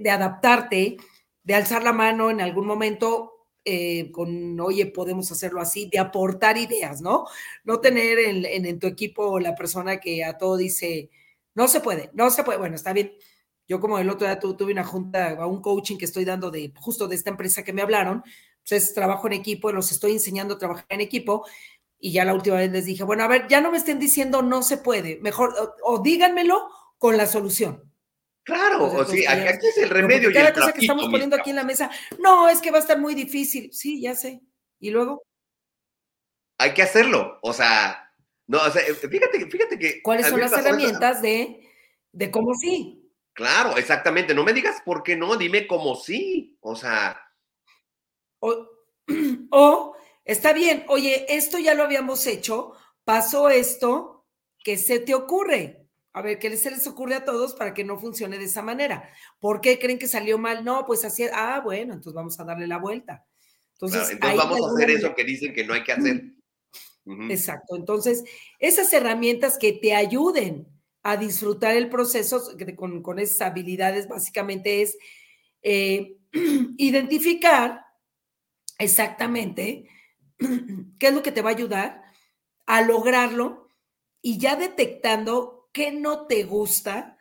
adaptarte, 0.09 0.97
de 1.43 1.55
alzar 1.55 1.83
la 1.83 1.93
mano 1.93 2.29
en 2.29 2.41
algún 2.41 2.65
momento 2.65 3.33
eh, 3.63 4.11
con, 4.11 4.59
oye, 4.59 4.87
podemos 4.87 5.31
hacerlo 5.31 5.61
así, 5.61 5.87
de 5.91 5.99
aportar 5.99 6.57
ideas, 6.57 7.01
¿no? 7.01 7.25
No 7.63 7.79
tener 7.79 8.17
en, 8.19 8.45
en, 8.65 8.79
tu 8.79 8.87
equipo 8.87 9.39
la 9.39 9.53
persona 9.53 9.99
que 9.99 10.23
a 10.23 10.37
todo 10.37 10.57
dice, 10.57 11.11
no 11.53 11.67
se 11.67 11.79
puede, 11.81 12.09
no 12.13 12.31
se 12.31 12.43
puede, 12.43 12.57
bueno, 12.57 12.75
está 12.75 12.93
bien. 12.93 13.13
Yo 13.67 13.79
como 13.79 13.99
el 13.99 14.09
otro 14.09 14.27
día 14.27 14.39
tuve 14.39 14.73
una 14.73 14.83
junta, 14.83 15.45
un 15.47 15.61
coaching 15.61 15.97
que 15.97 16.05
estoy 16.05 16.25
dando 16.25 16.51
de 16.51 16.73
justo 16.75 17.07
de 17.07 17.15
esta 17.15 17.29
empresa 17.29 17.63
que 17.63 17.71
me 17.71 17.81
hablaron, 17.81 18.23
Entonces, 18.65 18.93
trabajo 18.93 19.27
en 19.27 19.33
equipo, 19.33 19.71
los 19.71 19.91
estoy 19.91 20.11
enseñando 20.13 20.55
a 20.55 20.57
trabajar 20.57 20.85
en 20.89 21.01
equipo. 21.01 21.45
Y 22.03 22.11
ya 22.13 22.25
la 22.25 22.33
última 22.33 22.57
vez 22.57 22.71
les 22.71 22.85
dije, 22.85 23.03
bueno, 23.03 23.23
a 23.23 23.27
ver, 23.27 23.47
ya 23.47 23.61
no 23.61 23.71
me 23.71 23.77
estén 23.77 23.99
diciendo 23.99 24.41
no 24.41 24.63
se 24.63 24.77
puede, 24.77 25.19
mejor, 25.21 25.53
o, 25.83 25.99
díganmelo 26.01 26.67
con 26.97 27.15
la 27.15 27.27
solución. 27.27 27.93
Claro, 28.43 28.85
o 28.85 29.05
sí, 29.05 29.23
aquí 29.27 29.67
es 29.67 29.77
el 29.77 29.89
remedio. 29.89 30.31
Y 30.31 30.33
cada 30.33 30.51
cosa 30.51 30.73
que 30.73 30.81
estamos 30.81 31.05
poniendo 31.09 31.35
aquí 31.35 31.51
en 31.51 31.57
la 31.57 31.63
mesa, 31.63 31.91
no, 32.17 32.49
es 32.49 32.59
que 32.59 32.71
va 32.71 32.77
a 32.77 32.81
estar 32.81 32.99
muy 32.99 33.13
difícil. 33.13 33.71
Sí, 33.71 34.01
ya 34.01 34.15
sé. 34.15 34.41
Y 34.79 34.89
luego. 34.89 35.21
Hay 36.57 36.73
que 36.73 36.81
hacerlo. 36.81 37.37
O 37.43 37.53
sea, 37.53 38.11
no, 38.47 38.57
o 38.57 38.71
sea, 38.71 38.81
fíjate, 38.81 39.45
fíjate 39.45 39.77
que. 39.77 40.01
¿Cuáles 40.01 40.25
son 40.25 40.39
las 40.39 40.53
herramientas 40.53 41.21
de, 41.21 41.69
de 42.11 42.31
cómo 42.31 42.55
sí? 42.55 43.11
Claro, 43.33 43.77
exactamente. 43.77 44.33
No 44.33 44.43
me 44.43 44.53
digas 44.53 44.81
por 44.83 45.03
qué 45.03 45.15
no, 45.15 45.37
dime 45.37 45.67
cómo 45.67 45.95
sí. 45.95 46.57
O 46.61 46.75
sea. 46.75 47.21
O, 48.39 48.67
o 49.51 49.95
está 50.25 50.53
bien, 50.53 50.85
oye, 50.87 51.25
esto 51.29 51.59
ya 51.59 51.73
lo 51.73 51.83
habíamos 51.83 52.25
hecho, 52.27 52.73
pasó 53.03 53.49
esto, 53.49 54.25
¿qué 54.63 54.77
se 54.77 54.99
te 54.99 55.13
ocurre? 55.13 55.87
A 56.13 56.21
ver, 56.21 56.39
¿qué 56.39 56.55
se 56.57 56.71
les 56.71 56.85
ocurre 56.87 57.15
a 57.15 57.25
todos 57.25 57.53
para 57.53 57.73
que 57.73 57.85
no 57.85 57.97
funcione 57.97 58.37
de 58.37 58.45
esa 58.45 58.61
manera? 58.61 59.09
¿Por 59.39 59.61
qué 59.61 59.79
creen 59.79 59.97
que 59.97 60.07
salió 60.07 60.37
mal? 60.37 60.65
No, 60.65 60.85
pues 60.85 61.05
así, 61.05 61.25
ah, 61.33 61.61
bueno, 61.63 61.93
entonces 61.93 62.13
vamos 62.13 62.39
a 62.39 62.43
darle 62.43 62.67
la 62.67 62.77
vuelta. 62.77 63.25
Entonces, 63.73 64.19
vamos 64.19 64.61
a 64.61 64.73
hacer 64.73 64.91
eso 64.91 65.15
que 65.15 65.23
dicen 65.23 65.53
que 65.53 65.63
no 65.63 65.73
hay 65.73 65.83
que 65.83 65.93
hacer. 65.93 66.33
Exacto. 67.29 67.75
Entonces, 67.75 68.23
esas 68.59 68.91
herramientas 68.93 69.57
que 69.57 69.73
te 69.73 69.95
ayuden 69.95 70.67
a 71.01 71.17
disfrutar 71.17 71.75
el 71.75 71.89
proceso 71.89 72.43
con, 72.75 73.01
con 73.01 73.19
esas 73.19 73.41
habilidades, 73.41 74.07
básicamente 74.07 74.81
es 74.81 74.97
eh, 75.63 76.17
identificar 76.77 77.85
exactamente 78.77 79.87
qué 80.99 81.07
es 81.07 81.13
lo 81.13 81.23
que 81.23 81.31
te 81.31 81.41
va 81.41 81.51
a 81.51 81.53
ayudar 81.53 82.03
a 82.65 82.81
lograrlo 82.81 83.67
y 84.21 84.37
ya 84.37 84.55
detectando 84.55 85.69
qué 85.73 85.91
no 85.91 86.27
te 86.27 86.43
gusta 86.43 87.17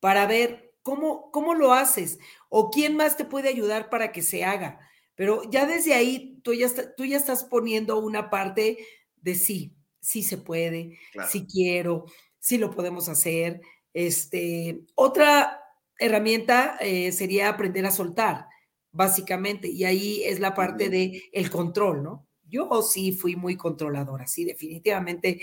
para 0.00 0.26
ver 0.26 0.74
cómo, 0.82 1.30
cómo 1.30 1.54
lo 1.54 1.72
haces 1.72 2.18
o 2.48 2.70
quién 2.70 2.96
más 2.96 3.16
te 3.16 3.24
puede 3.24 3.48
ayudar 3.48 3.90
para 3.90 4.12
que 4.12 4.22
se 4.22 4.44
haga. 4.44 4.80
Pero 5.14 5.42
ya 5.50 5.66
desde 5.66 5.94
ahí 5.94 6.40
tú 6.42 6.54
ya, 6.54 6.68
tú 6.96 7.04
ya 7.04 7.16
estás 7.16 7.44
poniendo 7.44 7.98
una 7.98 8.30
parte 8.30 8.78
de 9.16 9.34
sí, 9.34 9.74
sí 10.00 10.22
se 10.22 10.38
puede, 10.38 10.98
sí 11.28 11.46
quiero, 11.46 12.04
sí 12.38 12.56
lo 12.56 12.70
podemos 12.70 13.08
hacer. 13.08 13.60
Este, 13.92 14.80
otra 14.94 15.60
herramienta 15.98 16.76
eh, 16.80 17.10
sería 17.10 17.48
aprender 17.48 17.84
a 17.84 17.90
soltar, 17.90 18.46
básicamente, 18.92 19.68
y 19.68 19.84
ahí 19.84 20.22
es 20.22 20.38
la 20.38 20.54
parte 20.54 20.88
de 20.88 21.24
el 21.32 21.50
control, 21.50 22.04
¿no? 22.04 22.27
Yo 22.48 22.82
sí 22.82 23.12
fui 23.12 23.36
muy 23.36 23.56
controladora, 23.56 24.26
sí, 24.26 24.44
definitivamente 24.44 25.40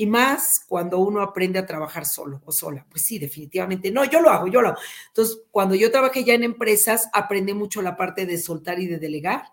y 0.00 0.06
más 0.06 0.64
cuando 0.66 0.98
uno 0.98 1.20
aprende 1.20 1.58
a 1.58 1.66
trabajar 1.66 2.06
solo 2.06 2.40
o 2.46 2.52
sola. 2.52 2.86
Pues 2.88 3.04
sí, 3.04 3.18
definitivamente. 3.18 3.90
No, 3.90 4.02
yo 4.04 4.22
lo 4.22 4.30
hago, 4.30 4.48
yo 4.48 4.62
lo 4.62 4.68
hago. 4.68 4.78
Entonces, 5.08 5.42
cuando 5.50 5.74
yo 5.74 5.90
trabajé 5.90 6.24
ya 6.24 6.32
en 6.32 6.42
empresas, 6.42 7.10
aprendí 7.12 7.52
mucho 7.52 7.82
la 7.82 7.98
parte 7.98 8.24
de 8.24 8.38
soltar 8.38 8.80
y 8.80 8.86
de 8.86 8.98
delegar. 8.98 9.52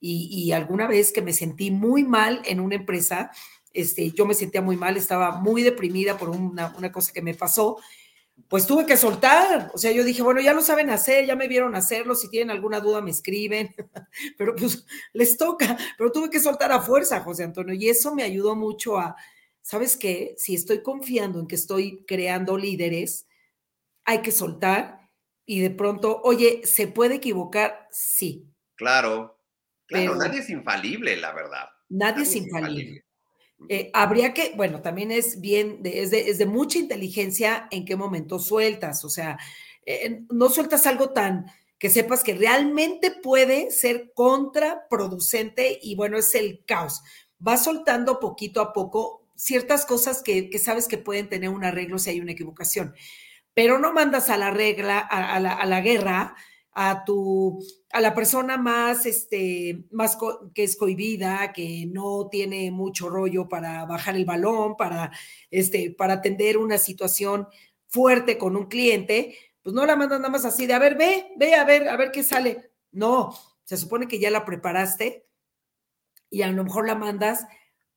Y, 0.00 0.50
alguna 0.50 0.88
vez 0.88 1.12
que 1.12 1.22
me 1.22 1.32
sentí 1.32 1.70
muy 1.70 2.02
mal 2.02 2.42
en 2.46 2.58
una 2.58 2.74
empresa, 2.74 3.30
este, 3.72 4.10
yo 4.10 4.26
me 4.26 4.34
sentía 4.34 4.60
muy 4.60 4.76
mal, 4.76 4.96
estaba 4.96 5.40
muy 5.40 5.62
deprimida 5.62 6.18
por 6.18 6.30
una, 6.30 6.74
una 6.76 6.90
cosa 6.90 7.12
que 7.12 7.22
me 7.22 7.34
pasó, 7.34 7.78
pues 8.48 8.66
tuve 8.66 8.86
que 8.86 8.96
soltar. 8.96 9.70
O 9.74 9.78
sea, 9.78 9.92
yo 9.92 10.04
dije, 10.04 10.22
bueno, 10.22 10.40
ya 10.40 10.52
lo 10.52 10.62
saben 10.62 10.90
hacer, 10.90 11.26
ya 11.26 11.36
me 11.36 11.48
vieron 11.48 11.74
hacerlo, 11.74 12.14
si 12.14 12.30
tienen 12.30 12.50
alguna 12.50 12.80
duda 12.80 13.00
me 13.00 13.10
escriben, 13.10 13.74
pero 14.38 14.54
pues 14.54 14.84
les 15.12 15.36
toca, 15.36 15.76
pero 15.98 16.12
tuve 16.12 16.30
que 16.30 16.40
soltar 16.40 16.72
a 16.72 16.80
fuerza, 16.80 17.20
José 17.20 17.44
Antonio, 17.44 17.74
y 17.74 17.88
eso 17.88 18.14
me 18.14 18.22
ayudó 18.22 18.54
mucho 18.54 18.98
a, 18.98 19.16
¿sabes 19.62 19.96
qué? 19.96 20.34
Si 20.36 20.54
estoy 20.54 20.82
confiando 20.82 21.40
en 21.40 21.46
que 21.46 21.56
estoy 21.56 22.04
creando 22.06 22.56
líderes, 22.56 23.26
hay 24.04 24.22
que 24.22 24.32
soltar 24.32 25.00
y 25.44 25.60
de 25.60 25.70
pronto, 25.70 26.20
oye, 26.22 26.62
¿se 26.64 26.88
puede 26.88 27.16
equivocar? 27.16 27.86
Sí. 27.90 28.52
Claro, 28.74 29.40
claro, 29.86 30.16
nadie 30.16 30.40
es 30.40 30.50
infalible, 30.50 31.16
la 31.16 31.32
verdad. 31.32 31.68
Nadie, 31.88 32.24
es 32.24 32.34
infalible. 32.34 33.05
Eh, 33.68 33.90
habría 33.94 34.34
que, 34.34 34.52
bueno, 34.56 34.82
también 34.82 35.10
es 35.10 35.40
bien, 35.40 35.80
es, 35.84 36.10
de, 36.10 36.46
mucha 36.46 36.78
inteligencia 36.78 37.68
en 37.70 37.84
qué 37.84 37.96
momento 37.96 38.38
sueltas, 38.38 39.04
o 39.04 39.08
sea, 39.08 39.38
eh, 39.86 40.22
no 40.30 40.50
sueltas 40.50 40.86
algo 40.86 41.10
tan 41.10 41.46
que 41.78 41.90
sepas 41.90 42.22
que 42.22 42.34
realmente 42.34 43.10
puede 43.10 43.70
ser 43.70 44.12
contraproducente 44.14 45.78
y 45.82 45.94
bueno, 45.94 46.16
es 46.16 46.34
el 46.34 46.64
caos. 46.64 47.02
Vas 47.38 47.64
soltando 47.64 48.18
poquito 48.18 48.60
a 48.60 48.72
poco 48.72 49.26
ciertas 49.34 49.84
cosas 49.84 50.22
que, 50.22 50.50
sabes 50.58 50.88
que 50.88 50.98
pueden 50.98 51.28
tener 51.28 51.50
un 51.50 51.64
arreglo 51.64 51.98
si 51.98 52.10
hay 52.10 52.20
una 52.20 52.32
equivocación, 52.32 52.94
pero 53.52 53.78
no 53.78 53.92
mandas 53.92 54.30
a 54.30 54.38
la 54.38 54.50
regla, 54.50 54.98
a, 54.98 55.38
la, 55.40 55.80
guerra, 55.82 56.34
a 56.78 57.04
tu, 57.06 57.58
a 57.90 58.02
la 58.02 58.14
persona 58.14 58.58
más, 58.58 59.06
este, 59.06 59.86
más 59.92 60.18
que 60.54 60.64
es 60.64 60.76
cohibida, 60.76 61.50
que 61.54 61.86
no 61.90 62.28
tiene 62.30 62.70
mucho 62.70 63.08
rollo 63.08 63.48
para 63.48 63.86
bajar 63.86 64.14
el 64.14 64.26
balón, 64.26 64.76
para, 64.76 65.10
este, 65.50 65.94
para 65.96 66.14
atender 66.14 66.58
una 66.58 66.76
situación 66.76 67.48
fuerte 67.88 68.36
con 68.36 68.56
un 68.56 68.66
cliente, 68.66 69.34
pues 69.62 69.74
no 69.74 69.86
la 69.86 69.96
mandas 69.96 70.20
nada 70.20 70.30
más 70.30 70.44
así 70.44 70.66
de, 70.66 70.74
a 70.74 70.78
ver, 70.78 70.98
ve, 70.98 71.32
ve, 71.38 71.54
a 71.54 71.64
ver, 71.64 71.88
a 71.88 71.96
ver 71.96 72.10
qué 72.10 72.22
sale. 72.22 72.70
No, 72.92 73.32
se 73.64 73.78
supone 73.78 74.06
que 74.06 74.18
ya 74.18 74.30
la 74.30 74.44
preparaste 74.44 75.26
y 76.28 76.42
a 76.42 76.52
lo 76.52 76.62
mejor 76.62 76.86
la 76.86 76.94
mandas 76.94 77.46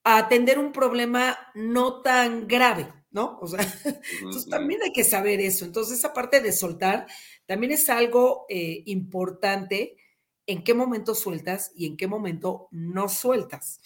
a 0.05 0.19
atender 0.19 0.57
un 0.57 0.71
problema 0.71 1.38
no 1.53 2.01
tan 2.01 2.47
grave, 2.47 2.93
¿no? 3.12 3.39
O 3.41 3.47
sea, 3.47 3.60
entonces 4.20 4.49
también 4.49 4.82
hay 4.84 4.91
que 4.91 5.03
saber 5.03 5.39
eso. 5.39 5.66
Entonces, 5.66 5.99
esa 5.99 6.14
parte 6.14 6.41
de 6.41 6.51
soltar 6.51 7.07
también 7.45 7.72
es 7.72 7.89
algo 7.89 8.45
eh, 8.49 8.84
importante 8.86 9.97
en 10.45 10.64
qué 10.64 10.74
momento 10.74 11.16
sueltas 11.16 11.72
y 11.76 11.86
en 11.86 11.97
qué 11.97 12.07
momento 12.07 12.68
no 12.72 13.10
sueltas. 13.10 13.80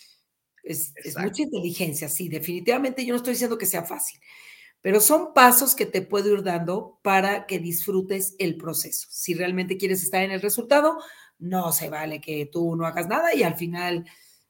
Es, 0.63 0.93
es, 0.95 1.17
mucha 1.17 1.43
inteligencia, 1.43 2.07
sí, 2.07 2.29
definitivamente 2.29 3.05
yo 3.05 3.13
no 3.13 3.17
estoy 3.17 3.33
diciendo 3.33 3.57
que 3.57 3.65
sea 3.65 3.83
fácil, 3.83 4.21
pero 4.79 5.01
son 5.01 5.33
pasos 5.33 5.75
que 5.75 5.85
te 5.85 6.01
puedo 6.01 6.33
ir 6.33 6.41
dando 6.41 6.99
para 7.01 7.45
que 7.47 7.59
disfrutes 7.59 8.35
el 8.39 8.55
proceso. 8.55 9.09
Si 9.11 9.33
realmente 9.33 9.75
quieres 9.75 10.01
estar 10.01 10.23
en 10.23 10.31
el 10.31 10.41
resultado, 10.41 10.99
no 11.37 11.73
se 11.73 11.89
vale 11.89 12.21
que 12.21 12.45
tú 12.45 12.77
no 12.77 12.85
hagas 12.85 13.07
nada 13.07 13.35
y 13.35 13.43
al 13.43 13.55
final 13.55 14.05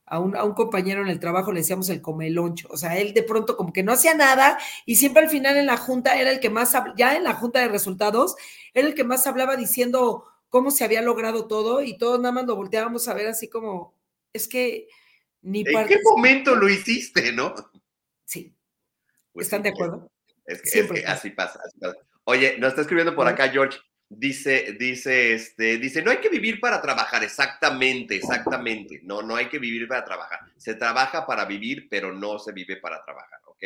a 0.05 0.19
un, 0.19 0.53
compañero 0.53 1.01
en 1.01 1.07
el 1.07 1.19
trabajo 1.19 1.51
le 1.51 1.61
decíamos 1.61 1.89
el 1.89 2.01
comeloncho, 2.01 2.67
o 2.69 2.77
sea, 2.77 2.97
él 2.97 3.13
de 3.13 3.23
pronto 3.23 3.55
como 3.55 3.71
que 3.71 3.83
no 3.83 3.93
hacía 3.93 4.13
nada 4.13 4.57
y 4.85 4.97
siempre 4.97 5.23
al 5.23 5.29
final 5.29 5.55
en 5.57 5.65
la 5.65 5.77
junta 5.77 6.19
era 6.19 6.29
el 6.29 6.39
que 6.39 6.49
más, 6.49 6.75
ya 6.97 7.15
en 7.15 7.23
la 7.23 7.33
junta 7.33 7.59
de 7.59 7.69
resultados, 7.69 8.35
era 8.73 8.87
el 8.87 8.95
que 8.95 9.03
más 9.03 9.25
hablaba 9.27 9.55
diciendo 9.55 10.25
cómo 10.49 10.71
se 10.71 10.83
había 10.83 11.01
logrado 11.01 11.47
todo 11.47 11.81
y 11.81 11.97
todos 11.97 12.19
nada 12.19 12.33
más 12.33 12.45
lo 12.45 12.55
volteábamos 12.55 13.07
a 13.07 13.13
ver 13.13 13.27
así 13.27 13.47
como, 13.47 13.95
es 14.33 14.47
que 14.47 14.87
ni 15.41 15.61
¿En 15.61 15.87
qué 15.87 15.99
momento 16.03 16.55
lo 16.55 16.69
hiciste, 16.69 17.31
no? 17.31 17.53
Sí. 18.25 18.55
Pues 19.31 19.47
¿Están 19.47 19.63
de 19.63 19.69
acuerdo? 19.69 20.09
Es 20.45 20.61
que, 20.61 21.05
así 21.05 21.31
pasa, 21.31 21.59
así 21.65 21.79
pasa. 21.79 21.97
Oye, 22.25 22.57
nos 22.59 22.69
está 22.69 22.81
escribiendo 22.81 23.15
por 23.15 23.27
acá 23.27 23.49
George. 23.49 23.79
Dice, 24.15 24.75
dice, 24.79 25.33
este, 25.33 25.77
dice, 25.77 26.01
no 26.01 26.11
hay 26.11 26.17
que 26.17 26.29
vivir 26.29 26.59
para 26.59 26.81
trabajar, 26.81 27.23
exactamente, 27.23 28.15
exactamente. 28.15 28.99
No, 29.03 29.21
no 29.21 29.35
hay 29.35 29.47
que 29.47 29.59
vivir 29.59 29.87
para 29.87 30.03
trabajar. 30.03 30.39
Se 30.57 30.75
trabaja 30.75 31.25
para 31.25 31.45
vivir, 31.45 31.87
pero 31.89 32.11
no 32.13 32.37
se 32.37 32.51
vive 32.51 32.77
para 32.77 33.03
trabajar, 33.03 33.39
¿ok? 33.45 33.63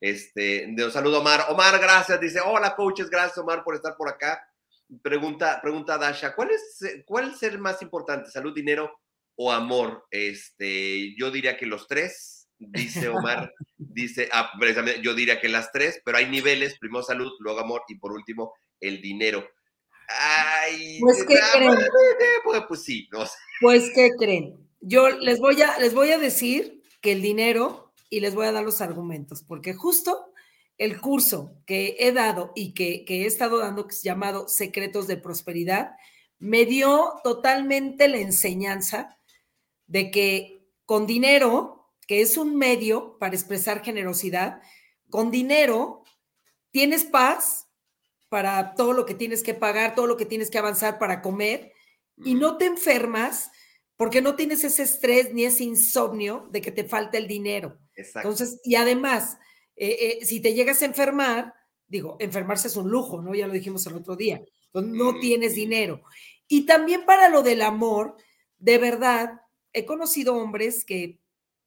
Este, 0.00 0.66
un 0.66 0.92
saludo 0.92 1.20
Omar. 1.20 1.46
Omar, 1.48 1.78
gracias. 1.78 2.20
Dice, 2.20 2.40
hola 2.40 2.74
coaches, 2.74 3.08
gracias 3.08 3.38
Omar 3.38 3.62
por 3.62 3.74
estar 3.74 3.96
por 3.96 4.08
acá. 4.08 4.48
Pregunta, 5.02 5.60
pregunta 5.60 5.98
Dasha, 5.98 6.34
¿cuál 6.34 6.50
es, 6.50 7.02
cuál 7.04 7.32
es 7.32 7.42
el 7.42 7.58
más 7.58 7.82
importante, 7.82 8.30
salud, 8.30 8.54
dinero 8.54 9.00
o 9.34 9.50
amor? 9.50 10.06
Este, 10.10 11.14
yo 11.16 11.30
diría 11.30 11.56
que 11.56 11.66
los 11.66 11.88
tres, 11.88 12.48
dice 12.58 13.08
Omar. 13.08 13.52
dice, 13.76 14.28
ah, 14.32 14.52
yo 15.02 15.14
diría 15.14 15.40
que 15.40 15.48
las 15.48 15.72
tres, 15.72 16.00
pero 16.04 16.18
hay 16.18 16.26
niveles, 16.26 16.78
primero 16.78 17.02
salud, 17.02 17.32
luego 17.40 17.60
amor 17.60 17.82
y 17.88 17.96
por 17.96 18.12
último 18.12 18.54
el 18.80 19.00
dinero. 19.00 19.48
Ay, 20.08 20.98
pues 21.00 21.24
qué 21.24 21.36
creen. 21.52 21.74
Pues, 22.44 22.62
pues, 22.68 22.82
sí, 22.82 23.08
no 23.12 23.24
Pues 23.60 23.90
qué 23.94 24.10
creen. 24.18 24.56
Yo 24.80 25.08
les 25.08 25.40
voy 25.40 25.60
a 25.62 25.78
les 25.78 25.94
voy 25.94 26.12
a 26.12 26.18
decir 26.18 26.82
que 27.00 27.12
el 27.12 27.22
dinero 27.22 27.92
y 28.08 28.20
les 28.20 28.34
voy 28.34 28.46
a 28.46 28.52
dar 28.52 28.64
los 28.64 28.80
argumentos, 28.80 29.42
porque 29.42 29.74
justo 29.74 30.32
el 30.78 31.00
curso 31.00 31.56
que 31.66 31.96
he 31.98 32.12
dado 32.12 32.52
y 32.54 32.74
que, 32.74 33.04
que 33.04 33.22
he 33.22 33.26
estado 33.26 33.58
dando, 33.58 33.86
que 33.86 33.94
es 33.94 34.02
llamado 34.02 34.46
Secretos 34.48 35.06
de 35.06 35.16
Prosperidad, 35.16 35.96
me 36.38 36.66
dio 36.66 37.14
totalmente 37.24 38.08
la 38.08 38.18
enseñanza 38.18 39.18
de 39.86 40.10
que 40.10 40.68
con 40.84 41.06
dinero, 41.06 41.90
que 42.06 42.20
es 42.20 42.36
un 42.36 42.56
medio 42.56 43.18
para 43.18 43.34
expresar 43.34 43.82
generosidad, 43.82 44.60
con 45.10 45.30
dinero 45.30 46.04
tienes 46.70 47.04
paz, 47.04 47.65
para 48.28 48.74
todo 48.74 48.92
lo 48.92 49.06
que 49.06 49.14
tienes 49.14 49.42
que 49.42 49.54
pagar, 49.54 49.94
todo 49.94 50.06
lo 50.06 50.16
que 50.16 50.26
tienes 50.26 50.50
que 50.50 50.58
avanzar 50.58 50.98
para 50.98 51.22
comer 51.22 51.72
y 52.16 52.34
no 52.34 52.56
te 52.56 52.66
enfermas 52.66 53.50
porque 53.96 54.20
no 54.20 54.36
tienes 54.36 54.64
ese 54.64 54.82
estrés 54.82 55.32
ni 55.32 55.44
ese 55.44 55.64
insomnio 55.64 56.48
de 56.50 56.60
que 56.60 56.70
te 56.70 56.84
falta 56.84 57.18
el 57.18 57.26
dinero. 57.26 57.78
Exacto. 57.94 58.28
Entonces, 58.28 58.60
y 58.62 58.74
además, 58.74 59.38
eh, 59.74 60.18
eh, 60.20 60.24
si 60.24 60.40
te 60.40 60.54
llegas 60.54 60.82
a 60.82 60.86
enfermar, 60.86 61.54
digo, 61.86 62.16
enfermarse 62.20 62.68
es 62.68 62.76
un 62.76 62.90
lujo, 62.90 63.22
¿no? 63.22 63.34
Ya 63.34 63.46
lo 63.46 63.54
dijimos 63.54 63.86
el 63.86 63.94
otro 63.94 64.16
día. 64.16 64.42
Entonces, 64.66 64.92
no 64.92 65.18
tienes 65.18 65.54
dinero. 65.54 66.02
Y 66.48 66.66
también 66.66 67.06
para 67.06 67.28
lo 67.28 67.42
del 67.42 67.62
amor, 67.62 68.16
de 68.58 68.78
verdad, 68.78 69.40
he 69.72 69.86
conocido 69.86 70.34
hombres 70.36 70.84
que 70.84 71.20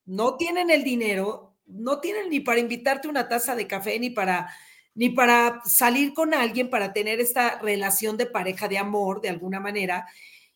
no 0.06 0.38
tienen 0.38 0.70
el 0.70 0.84
dinero, 0.84 1.58
no 1.66 2.00
tienen 2.00 2.30
ni 2.30 2.40
para 2.40 2.60
invitarte 2.60 3.08
una 3.08 3.28
taza 3.28 3.56
de 3.56 3.68
café, 3.68 4.00
ni 4.00 4.10
para, 4.10 4.52
ni 5.00 5.10
para 5.10 5.62
salir 5.64 6.14
con 6.14 6.34
alguien, 6.34 6.70
para 6.70 6.92
tener 6.92 7.22
esta 7.22 7.58
relación 7.60 8.18
de 8.18 8.26
pareja, 8.26 8.68
de 8.68 8.78
amor, 8.78 9.22
de 9.22 9.30
alguna 9.30 9.62
manera. 9.62 10.06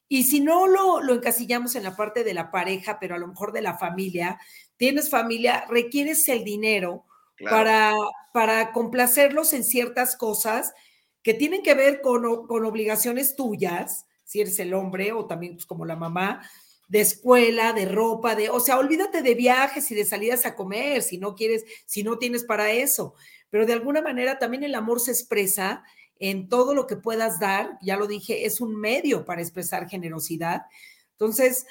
Y 0.10 0.26
si 0.26 0.42
no 0.42 0.68
lo, 0.68 1.02
lo 1.02 1.14
encasillamos 1.14 1.76
en 1.76 1.84
la 1.84 1.96
parte 1.96 2.26
de 2.26 2.34
la 2.34 2.52
pareja, 2.52 3.00
pero 3.00 3.16
a 3.16 3.18
lo 3.20 3.30
mejor 3.30 3.54
de 3.54 3.62
la 3.62 3.78
familia, 3.78 4.38
tienes 4.76 5.10
familia, 5.10 5.64
requieres 5.70 6.28
el 6.28 6.44
dinero 6.44 7.06
para, 7.50 7.94
para 8.34 8.74
complacerlos 8.74 9.54
en 9.54 9.64
ciertas 9.64 10.18
cosas 10.18 10.74
que 11.22 11.34
tienen 11.34 11.64
que 11.64 11.74
ver 11.74 12.02
con, 12.02 12.46
con, 12.46 12.66
obligaciones 12.66 13.38
tuyas, 13.38 14.08
si 14.26 14.42
eres 14.42 14.60
el 14.60 14.74
hombre 14.74 15.14
o 15.14 15.26
también 15.26 15.54
pues, 15.54 15.66
como 15.66 15.86
la 15.86 15.96
mamá, 15.96 16.46
de 16.94 17.02
escuela, 17.02 17.74
de 17.74 17.86
ropa, 17.86 18.36
de, 18.36 18.52
o 18.52 18.60
sea, 18.60 18.78
olvídate 18.78 19.24
de 19.24 19.34
viajes 19.34 19.90
y 19.90 19.96
de 19.96 20.06
salidas 20.06 20.46
a 20.46 20.56
comer 20.56 21.02
si 21.02 21.18
no 21.18 21.34
quieres, 21.34 21.66
si 21.88 22.04
no 22.04 22.20
tienes 22.20 22.44
para 22.44 22.72
eso. 22.72 23.16
Pero 23.50 23.66
de 23.66 23.74
alguna 23.74 24.04
manera 24.04 24.38
también 24.38 24.64
el 24.64 24.76
amor 24.76 25.00
se 25.00 25.10
expresa 25.10 25.84
en 26.20 26.50
todo 26.50 26.76
lo 26.76 26.86
que 26.86 26.96
puedas 26.96 27.40
dar, 27.40 27.80
ya 27.82 27.98
lo 27.98 28.06
dije, 28.06 28.46
es 28.46 28.62
un 28.62 28.76
medio 28.80 29.26
para 29.26 29.42
expresar 29.42 29.90
generosidad. 29.90 30.68
Entonces, 31.14 31.66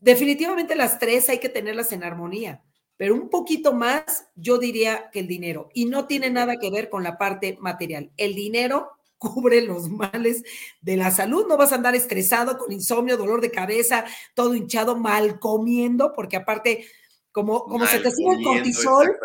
definitivamente 0.00 0.74
las 0.74 0.98
tres 0.98 1.28
hay 1.28 1.38
que 1.38 1.48
tenerlas 1.48 1.92
en 1.92 2.02
armonía, 2.02 2.64
pero 2.96 3.14
un 3.14 3.30
poquito 3.30 3.74
más 3.74 4.26
yo 4.34 4.58
diría 4.58 5.08
que 5.12 5.20
el 5.20 5.28
dinero. 5.28 5.68
Y 5.72 5.84
no 5.84 6.08
tiene 6.08 6.30
nada 6.30 6.56
que 6.60 6.72
ver 6.72 6.90
con 6.90 7.04
la 7.04 7.16
parte 7.16 7.56
material. 7.60 8.10
El 8.16 8.34
dinero 8.34 8.93
cubre 9.32 9.62
los 9.62 9.88
males 9.88 10.42
de 10.80 10.96
la 10.96 11.10
salud. 11.10 11.46
No 11.48 11.56
vas 11.56 11.72
a 11.72 11.76
andar 11.76 11.94
estresado 11.94 12.58
con 12.58 12.72
insomnio, 12.72 13.16
dolor 13.16 13.40
de 13.40 13.50
cabeza, 13.50 14.04
todo 14.34 14.54
hinchado, 14.54 14.96
mal 14.96 15.38
comiendo, 15.40 16.12
porque 16.12 16.36
aparte 16.36 16.86
como, 17.32 17.64
como 17.64 17.84
se 17.86 17.98
te 17.98 18.12
sube 18.12 18.36
el 18.36 18.44
cortisol, 18.44 19.16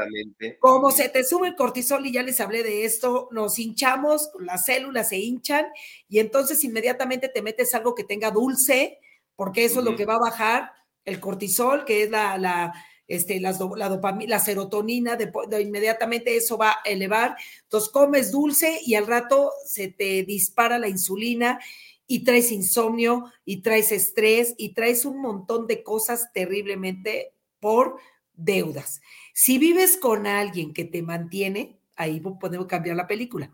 como 0.58 0.90
se 0.90 1.10
te 1.10 1.24
sube 1.24 1.50
el 1.50 1.56
cortisol, 1.56 2.04
y 2.08 2.12
ya 2.12 2.24
les 2.24 2.40
hablé 2.40 2.64
de 2.64 2.84
esto, 2.84 3.28
nos 3.30 3.60
hinchamos, 3.60 4.32
las 4.40 4.66
células 4.66 5.10
se 5.10 5.20
hinchan, 5.20 5.68
y 6.08 6.18
entonces 6.18 6.64
inmediatamente 6.64 7.30
te 7.30 7.44
metes 7.44 7.76
algo 7.76 7.94
que 7.94 8.04
tenga 8.04 8.32
dulce, 8.32 8.98
porque 9.36 9.64
eso 9.64 9.80
es 9.80 9.86
lo 9.86 9.96
que 9.96 10.08
va 10.08 10.16
a 10.16 10.20
bajar 10.20 10.72
el 11.06 11.20
cortisol, 11.20 11.86
que 11.86 12.02
es 12.02 12.10
la, 12.10 12.40
la, 12.40 12.74
este, 13.10 13.42
la, 13.42 13.52
la 13.52 14.40
serotonina, 14.40 15.18
de, 15.18 15.32
inmediatamente 15.62 16.38
eso 16.38 16.58
va 16.58 16.72
a 16.72 16.82
elevar. 16.86 17.36
Entonces 17.64 17.90
comes 17.90 18.32
dulce 18.32 18.80
y 18.86 18.94
al 18.96 19.08
rato 19.08 19.52
se 19.66 19.90
te 19.90 20.24
dispara 20.24 20.78
la 20.78 20.88
insulina 20.88 21.60
y 22.08 22.24
traes 22.24 22.52
insomnio 22.52 23.32
y 23.46 23.62
traes 23.62 23.92
estrés 23.92 24.54
y 24.58 24.74
traes 24.74 25.06
un 25.06 25.22
montón 25.22 25.66
de 25.66 25.84
cosas 25.84 26.32
terriblemente 26.34 27.34
por 27.60 27.98
deudas. 28.34 29.02
Si 29.34 29.58
vives 29.58 29.98
con 29.98 30.28
alguien 30.28 30.72
que 30.72 30.86
te 30.86 31.02
mantiene, 31.02 31.80
ahí 31.96 32.20
podemos 32.20 32.68
cambiar 32.68 32.96
la 32.96 33.08
película. 33.08 33.52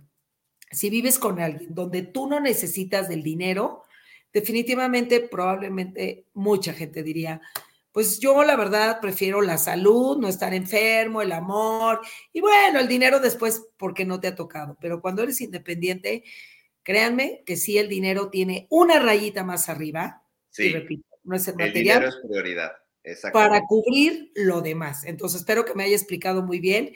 Si 0.70 0.90
vives 0.90 1.18
con 1.18 1.40
alguien 1.40 1.74
donde 1.74 2.02
tú 2.02 2.28
no 2.28 2.42
necesitas 2.42 3.08
del 3.08 3.24
dinero, 3.24 3.84
definitivamente, 4.34 5.22
probablemente 5.22 6.26
mucha 6.34 6.74
gente 6.74 7.04
diría, 7.04 7.42
pues 7.96 8.20
yo 8.20 8.44
la 8.44 8.58
verdad 8.58 9.00
prefiero 9.00 9.42
la 9.42 9.58
salud, 9.58 10.18
no 10.18 10.28
estar 10.28 10.54
enfermo, 10.54 11.22
el 11.22 11.32
amor 11.32 12.02
y 12.34 12.42
bueno, 12.42 12.82
el 12.82 12.90
dinero 12.90 13.22
después 13.22 13.70
porque 13.78 14.04
no 14.04 14.20
te 14.20 14.28
ha 14.28 14.36
tocado. 14.36 14.76
Pero 14.82 15.00
cuando 15.00 15.24
eres 15.24 15.40
independiente, 15.40 16.26
créanme 16.84 17.42
que 17.46 17.56
sí 17.56 17.78
el 17.78 17.88
dinero 17.88 18.30
tiene 18.30 18.68
una 18.70 19.00
rayita 19.00 19.46
más 19.46 19.70
arriba. 19.70 20.24
Sí. 20.50 20.74
repito, 20.74 21.08
no 21.24 21.38
es 21.38 21.48
el, 21.48 21.56
material. 21.56 21.74
El 21.78 21.84
dinero 21.84 22.10
es 22.10 22.16
prioridad 22.28 22.72
para 23.32 23.62
cubrir 23.62 24.30
lo 24.36 24.60
demás. 24.60 25.06
Entonces, 25.06 25.40
espero 25.40 25.64
que 25.64 25.74
me 25.74 25.86
haya 25.86 25.96
explicado 25.96 26.44
muy 26.44 26.60
bien. 26.60 26.92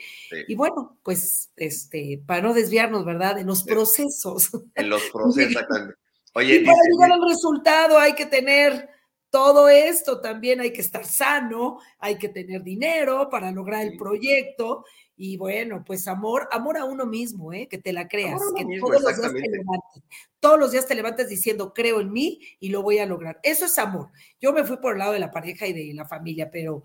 Y 0.48 0.54
bueno, 0.54 0.98
pues, 1.02 1.50
este, 1.56 2.22
para 2.26 2.42
no 2.42 2.52
desviarnos, 2.52 3.06
¿verdad? 3.06 3.38
En 3.38 3.46
los 3.46 3.64
procesos. 3.64 4.50
En 4.74 4.90
los 4.90 5.02
procesos, 5.14 5.52
exactamente. 5.52 5.94
Oye, 6.34 6.56
y 6.56 6.64
para 6.66 6.76
llegar 6.90 7.12
al 7.12 7.26
resultado 7.26 7.98
hay 7.98 8.12
que 8.12 8.26
tener 8.26 8.99
todo 9.30 9.68
esto, 9.68 10.20
también 10.20 10.60
hay 10.60 10.72
que 10.72 10.80
estar 10.80 11.04
sano, 11.04 11.78
hay 11.98 12.18
que 12.18 12.28
tener 12.28 12.62
dinero 12.62 13.28
para 13.30 13.50
lograr 13.52 13.86
el 13.86 13.96
proyecto. 13.96 14.84
Y 15.16 15.36
bueno, 15.36 15.84
pues 15.86 16.08
amor, 16.08 16.48
amor 16.50 16.78
a 16.78 16.84
uno 16.84 17.06
mismo, 17.06 17.52
¿eh? 17.52 17.68
que 17.68 17.78
te 17.78 17.92
la 17.92 18.08
creas, 18.08 18.40
que 18.56 18.64
todos 18.80 19.02
los 19.02 19.16
días 19.16 19.32
te 19.32 19.50
levantes, 19.50 20.02
todos 20.40 20.58
los 20.58 20.72
días 20.72 20.86
te 20.86 20.94
levantes 20.94 21.28
diciendo, 21.28 21.72
creo 21.74 22.00
en 22.00 22.10
mí 22.10 22.40
y 22.58 22.70
lo 22.70 22.82
voy 22.82 22.98
a 22.98 23.06
lograr. 23.06 23.38
Eso 23.42 23.66
es 23.66 23.78
amor. 23.78 24.08
Yo 24.40 24.52
me 24.52 24.64
fui 24.64 24.78
por 24.78 24.94
el 24.94 24.98
lado 24.98 25.12
de 25.12 25.20
la 25.20 25.30
pareja 25.30 25.66
y 25.66 25.72
de 25.72 25.94
la 25.94 26.06
familia, 26.06 26.50
pero 26.50 26.84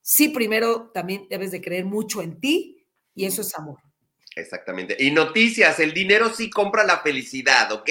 sí, 0.00 0.30
primero 0.30 0.90
también 0.92 1.26
debes 1.28 1.50
de 1.50 1.60
creer 1.60 1.84
mucho 1.84 2.22
en 2.22 2.40
ti 2.40 2.86
y 3.14 3.26
eso 3.26 3.42
es 3.42 3.54
amor. 3.54 3.78
Exactamente. 4.36 4.96
Y 4.98 5.10
noticias, 5.10 5.78
el 5.78 5.94
dinero 5.94 6.28
sí 6.28 6.50
compra 6.50 6.84
la 6.84 7.00
felicidad, 7.00 7.70
¿ok? 7.72 7.90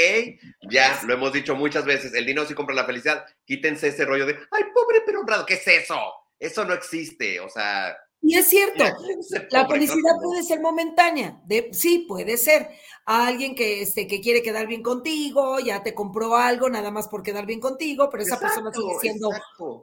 Ya 0.69 0.99
lo 1.05 1.13
hemos 1.13 1.31
dicho 1.31 1.55
muchas 1.55 1.85
veces, 1.85 2.13
el 2.13 2.25
dinero 2.25 2.45
sí 2.45 2.53
compra 2.53 2.75
la 2.75 2.85
felicidad. 2.85 3.25
Quítense 3.45 3.87
ese 3.87 4.05
rollo 4.05 4.25
de, 4.25 4.37
ay, 4.51 4.63
pobre 4.73 5.01
pero 5.05 5.21
honrado, 5.21 5.45
¿qué 5.45 5.53
es 5.55 5.67
eso? 5.67 5.99
Eso 6.39 6.65
no 6.65 6.73
existe, 6.73 7.39
o 7.39 7.49
sea, 7.49 7.95
y 8.25 8.37
es 8.37 8.47
cierto, 8.47 8.85
la 9.51 9.67
felicidad 9.67 10.13
puede 10.23 10.43
ser 10.43 10.61
momentánea, 10.61 11.41
de, 11.45 11.69
sí, 11.73 12.05
puede 12.07 12.37
ser. 12.37 12.69
alguien 13.05 13.53
que, 13.53 13.81
este, 13.81 14.07
que 14.07 14.21
quiere 14.21 14.41
quedar 14.41 14.65
bien 14.65 14.81
contigo, 14.81 15.59
ya 15.59 15.83
te 15.83 15.93
compró 15.93 16.37
algo 16.37 16.69
nada 16.69 16.89
más 16.89 17.09
por 17.09 17.21
quedar 17.21 17.45
bien 17.45 17.59
contigo, 17.59 18.09
pero 18.09 18.23
esa 18.23 18.39
persona 18.39 18.71
sigue 18.71 18.93
siendo 19.01 19.29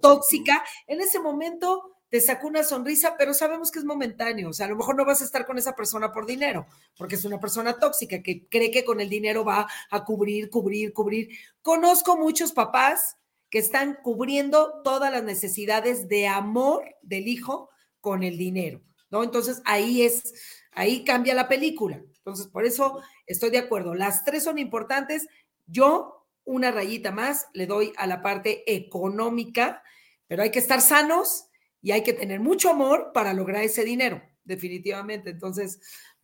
tóxica. 0.00 0.64
En 0.86 1.02
ese 1.02 1.20
momento 1.20 1.99
te 2.10 2.20
sacó 2.20 2.48
una 2.48 2.64
sonrisa, 2.64 3.14
pero 3.16 3.32
sabemos 3.32 3.70
que 3.70 3.78
es 3.78 3.84
momentáneo. 3.84 4.50
O 4.50 4.52
sea, 4.52 4.66
a 4.66 4.68
lo 4.68 4.76
mejor 4.76 4.96
no 4.96 5.04
vas 5.04 5.22
a 5.22 5.24
estar 5.24 5.46
con 5.46 5.58
esa 5.58 5.76
persona 5.76 6.12
por 6.12 6.26
dinero, 6.26 6.66
porque 6.96 7.14
es 7.14 7.24
una 7.24 7.38
persona 7.38 7.78
tóxica 7.78 8.20
que 8.22 8.48
cree 8.48 8.70
que 8.72 8.84
con 8.84 9.00
el 9.00 9.08
dinero 9.08 9.44
va 9.44 9.68
a 9.90 10.04
cubrir, 10.04 10.50
cubrir, 10.50 10.92
cubrir. 10.92 11.30
Conozco 11.62 12.16
muchos 12.16 12.52
papás 12.52 13.16
que 13.48 13.58
están 13.58 13.98
cubriendo 14.02 14.82
todas 14.82 15.12
las 15.12 15.22
necesidades 15.22 16.08
de 16.08 16.26
amor 16.26 16.84
del 17.02 17.28
hijo 17.28 17.70
con 18.00 18.22
el 18.24 18.36
dinero, 18.36 18.82
¿no? 19.10 19.22
Entonces 19.22 19.62
ahí 19.64 20.02
es, 20.02 20.34
ahí 20.72 21.04
cambia 21.04 21.34
la 21.34 21.48
película. 21.48 22.02
Entonces, 22.18 22.48
por 22.48 22.64
eso 22.64 23.00
estoy 23.26 23.50
de 23.50 23.58
acuerdo. 23.58 23.94
Las 23.94 24.24
tres 24.24 24.44
son 24.44 24.58
importantes. 24.58 25.26
Yo, 25.66 26.26
una 26.44 26.70
rayita 26.70 27.12
más, 27.12 27.46
le 27.54 27.66
doy 27.66 27.92
a 27.96 28.06
la 28.06 28.20
parte 28.20 28.62
económica, 28.72 29.82
pero 30.26 30.42
hay 30.42 30.50
que 30.50 30.58
estar 30.58 30.80
sanos 30.80 31.49
y 31.82 31.92
hay 31.92 32.02
que 32.02 32.12
tener 32.12 32.40
mucho 32.40 32.70
amor 32.70 33.10
para 33.14 33.32
lograr 33.32 33.62
ese 33.62 33.84
dinero, 33.84 34.22
definitivamente. 34.44 35.30
Entonces, 35.30 35.80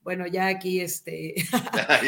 bueno, 0.06 0.26
ya 0.28 0.46
aquí 0.46 0.80
este. 0.80 1.34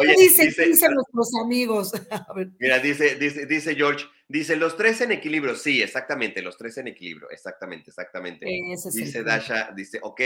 ¿Qué 0.00 0.14
dicen, 0.18 0.94
nuestros 0.94 1.30
amigos? 1.40 1.92
Mira, 2.58 2.80
dice, 2.80 3.14
dice, 3.14 3.46
dice 3.46 3.76
George, 3.76 4.06
dice 4.26 4.56
los 4.56 4.76
tres 4.76 5.00
en 5.02 5.12
equilibrio. 5.12 5.54
Sí, 5.54 5.80
exactamente, 5.80 6.42
los 6.42 6.56
tres 6.56 6.78
en 6.78 6.88
equilibrio. 6.88 7.30
Exactamente, 7.30 7.90
exactamente. 7.90 8.46
dice 8.92 9.22
Dasha, 9.22 9.70
dice, 9.74 10.00
ok. 10.02 10.20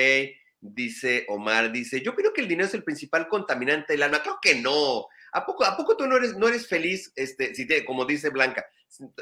Dice 0.60 1.24
Omar, 1.28 1.70
dice, 1.70 2.00
yo 2.00 2.16
creo 2.16 2.32
que 2.32 2.40
el 2.40 2.48
dinero 2.48 2.66
es 2.66 2.74
el 2.74 2.82
principal 2.82 3.28
contaminante 3.28 3.92
del 3.92 4.02
alma. 4.02 4.22
Creo 4.22 4.38
que 4.42 4.56
no. 4.56 5.06
¿A 5.32 5.46
poco, 5.46 5.64
¿A 5.64 5.76
poco 5.76 5.96
tú 5.96 6.06
no 6.06 6.16
eres, 6.16 6.36
no 6.36 6.48
eres 6.48 6.66
feliz, 6.66 7.12
este, 7.14 7.54
si 7.54 7.66
te, 7.66 7.84
como 7.84 8.04
dice 8.06 8.30
Blanca? 8.30 8.66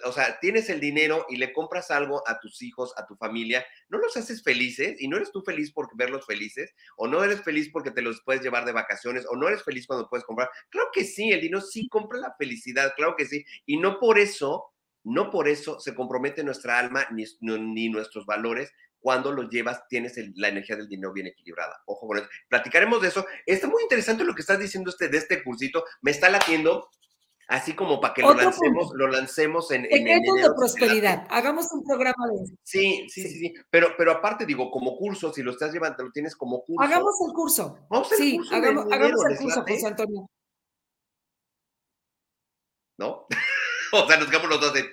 O 0.05 0.13
sea, 0.13 0.39
tienes 0.41 0.71
el 0.71 0.81
dinero 0.81 1.27
y 1.29 1.37
le 1.37 1.53
compras 1.53 1.91
algo 1.91 2.23
a 2.27 2.39
tus 2.39 2.63
hijos, 2.63 2.93
a 2.97 3.07
tu 3.07 3.17
familia, 3.17 3.67
¿no 3.89 3.99
los 3.99 4.17
haces 4.17 4.43
felices? 4.43 5.01
¿Y 5.01 5.09
no 5.09 5.17
eres 5.17 5.33
tú 5.33 5.43
feliz 5.43 5.73
por 5.73 5.89
verlos 5.97 6.25
felices? 6.27 6.73
¿O 6.97 7.09
no 7.09 7.23
eres 7.25 7.43
feliz 7.43 7.71
porque 7.73 7.91
te 7.91 8.03
los 8.03 8.23
puedes 8.23 8.43
llevar 8.43 8.65
de 8.65 8.73
vacaciones? 8.73 9.27
¿O 9.29 9.37
no 9.37 9.49
eres 9.49 9.63
feliz 9.65 9.87
cuando 9.87 10.09
puedes 10.09 10.25
comprar? 10.25 10.49
Claro 10.71 10.89
que 10.93 11.05
sí, 11.05 11.31
el 11.31 11.41
dinero 11.41 11.61
sí 11.61 11.89
compra 11.89 12.19
la 12.19 12.35
felicidad, 12.39 12.93
claro 12.97 13.17
que 13.17 13.27
sí. 13.27 13.45
Y 13.67 13.79
no 13.79 13.99
por 13.99 14.19
eso, 14.19 14.73
no 15.03 15.31
por 15.31 15.49
eso 15.49 15.81
se 15.81 15.95
compromete 15.95 16.45
nuestra 16.45 16.79
alma 16.79 17.07
ni, 17.11 17.25
ni 17.41 17.89
nuestros 17.89 18.25
valores 18.25 18.73
cuando 19.07 19.31
lo 19.31 19.49
llevas, 19.49 19.87
tienes 19.89 20.17
la 20.35 20.49
energía 20.49 20.75
del 20.75 20.89
dinero 20.89 21.13
bien 21.13 21.29
equilibrada. 21.29 21.81
Ojo 21.87 22.09
con 22.09 22.19
eso. 22.19 22.29
Platicaremos 22.49 23.01
de 23.01 23.07
eso. 23.07 23.25
Está 23.45 23.69
muy 23.69 23.83
interesante 23.85 24.25
lo 24.25 24.35
que 24.35 24.41
estás 24.41 24.59
diciendo 24.59 24.91
este, 24.91 25.09
de 25.09 25.19
este 25.19 25.45
cursito. 25.45 25.85
Me 26.03 26.11
está 26.11 26.29
latiendo 26.29 26.91
así 27.49 27.75
como 27.75 28.01
para 28.01 28.15
que 28.15 28.23
lo 28.23 28.35
lancemos, 28.35 28.93
lo 28.95 29.09
lancemos 29.09 29.71
en... 29.71 29.83
Secretos 29.83 30.37
de 30.37 30.55
prosperidad. 30.57 31.27
Hagamos 31.31 31.71
un 31.73 31.85
programa 31.85 32.27
de 32.29 32.45
eso. 32.45 32.55
Sí, 32.63 33.07
sí, 33.09 33.23
sí, 33.23 33.39
sí, 33.39 33.55
Pero, 33.71 33.95
pero 33.97 34.13
aparte 34.13 34.47
digo, 34.47 34.71
como 34.71 34.97
curso, 34.97 35.33
si 35.33 35.43
lo 35.43 35.53
estás 35.53 35.73
llevando, 35.73 36.05
lo 36.05 36.11
tienes 36.11 36.35
como 36.37 36.65
curso. 36.65 36.83
Hagamos 36.83 37.15
el 37.27 37.33
curso. 37.33 37.79
Vamos 37.89 38.13
a 38.13 38.17
sí, 38.17 38.37
curso 38.37 38.55
hagamos, 38.55 38.87
hagamos 38.93 39.25
el 39.31 39.37
curso, 39.37 39.63
José 39.63 39.87
Antonio. 39.87 40.31
¿No? 42.99 43.27
o 43.93 44.07
sea, 44.07 44.17
nos 44.17 44.29
quedamos 44.29 44.49
los 44.49 44.61
dos 44.61 44.73
de 44.73 44.85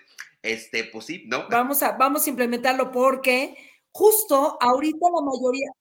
este, 0.43 0.83
pues 0.83 1.05
sí, 1.05 1.23
¿no? 1.27 1.47
Vamos 1.49 1.81
a, 1.83 1.93
vamos 1.93 2.27
a 2.27 2.29
implementarlo 2.29 2.91
porque 2.91 3.55
justo 3.91 4.57
ahorita 4.59 5.07
la 5.15 5.21
mayoría, 5.21 5.71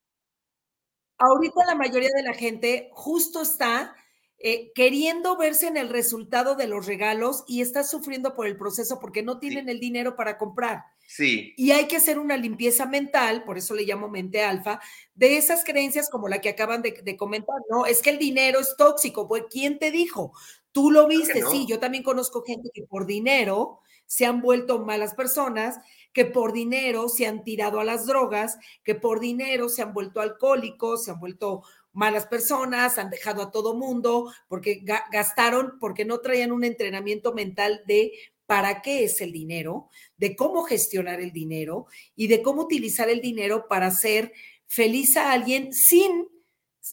ahorita 1.18 1.66
la 1.66 1.74
mayoría 1.74 2.10
de 2.14 2.22
la 2.22 2.32
gente 2.32 2.88
justo 2.92 3.42
está 3.42 3.96
eh, 4.44 4.72
queriendo 4.74 5.36
verse 5.36 5.68
en 5.68 5.76
el 5.76 5.88
resultado 5.88 6.56
de 6.56 6.66
los 6.66 6.86
regalos 6.86 7.44
y 7.46 7.60
está 7.60 7.84
sufriendo 7.84 8.34
por 8.34 8.48
el 8.48 8.56
proceso 8.56 8.98
porque 8.98 9.22
no 9.22 9.38
tienen 9.38 9.68
el 9.68 9.78
dinero 9.78 10.16
para 10.16 10.36
comprar. 10.36 10.82
Sí. 11.06 11.54
Y 11.56 11.70
hay 11.70 11.86
que 11.86 11.96
hacer 11.96 12.18
una 12.18 12.36
limpieza 12.36 12.86
mental, 12.86 13.44
por 13.44 13.56
eso 13.56 13.74
le 13.74 13.84
llamo 13.84 14.08
mente 14.08 14.42
alfa, 14.42 14.80
de 15.14 15.36
esas 15.36 15.62
creencias 15.62 16.10
como 16.10 16.26
la 16.26 16.40
que 16.40 16.48
acaban 16.48 16.82
de, 16.82 17.16
comentar, 17.16 17.54
¿no? 17.70 17.86
Es 17.86 18.02
que 18.02 18.10
el 18.10 18.18
dinero 18.18 18.58
es 18.58 18.74
tóxico. 18.76 19.28
Pues, 19.28 19.44
¿quién 19.48 19.78
te 19.78 19.92
dijo? 19.92 20.32
Tú 20.72 20.90
lo 20.90 21.06
viste, 21.06 21.42
sí. 21.48 21.64
Yo 21.68 21.78
también 21.78 22.02
conozco 22.02 22.42
gente 22.42 22.70
que 22.74 22.82
por 22.82 23.06
dinero 23.06 23.78
se 24.06 24.26
han 24.26 24.42
vuelto 24.42 24.80
malas 24.80 25.14
personas, 25.14 25.78
que 26.12 26.24
por 26.24 26.52
dinero 26.52 27.08
se 27.08 27.26
han 27.26 27.44
tirado 27.44 27.78
a 27.78 27.84
las 27.84 28.06
drogas, 28.06 28.58
que 28.82 28.94
por 28.94 29.20
dinero 29.20 29.68
se 29.68 29.82
han 29.82 29.94
vuelto 29.94 30.20
alcohólicos, 30.20 31.04
se 31.04 31.12
han 31.12 31.20
vuelto 31.20 31.62
malas 31.92 32.26
personas, 32.26 32.98
han 32.98 33.10
dejado 33.10 33.42
a 33.42 33.50
todo 33.50 33.74
mundo 33.74 34.32
porque 34.48 34.82
gastaron, 35.10 35.78
porque 35.78 36.04
no 36.04 36.20
traían 36.20 36.52
un 36.52 36.64
entrenamiento 36.64 37.32
mental 37.32 37.82
de 37.86 38.12
para 38.46 38.82
qué 38.82 39.04
es 39.04 39.20
el 39.20 39.32
dinero, 39.32 39.88
de 40.16 40.36
cómo 40.36 40.62
gestionar 40.64 41.20
el 41.20 41.32
dinero 41.32 41.86
y 42.16 42.26
de 42.26 42.42
cómo 42.42 42.62
utilizar 42.62 43.08
el 43.08 43.20
dinero 43.20 43.66
para 43.68 43.86
hacer 43.86 44.32
feliz 44.66 45.16
a 45.16 45.32
alguien 45.32 45.72
sin, 45.72 46.28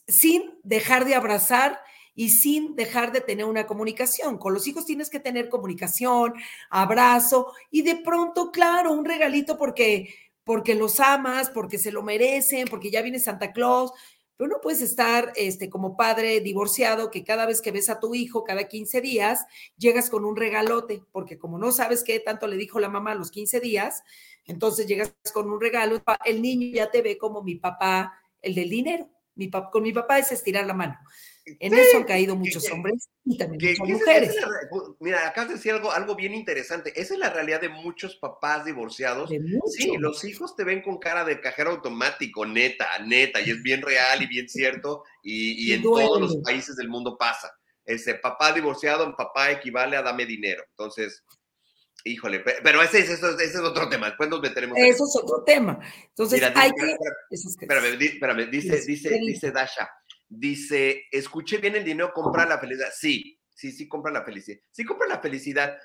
sin 0.08 0.58
dejar 0.64 1.06
de 1.06 1.16
abrazar 1.16 1.80
y 2.16 2.30
sin 2.30 2.76
dejar 2.76 3.12
de 3.12 3.22
tener 3.22 3.45
una 3.45 3.66
comunicación. 3.66 4.38
Con 4.38 4.54
los 4.54 4.68
hijos 4.68 4.86
tienes 4.86 5.10
que 5.10 5.20
tener 5.20 5.50
comunicación, 5.50 6.34
abrazo 6.70 7.54
y 7.72 7.82
de 7.82 7.95
pronto, 7.95 8.52
claro, 8.52 8.91
un 8.91 9.06
regalito 9.06 9.58
porque 9.58 10.14
porque 10.43 10.74
los 10.74 11.00
amas, 11.00 11.52
porque 11.52 11.78
se 11.78 11.91
lo 11.91 12.02
merecen, 12.02 12.68
porque 12.68 12.89
ya 12.89 13.04
viene 13.04 13.20
Santa 13.20 13.52
Claus, 13.52 13.91
pero 14.40 14.52
no 14.52 14.62
puedes 14.62 14.82
estar 14.82 15.34
este, 15.36 15.70
como 15.70 15.98
padre 15.98 16.40
divorciado 16.40 17.12
que 17.12 17.26
cada 17.26 17.46
vez 17.46 17.62
que 17.62 17.74
ves 17.74 17.90
a 17.90 18.00
tu 18.00 18.16
hijo, 18.16 18.46
cada 18.46 18.70
15 18.70 19.02
días, 19.02 19.46
llegas 19.78 20.10
con 20.10 20.24
un 20.24 20.38
regalote, 20.38 21.04
porque 21.12 21.38
como 21.38 21.58
no 21.58 21.74
sabes 21.74 22.06
qué 22.06 22.22
tanto 22.22 22.48
le 22.48 22.56
dijo 22.56 22.80
la 22.80 22.88
mamá 22.88 23.12
a 23.12 23.16
los 23.16 23.32
15 23.32 23.60
días, 23.60 24.02
entonces 24.46 24.88
llegas 24.88 25.14
con 25.34 25.52
un 25.52 25.60
regalo, 25.60 26.02
el 26.24 26.42
niño 26.42 26.70
ya 26.74 26.90
te 26.90 27.02
ve 27.02 27.18
como 27.18 27.44
mi 27.44 27.56
papá, 27.56 28.14
el 28.42 28.56
del 28.56 28.70
dinero. 28.70 29.10
Mi 29.36 29.50
con 29.50 29.84
mi 29.84 29.92
papá 29.92 30.20
es 30.20 30.32
estirar 30.32 30.66
la 30.66 30.74
mano. 30.74 30.98
En 31.60 31.74
eso 31.74 31.97
han 31.97 32.04
caído 32.04 32.36
muchos 32.36 32.70
hombres 32.72 33.10
y 33.26 33.38
también 33.38 33.76
muchas 33.80 34.00
mujeres. 34.00 34.36
mira, 35.00 35.28
acabas 35.28 35.50
de 35.50 35.56
decir 35.56 35.72
algo, 35.72 35.91
algo 35.91 36.16
bien 36.16 36.34
interesante. 36.34 36.91
Esa 37.00 37.14
es 37.14 37.20
la 37.20 37.30
realidad 37.30 37.62
de 37.62 37.70
muchos 37.70 38.16
papás 38.16 38.66
divorciados. 38.66 39.30
Sí, 39.68 39.93
los 39.97 40.24
hijos 40.24 40.56
te 40.56 40.64
ven 40.64 40.82
con 40.82 40.97
cara 40.97 41.24
de 41.24 41.39
cajero 41.39 41.72
automático, 41.72 42.45
neta, 42.45 42.88
neta, 43.00 43.41
y 43.41 43.52
es 43.52 43.62
bien 43.62 43.82
real 43.82 44.22
y 44.22 44.28
bien 44.28 44.50
cierto, 44.50 45.04
y, 45.24 45.72
en 45.74 45.82
todos 45.82 46.20
los 46.20 46.38
países 46.38 46.76
del 46.76 46.89
mundo 46.89 47.18
pasa. 47.18 47.52
Ese 47.86 48.16
papá 48.16 48.54
divorciado, 48.54 49.16
papá 49.16 49.52
equivale 49.52 49.97
a 49.97 50.02
dame 50.02 50.26
dinero. 50.26 50.64
Entonces, 50.70 51.24
híjole, 52.04 52.39
pero 52.39 52.82
ese, 52.84 53.00
ese, 53.00 53.14
ese 53.14 53.43
es 53.43 53.56
otro 53.58 53.89
tema. 53.89 54.08
Después 54.08 54.30
nos 54.30 54.41
meteremos. 54.41 54.78
Eso 54.78 55.06
es 55.06 55.16
otro 55.24 55.43
tema. 55.43 55.80
Entonces, 56.10 56.41
hay 56.56 56.72
que. 56.72 56.95
Espérame, 57.32 58.00
espérame, 58.00 58.50
dice, 58.52 58.82
dice, 58.86 59.20
dice 59.26 59.52
Dasha 59.52 59.89
Dice, 60.30 61.06
escuché 61.12 61.58
bien 61.58 61.76
el 61.76 61.84
dinero, 61.84 62.14
compra 62.14 62.46
la 62.46 62.60
felicidad. 62.60 62.92
Sí, 62.96 63.40
sí, 63.50 63.72
sí, 63.72 63.88
compra 63.88 64.12
la 64.12 64.24
felicidad. 64.24 64.60
Sí, 64.72 64.86
compra 64.86 65.08
la 65.08 65.20
felicidad. 65.20 65.78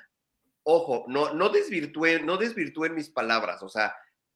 Ojo, 0.62 1.06
no, 1.08 1.32
no 1.32 1.48
desvirtúen, 1.48 2.26
no 2.26 2.36
desvirtúen 2.36 2.94
mis 2.94 3.08
palabras. 3.08 3.62
O 3.62 3.68
sea, 3.68 3.94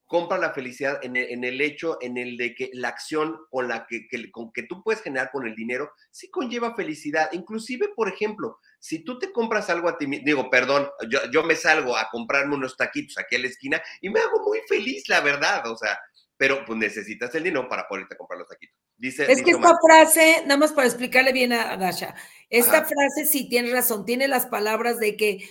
compra 0.08 0.38
la 0.38 0.54
felicidad 0.54 0.98
en 1.02 1.16
el, 1.16 1.60
hecho, 1.60 1.98
en 2.00 2.16
el 2.16 2.38
de 2.38 2.54
que 2.54 2.70
la 2.72 2.88
acción 2.88 3.36
con 3.50 3.68
la 3.68 3.86
que, 3.86 4.08
con 4.32 4.50
que 4.52 4.62
tú 4.62 4.82
puedes 4.82 5.02
generar 5.02 5.30
con 5.30 5.46
el 5.46 5.54
dinero, 5.54 5.92
sí 6.10 6.30
conlleva 6.30 6.74
felicidad. 6.74 7.28
Inclusive, 7.32 7.90
por 7.94 8.08
ejemplo, 8.08 8.58
si 8.80 9.04
tú 9.04 9.18
te 9.18 9.30
compras 9.30 9.68
algo 9.68 9.88
a 9.88 9.98
ti 9.98 10.06
digo, 10.24 10.48
perdón, 10.48 10.88
yo, 11.10 11.20
yo 11.30 11.44
me 11.44 11.54
salgo 11.54 11.94
a 11.96 12.08
comprarme 12.10 12.56
unos 12.56 12.78
taquitos 12.78 13.18
aquí 13.18 13.36
a 13.36 13.40
la 13.40 13.48
esquina 13.48 13.82
y 14.00 14.08
me 14.08 14.20
hago 14.20 14.42
muy 14.42 14.60
feliz, 14.66 15.06
la 15.08 15.20
verdad. 15.20 15.70
O 15.70 15.76
sea, 15.76 15.98
pero 16.38 16.64
pues 16.64 16.78
necesitas 16.78 17.34
el 17.34 17.44
dinero 17.44 17.68
para 17.68 17.86
poderte 17.86 18.16
comprar 18.16 18.38
los 18.38 18.48
taquitos. 18.48 18.87
Dice, 18.98 19.30
es 19.30 19.42
que 19.42 19.52
esta 19.52 19.76
frase, 19.80 20.42
nada 20.42 20.58
más 20.58 20.72
para 20.72 20.88
explicarle 20.88 21.32
bien 21.32 21.52
a 21.52 21.76
Dasha, 21.76 22.14
esta 22.50 22.84
frase 22.84 23.26
sí 23.26 23.48
tiene 23.48 23.70
razón, 23.70 24.04
tiene 24.04 24.26
las 24.26 24.46
palabras 24.46 24.98
de 24.98 25.16
que 25.16 25.48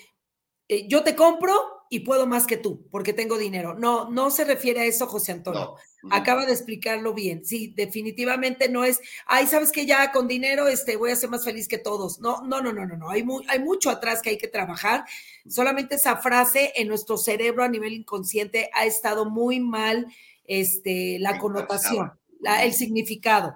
eh, 0.68 0.88
yo 0.88 1.04
te 1.04 1.16
compro 1.16 1.54
y 1.90 2.02
puedo 2.02 2.28
más 2.28 2.46
que 2.46 2.58
tú 2.58 2.88
porque 2.92 3.14
tengo 3.14 3.38
dinero. 3.38 3.74
No, 3.74 4.10
no 4.10 4.30
se 4.32 4.44
refiere 4.44 4.82
a 4.82 4.86
eso, 4.86 5.08
José 5.08 5.32
Antonio. 5.32 5.76
Acaba 6.12 6.46
de 6.46 6.54
explicarlo 6.54 7.14
bien. 7.14 7.44
Sí, 7.46 7.74
definitivamente 7.76 8.70
no 8.70 8.84
es, 8.84 9.00
ay, 9.26 9.48
sabes 9.48 9.72
que 9.72 9.86
ya 9.86 10.12
con 10.12 10.28
dinero 10.28 10.68
este, 10.68 10.96
voy 10.96 11.12
a 11.12 11.16
ser 11.16 11.30
más 11.30 11.44
feliz 11.44 11.68
que 11.68 11.78
todos. 11.78 12.20
No, 12.20 12.42
no, 12.44 12.62
no, 12.62 12.72
no, 12.72 12.86
no, 12.86 12.98
no. 12.98 13.10
Hay, 13.10 13.26
hay 13.48 13.60
mucho 13.60 13.90
atrás 13.90 14.22
que 14.22 14.32
hay 14.32 14.38
que 14.38 14.48
trabajar. 14.48 15.06
Solamente 15.48 15.96
esa 15.96 16.18
frase 16.18 16.74
en 16.76 16.88
nuestro 16.88 17.18
cerebro 17.18 17.64
a 17.64 17.70
nivel 17.70 17.94
inconsciente 17.94 18.70
ha 18.74 18.86
estado 18.86 19.30
muy 19.30 19.60
mal 19.60 20.08
este, 20.46 21.20
la 21.20 21.40
connotación, 21.40 22.14
el 22.64 22.74
significado. 22.74 23.56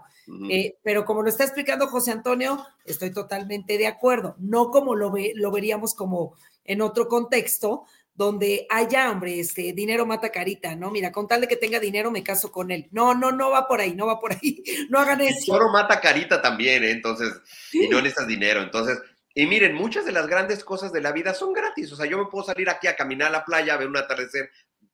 Eh, 0.50 0.78
pero 0.84 1.04
como 1.04 1.24
lo 1.24 1.30
está 1.30 1.44
explicando 1.44 1.88
José 1.88 2.12
Antonio, 2.12 2.66
estoy 2.86 3.12
totalmente 3.12 3.78
de 3.78 3.88
acuerdo. 3.88 4.36
No 4.40 4.70
como 4.70 4.96
lo, 4.96 5.12
ve, 5.12 5.34
lo 5.36 5.52
veríamos 5.52 5.94
como 5.94 6.36
en 6.64 6.82
otro 6.82 7.08
contexto, 7.08 7.86
donde 8.14 8.68
haya, 8.70 9.10
hombre, 9.12 9.40
este, 9.40 9.74
dinero 9.74 10.06
mata 10.06 10.30
carita, 10.30 10.76
¿no? 10.76 10.92
Mira, 10.92 11.12
con 11.12 11.28
tal 11.28 11.42
de 11.42 11.48
que 11.48 11.56
tenga 11.56 11.80
dinero 11.80 12.12
me 12.12 12.24
caso 12.24 12.52
con 12.52 12.72
él. 12.72 12.88
No, 12.92 13.14
no, 13.14 13.32
no 13.32 13.50
va 13.50 13.68
por 13.68 13.82
ahí, 13.82 13.96
no 13.96 14.06
va 14.06 14.20
por 14.20 14.34
ahí. 14.34 14.64
No 14.90 15.00
hagan 15.00 15.22
eso. 15.22 15.56
El 15.56 15.72
mata 15.72 16.00
carita 16.00 16.42
también, 16.42 16.84
¿eh? 16.84 16.92
entonces, 16.92 17.34
y 17.72 17.88
no 17.88 17.98
necesitas 17.98 18.28
dinero. 18.28 18.62
Entonces, 18.62 19.00
y 19.34 19.46
miren, 19.48 19.76
muchas 19.76 20.06
de 20.06 20.12
las 20.12 20.28
grandes 20.28 20.64
cosas 20.64 20.92
de 20.92 21.02
la 21.02 21.12
vida 21.12 21.34
son 21.34 21.54
gratis. 21.54 21.92
O 21.92 21.96
sea, 21.96 22.06
yo 22.06 22.18
me 22.18 22.26
puedo 22.26 22.46
salir 22.46 22.70
aquí 22.70 22.88
a 22.88 22.96
caminar 22.96 23.30
a 23.30 23.32
la 23.32 23.46
playa, 23.46 23.74
a 23.74 23.78
ver 23.78 23.88
un 23.88 23.98
atardecer, 23.98 24.50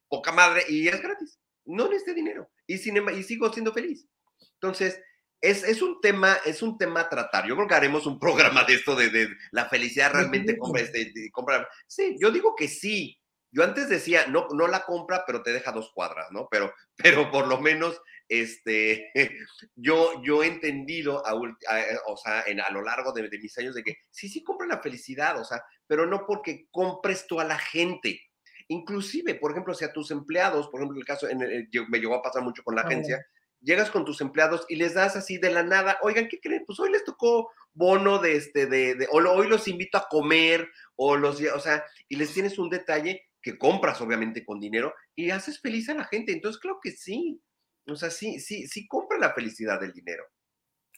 poca 0.08 0.32
madre, 0.32 0.64
y 0.70 0.88
es 0.88 1.02
gratis 1.02 1.40
no 1.68 1.88
necesité 1.88 2.14
dinero 2.14 2.50
y, 2.66 2.78
sin, 2.78 2.98
y 3.10 3.24
sigo 3.24 3.52
siendo 3.52 3.74
feliz. 3.74 4.08
Entonces, 4.54 5.00
es, 5.42 5.64
es, 5.64 5.82
un 5.82 6.02
tema, 6.02 6.38
es 6.46 6.62
un 6.62 6.78
tema 6.78 7.02
a 7.02 7.10
tratar. 7.10 7.48
Yo 7.48 7.56
creo 7.56 7.68
que 7.68 7.76
haremos 7.76 8.06
un 8.06 8.20
programa 8.20 8.64
de 8.64 8.76
esto 8.76 8.96
de, 8.96 9.30
la 9.52 9.70
felicidad 9.70 10.12
realmente 10.12 10.58
compra, 10.58 10.82
este, 10.82 11.14
compra. 11.32 11.68
Sí, 11.88 12.16
yo 12.20 12.32
digo 12.32 12.56
que 12.56 12.68
sí. 12.68 13.20
Yo 13.50 13.64
antes 13.64 13.88
decía, 13.88 14.28
no, 14.28 14.48
no 14.52 14.68
la 14.68 14.84
compra, 14.84 15.24
pero 15.26 15.42
te 15.42 15.54
deja 15.54 15.72
dos 15.72 15.92
cuadras, 15.94 16.28
¿no? 16.32 16.48
Pero, 16.52 16.74
pero 16.96 17.32
por 17.32 17.48
lo 17.48 17.60
menos, 17.60 18.00
este, 18.28 19.12
yo, 19.76 20.22
yo 20.24 20.44
he 20.44 20.48
entendido, 20.48 21.26
a, 21.26 21.34
o 21.34 22.18
sea, 22.18 22.44
en, 22.46 22.60
a 22.60 22.70
lo 22.72 22.82
largo 22.82 23.14
de, 23.14 23.30
de, 23.30 23.40
mis 23.40 23.58
años, 23.58 23.74
de 23.74 23.84
que 23.84 23.98
sí, 24.12 24.28
sí 24.28 24.44
compra 24.44 24.68
la 24.68 24.82
felicidad, 24.82 25.40
o 25.40 25.46
sea, 25.46 25.64
pero 25.88 26.06
no 26.06 26.26
porque 26.26 26.68
compres 26.72 27.26
tú 27.26 27.40
a 27.40 27.46
la 27.46 27.58
gente, 27.58 28.20
Inclusive, 28.70 29.36
por 29.36 29.52
ejemplo, 29.52 29.74
si 29.74 29.86
a 29.86 29.94
tus 29.94 30.12
empleados, 30.12 30.68
por 30.68 30.82
ejemplo, 30.82 31.00
el 31.00 31.06
caso 31.06 31.28
en 31.30 31.40
me 31.40 32.00
llegó 32.00 32.16
a 32.16 32.22
pasar 32.22 32.44
mucho 32.44 32.64
con 32.64 32.76
la 32.76 32.82
agencia, 32.82 33.26
llegas 33.62 33.90
con 33.90 34.06
tus 34.06 34.22
empleados 34.22 34.66
y 34.70 34.76
les 34.76 34.94
das 34.94 35.16
así 35.16 35.38
de 35.38 35.52
la 35.52 35.64
nada, 35.64 35.98
oigan, 36.02 36.28
¿qué 36.28 36.40
creen? 36.40 36.64
Pues 36.66 36.80
hoy 36.80 36.92
les 36.92 37.04
tocó 37.04 37.50
bono 37.74 38.20
de 38.20 38.36
este, 38.36 38.66
de, 38.66 38.96
de 38.96 39.08
o 39.12 39.18
hoy 39.18 39.48
los 39.48 39.68
invito 39.68 39.98
a 39.98 40.08
comer, 40.10 40.68
o 40.96 41.16
los, 41.16 41.42
o 41.42 41.60
sea, 41.60 41.84
y 42.10 42.16
les 42.16 42.34
tienes 42.34 42.58
un 42.60 42.70
detalle 42.70 43.28
que 43.42 43.58
compras 43.58 44.02
obviamente 44.02 44.44
con 44.44 44.60
dinero 44.60 44.94
y 45.16 45.30
haces 45.30 45.62
feliz 45.62 45.88
a 45.90 45.94
la 45.94 46.06
gente. 46.06 46.34
Entonces, 46.34 46.60
creo 46.62 46.80
que 46.82 46.92
sí. 46.92 47.42
O 47.88 47.96
sea, 47.96 48.10
sí, 48.10 48.40
sí, 48.40 48.68
sí 48.68 48.86
compra 48.88 49.18
la 49.18 49.34
felicidad 49.34 49.80
del 49.80 49.94
dinero. 49.94 50.26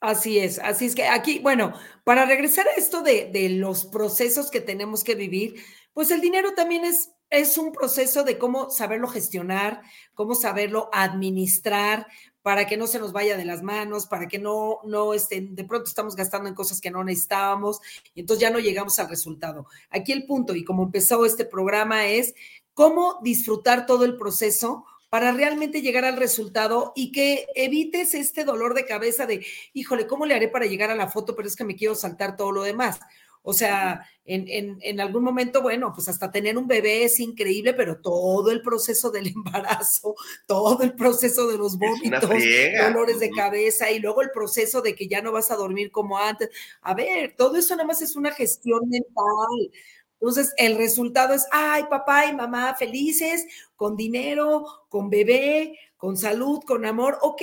Así 0.01 0.39
es, 0.39 0.59
así 0.59 0.85
es 0.85 0.95
que 0.95 1.05
aquí, 1.05 1.39
bueno, 1.39 1.73
para 2.05 2.25
regresar 2.25 2.65
a 2.67 2.75
esto 2.75 3.01
de, 3.03 3.29
de 3.31 3.49
los 3.49 3.85
procesos 3.85 4.49
que 4.49 4.61
tenemos 4.61 5.03
que 5.03 5.13
vivir, 5.13 5.61
pues 5.93 6.09
el 6.09 6.21
dinero 6.21 6.53
también 6.55 6.85
es 6.85 7.11
es 7.29 7.57
un 7.57 7.71
proceso 7.71 8.23
de 8.23 8.37
cómo 8.37 8.69
saberlo 8.69 9.07
gestionar, 9.07 9.81
cómo 10.13 10.35
saberlo 10.35 10.89
administrar 10.91 12.07
para 12.41 12.65
que 12.65 12.77
no 12.77 12.87
se 12.87 12.99
nos 12.99 13.11
vaya 13.11 13.37
de 13.37 13.45
las 13.45 13.61
manos, 13.61 14.07
para 14.07 14.27
que 14.27 14.39
no, 14.39 14.79
no 14.85 15.13
estén, 15.13 15.55
de 15.55 15.65
pronto 15.65 15.87
estamos 15.87 16.15
gastando 16.15 16.49
en 16.49 16.55
cosas 16.55 16.81
que 16.81 16.89
no 16.89 17.03
necesitábamos 17.03 17.79
y 18.13 18.21
entonces 18.21 18.41
ya 18.41 18.49
no 18.49 18.59
llegamos 18.59 18.97
al 18.99 19.09
resultado. 19.09 19.67
Aquí 19.89 20.11
el 20.11 20.25
punto, 20.25 20.55
y 20.55 20.63
como 20.63 20.83
empezó 20.83 21.25
este 21.25 21.45
programa, 21.45 22.07
es 22.07 22.33
cómo 22.73 23.19
disfrutar 23.21 23.85
todo 23.85 24.05
el 24.05 24.17
proceso 24.17 24.85
para 25.09 25.31
realmente 25.31 25.81
llegar 25.81 26.05
al 26.05 26.17
resultado 26.17 26.93
y 26.95 27.11
que 27.11 27.47
evites 27.55 28.13
este 28.13 28.45
dolor 28.45 28.73
de 28.73 28.85
cabeza 28.85 29.25
de, 29.25 29.45
híjole, 29.73 30.07
¿cómo 30.07 30.25
le 30.25 30.35
haré 30.35 30.47
para 30.47 30.67
llegar 30.67 30.91
a 30.91 30.95
la 30.95 31.09
foto? 31.09 31.35
Pero 31.35 31.47
es 31.47 31.55
que 31.55 31.65
me 31.65 31.75
quiero 31.75 31.95
saltar 31.95 32.37
todo 32.37 32.51
lo 32.51 32.63
demás. 32.63 32.99
O 33.41 33.53
sea, 33.53 34.05
en, 34.25 34.99
algún 34.99 35.23
momento, 35.23 35.61
bueno, 35.61 35.91
pues 35.93 36.07
hasta 36.07 36.31
tener 36.31 36.57
un 36.57 36.67
bebé 36.67 37.03
es 37.03 37.19
increíble, 37.19 37.73
pero 37.73 37.99
todo 37.99 38.51
el 38.51 38.61
proceso 38.61 39.09
del 39.09 39.27
embarazo, 39.35 40.15
todo 40.45 40.83
el 40.83 40.93
proceso 40.93 41.47
de 41.47 41.57
los 41.57 41.77
vómitos, 41.77 42.29
dolores 42.29 43.19
de 43.19 43.31
cabeza 43.31 43.89
y 43.89 43.99
luego 43.99 44.21
el 44.21 44.31
proceso 44.31 44.81
de 44.81 44.93
que 44.93 45.07
ya 45.07 45.21
no 45.21 45.31
vas 45.31 45.51
a 45.51 45.55
dormir 45.55 45.91
como 45.91 46.17
antes. 46.17 46.49
A 46.81 46.93
ver, 46.93 47.35
todo 47.37 47.57
eso 47.57 47.75
nada 47.75 47.87
más 47.87 48.01
es 48.01 48.15
una 48.15 48.31
gestión 48.31 48.87
mental. 48.87 49.71
Entonces, 50.19 50.53
el 50.57 50.77
resultado 50.77 51.33
es, 51.33 51.47
ay, 51.51 51.85
papá 51.89 52.25
y 52.25 52.35
mamá 52.35 52.75
felices, 52.75 53.45
con 53.75 53.95
dinero, 53.95 54.65
con 54.89 55.09
bebé, 55.09 55.79
con 55.95 56.17
salud, 56.17 56.59
con 56.65 56.85
amor, 56.85 57.17
ok, 57.21 57.41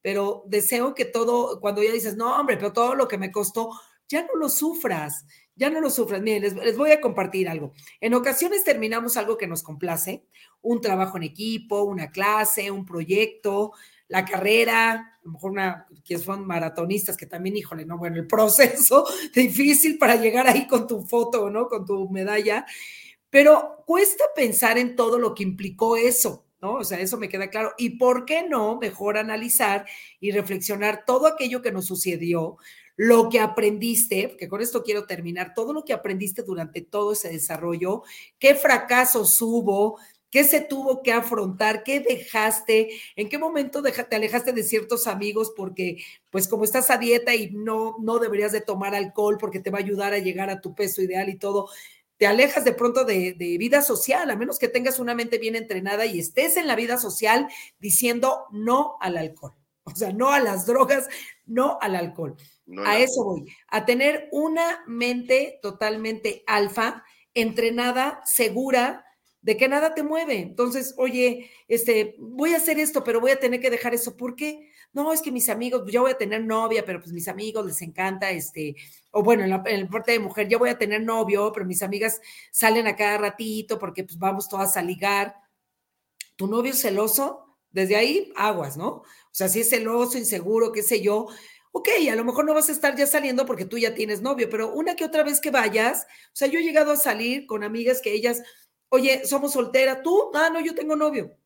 pero 0.00 0.42
deseo 0.46 0.94
que 0.94 1.04
todo, 1.04 1.60
cuando 1.60 1.82
ya 1.82 1.92
dices, 1.92 2.16
no, 2.16 2.38
hombre, 2.38 2.56
pero 2.56 2.72
todo 2.72 2.94
lo 2.94 3.08
que 3.08 3.18
me 3.18 3.30
costó, 3.30 3.70
ya 4.08 4.22
no 4.22 4.34
lo 4.38 4.48
sufras, 4.48 5.24
ya 5.56 5.70
no 5.70 5.80
lo 5.80 5.90
sufras. 5.90 6.20
Miren, 6.20 6.42
les, 6.42 6.54
les, 6.54 6.76
voy 6.76 6.90
a 6.90 7.00
compartir 7.00 7.48
algo. 7.48 7.72
En 8.00 8.14
ocasiones 8.14 8.64
terminamos 8.64 9.16
algo 9.16 9.36
que 9.36 9.46
nos 9.46 9.62
complace, 9.62 10.26
un 10.62 10.80
trabajo 10.80 11.16
en 11.16 11.24
equipo, 11.24 11.82
una 11.82 12.10
clase, 12.10 12.70
un 12.70 12.84
proyecto, 12.84 13.72
la 14.08 14.24
carrera, 14.24 14.92
a 14.92 15.20
lo 15.24 15.32
mejor 15.32 15.50
una, 15.52 15.86
que 16.04 16.18
son 16.18 16.46
maratonistas, 16.46 17.16
que 17.16 17.26
también, 17.26 17.56
híjole, 17.56 17.84
no, 17.84 17.98
bueno, 17.98 18.16
el 18.16 18.26
proceso 18.26 19.06
difícil 19.34 19.98
para 19.98 20.16
llegar 20.16 20.46
ahí 20.46 20.66
con 20.66 20.86
tu 20.86 21.02
foto, 21.02 21.50
¿no? 21.50 21.68
Con 21.68 21.84
tu 21.84 22.08
medalla, 22.10 22.66
pero 23.30 23.82
cuesta 23.86 24.24
pensar 24.34 24.78
en 24.78 24.94
todo 24.94 25.18
lo 25.18 25.34
que 25.34 25.42
implicó 25.42 25.96
eso, 25.96 26.46
¿no? 26.60 26.74
O 26.74 26.84
sea, 26.84 27.00
eso 27.00 27.16
me 27.16 27.28
queda 27.28 27.50
claro. 27.50 27.72
¿Y 27.78 27.98
por 27.98 28.24
qué 28.24 28.46
no 28.48 28.78
mejor 28.78 29.18
analizar 29.18 29.86
y 30.20 30.30
reflexionar 30.30 31.04
todo 31.04 31.26
aquello 31.26 31.62
que 31.62 31.72
nos 31.72 31.86
sucedió, 31.86 32.58
lo 32.96 33.28
que 33.28 33.40
aprendiste, 33.40 34.28
porque 34.28 34.48
con 34.48 34.60
esto 34.60 34.82
quiero 34.82 35.06
terminar, 35.06 35.52
todo 35.54 35.72
lo 35.72 35.84
que 35.84 35.92
aprendiste 35.92 36.42
durante 36.42 36.80
todo 36.80 37.12
ese 37.12 37.28
desarrollo, 37.28 38.02
qué 38.38 38.54
fracasos 38.54 39.40
hubo, 39.42 39.98
¿Qué 40.34 40.42
se 40.42 40.60
tuvo 40.60 41.00
que 41.04 41.12
afrontar? 41.12 41.84
¿Qué 41.84 42.00
dejaste? 42.00 42.90
¿En 43.14 43.28
qué 43.28 43.38
momento 43.38 43.84
te 43.84 44.16
alejaste 44.16 44.52
de 44.52 44.64
ciertos 44.64 45.06
amigos 45.06 45.52
porque, 45.56 45.98
pues 46.30 46.48
como 46.48 46.64
estás 46.64 46.90
a 46.90 46.98
dieta 46.98 47.36
y 47.36 47.52
no, 47.52 47.98
no 48.00 48.18
deberías 48.18 48.50
de 48.50 48.60
tomar 48.60 48.96
alcohol 48.96 49.38
porque 49.38 49.60
te 49.60 49.70
va 49.70 49.78
a 49.78 49.82
ayudar 49.82 50.12
a 50.12 50.18
llegar 50.18 50.50
a 50.50 50.60
tu 50.60 50.74
peso 50.74 51.00
ideal 51.02 51.28
y 51.28 51.38
todo? 51.38 51.68
Te 52.16 52.26
alejas 52.26 52.64
de 52.64 52.72
pronto 52.72 53.04
de, 53.04 53.34
de 53.34 53.58
vida 53.58 53.80
social, 53.80 54.28
a 54.28 54.34
menos 54.34 54.58
que 54.58 54.66
tengas 54.66 54.98
una 54.98 55.14
mente 55.14 55.38
bien 55.38 55.54
entrenada 55.54 56.04
y 56.04 56.18
estés 56.18 56.56
en 56.56 56.66
la 56.66 56.74
vida 56.74 56.98
social 56.98 57.46
diciendo 57.78 58.46
no 58.50 58.96
al 59.00 59.18
alcohol. 59.18 59.54
O 59.84 59.94
sea, 59.94 60.12
no 60.12 60.32
a 60.32 60.40
las 60.40 60.66
drogas, 60.66 61.06
no 61.46 61.78
al 61.80 61.94
alcohol. 61.94 62.36
No, 62.66 62.84
a 62.84 62.98
eso 62.98 63.24
voy, 63.24 63.44
a 63.68 63.84
tener 63.84 64.28
una 64.32 64.82
mente 64.86 65.58
totalmente 65.60 66.42
alfa, 66.46 67.04
entrenada, 67.34 68.22
segura, 68.24 69.04
de 69.44 69.58
que 69.58 69.68
nada 69.68 69.94
te 69.94 70.02
mueve. 70.02 70.38
Entonces, 70.38 70.94
oye, 70.96 71.50
este, 71.68 72.16
voy 72.18 72.54
a 72.54 72.56
hacer 72.56 72.78
esto, 72.78 73.04
pero 73.04 73.20
voy 73.20 73.32
a 73.32 73.38
tener 73.38 73.60
que 73.60 73.68
dejar 73.68 73.92
eso. 73.92 74.16
¿Por 74.16 74.36
qué? 74.36 74.70
No, 74.94 75.12
es 75.12 75.20
que 75.20 75.30
mis 75.30 75.50
amigos, 75.50 75.82
yo 75.90 76.00
voy 76.00 76.12
a 76.12 76.18
tener 76.18 76.42
novia, 76.42 76.84
pero 76.86 77.00
pues 77.00 77.12
mis 77.12 77.28
amigos 77.28 77.66
les 77.66 77.82
encanta, 77.82 78.30
este, 78.30 78.74
o 79.10 79.22
bueno, 79.22 79.44
en 79.44 79.50
la, 79.50 79.62
en 79.66 79.88
parte 79.88 80.12
de 80.12 80.18
mujer, 80.18 80.48
yo 80.48 80.58
voy 80.58 80.70
a 80.70 80.78
tener 80.78 81.02
novio, 81.02 81.52
pero 81.52 81.66
mis 81.66 81.82
amigas 81.82 82.20
salen 82.52 82.86
a 82.86 82.96
cada 82.96 83.18
ratito 83.18 83.78
porque 83.78 84.04
pues 84.04 84.18
vamos 84.18 84.48
todas 84.48 84.76
a 84.78 84.82
ligar. 84.82 85.34
Tu 86.36 86.46
novio 86.46 86.72
es 86.72 86.80
celoso, 86.80 87.58
desde 87.70 87.96
ahí 87.96 88.32
aguas, 88.36 88.76
¿no? 88.78 88.88
O 88.88 89.04
sea, 89.32 89.48
si 89.48 89.60
es 89.60 89.68
celoso, 89.68 90.16
inseguro, 90.16 90.72
qué 90.72 90.82
sé 90.82 91.02
yo, 91.02 91.26
ok, 91.76 91.88
a 92.10 92.14
lo 92.14 92.24
mejor 92.24 92.44
no 92.44 92.54
vas 92.54 92.68
a 92.68 92.72
estar 92.72 92.96
ya 92.96 93.06
saliendo 93.06 93.44
porque 93.44 93.64
tú 93.64 93.78
ya 93.78 93.94
tienes 93.94 94.22
novio, 94.22 94.48
pero 94.48 94.72
una 94.72 94.94
que 94.94 95.04
otra 95.04 95.24
vez 95.24 95.40
que 95.40 95.50
vayas, 95.50 96.06
o 96.28 96.36
sea, 96.36 96.48
yo 96.48 96.60
he 96.60 96.62
llegado 96.62 96.92
a 96.92 96.96
salir 96.96 97.46
con 97.46 97.64
amigas 97.64 98.00
que 98.00 98.12
ellas 98.12 98.42
Oye, 98.94 99.26
somos 99.26 99.52
soltera, 99.52 100.02
tú, 100.02 100.30
ah, 100.34 100.50
no, 100.52 100.60
yo 100.60 100.72
tengo 100.72 100.94
novio. 100.94 101.36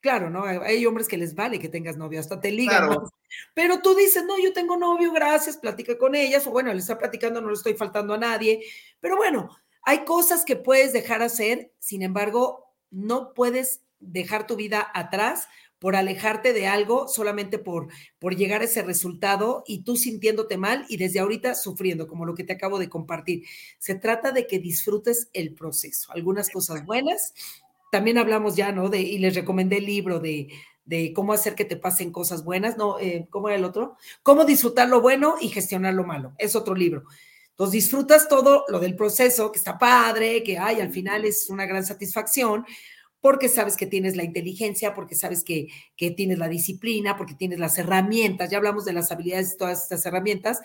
Claro, 0.00 0.28
¿no? 0.28 0.42
Hay 0.42 0.84
hombres 0.86 1.06
que 1.06 1.16
les 1.16 1.36
vale 1.36 1.60
que 1.60 1.68
tengas 1.68 1.96
novio, 1.96 2.18
hasta 2.18 2.40
te 2.40 2.50
ligan. 2.50 2.84
Claro. 2.84 3.12
Pero 3.54 3.80
tú 3.80 3.94
dices, 3.94 4.24
no, 4.24 4.36
yo 4.40 4.52
tengo 4.52 4.76
novio, 4.76 5.12
gracias, 5.12 5.56
platica 5.56 5.96
con 5.98 6.16
ellas, 6.16 6.48
o 6.48 6.50
bueno, 6.50 6.72
le 6.72 6.80
está 6.80 6.98
platicando, 6.98 7.40
no 7.40 7.46
le 7.46 7.54
estoy 7.54 7.74
faltando 7.74 8.14
a 8.14 8.18
nadie. 8.18 8.60
Pero 8.98 9.16
bueno, 9.16 9.56
hay 9.82 10.04
cosas 10.04 10.44
que 10.44 10.56
puedes 10.56 10.92
dejar 10.92 11.22
hacer, 11.22 11.72
sin 11.78 12.02
embargo, 12.02 12.74
no 12.90 13.34
puedes 13.34 13.82
dejar 14.00 14.48
tu 14.48 14.56
vida 14.56 14.90
atrás 14.92 15.46
por 15.86 15.94
alejarte 15.94 16.52
de 16.52 16.66
algo 16.66 17.06
solamente 17.06 17.60
por, 17.60 17.86
por 18.18 18.34
llegar 18.34 18.60
a 18.60 18.64
ese 18.64 18.82
resultado 18.82 19.62
y 19.68 19.84
tú 19.84 19.94
sintiéndote 19.96 20.56
mal 20.56 20.84
y 20.88 20.96
desde 20.96 21.20
ahorita 21.20 21.54
sufriendo, 21.54 22.08
como 22.08 22.26
lo 22.26 22.34
que 22.34 22.42
te 22.42 22.54
acabo 22.54 22.80
de 22.80 22.88
compartir. 22.88 23.44
Se 23.78 23.94
trata 23.94 24.32
de 24.32 24.48
que 24.48 24.58
disfrutes 24.58 25.30
el 25.32 25.54
proceso. 25.54 26.10
Algunas 26.10 26.50
cosas 26.50 26.84
buenas. 26.84 27.34
También 27.92 28.18
hablamos 28.18 28.56
ya, 28.56 28.72
¿no? 28.72 28.88
De, 28.88 29.00
y 29.00 29.18
les 29.18 29.36
recomendé 29.36 29.76
el 29.76 29.86
libro 29.86 30.18
de, 30.18 30.48
de 30.86 31.12
cómo 31.12 31.32
hacer 31.32 31.54
que 31.54 31.64
te 31.64 31.76
pasen 31.76 32.10
cosas 32.10 32.42
buenas, 32.42 32.76
¿no? 32.76 32.98
Eh, 32.98 33.28
¿Cómo 33.30 33.48
era 33.48 33.56
el 33.56 33.64
otro? 33.64 33.96
Cómo 34.24 34.44
disfrutar 34.44 34.88
lo 34.88 35.00
bueno 35.00 35.36
y 35.40 35.50
gestionar 35.50 35.94
lo 35.94 36.02
malo. 36.02 36.32
Es 36.36 36.56
otro 36.56 36.74
libro. 36.74 37.04
Entonces 37.50 37.84
disfrutas 37.84 38.28
todo 38.28 38.64
lo 38.66 38.80
del 38.80 38.96
proceso, 38.96 39.52
que 39.52 39.58
está 39.58 39.78
padre, 39.78 40.42
que 40.42 40.58
hay, 40.58 40.80
al 40.80 40.90
final 40.90 41.24
es 41.24 41.48
una 41.48 41.64
gran 41.64 41.86
satisfacción, 41.86 42.66
porque 43.20 43.48
sabes 43.48 43.76
que 43.76 43.86
tienes 43.86 44.16
la 44.16 44.24
inteligencia, 44.24 44.94
porque 44.94 45.14
sabes 45.14 45.42
que, 45.42 45.68
que, 45.96 46.10
tienes 46.10 46.38
la 46.38 46.48
disciplina, 46.48 47.16
porque 47.16 47.34
tienes 47.34 47.58
las 47.58 47.78
herramientas, 47.78 48.50
ya 48.50 48.58
hablamos 48.58 48.84
de 48.84 48.92
las 48.92 49.10
habilidades 49.10 49.52
de 49.52 49.56
todas 49.56 49.82
estas 49.82 50.06
herramientas, 50.06 50.60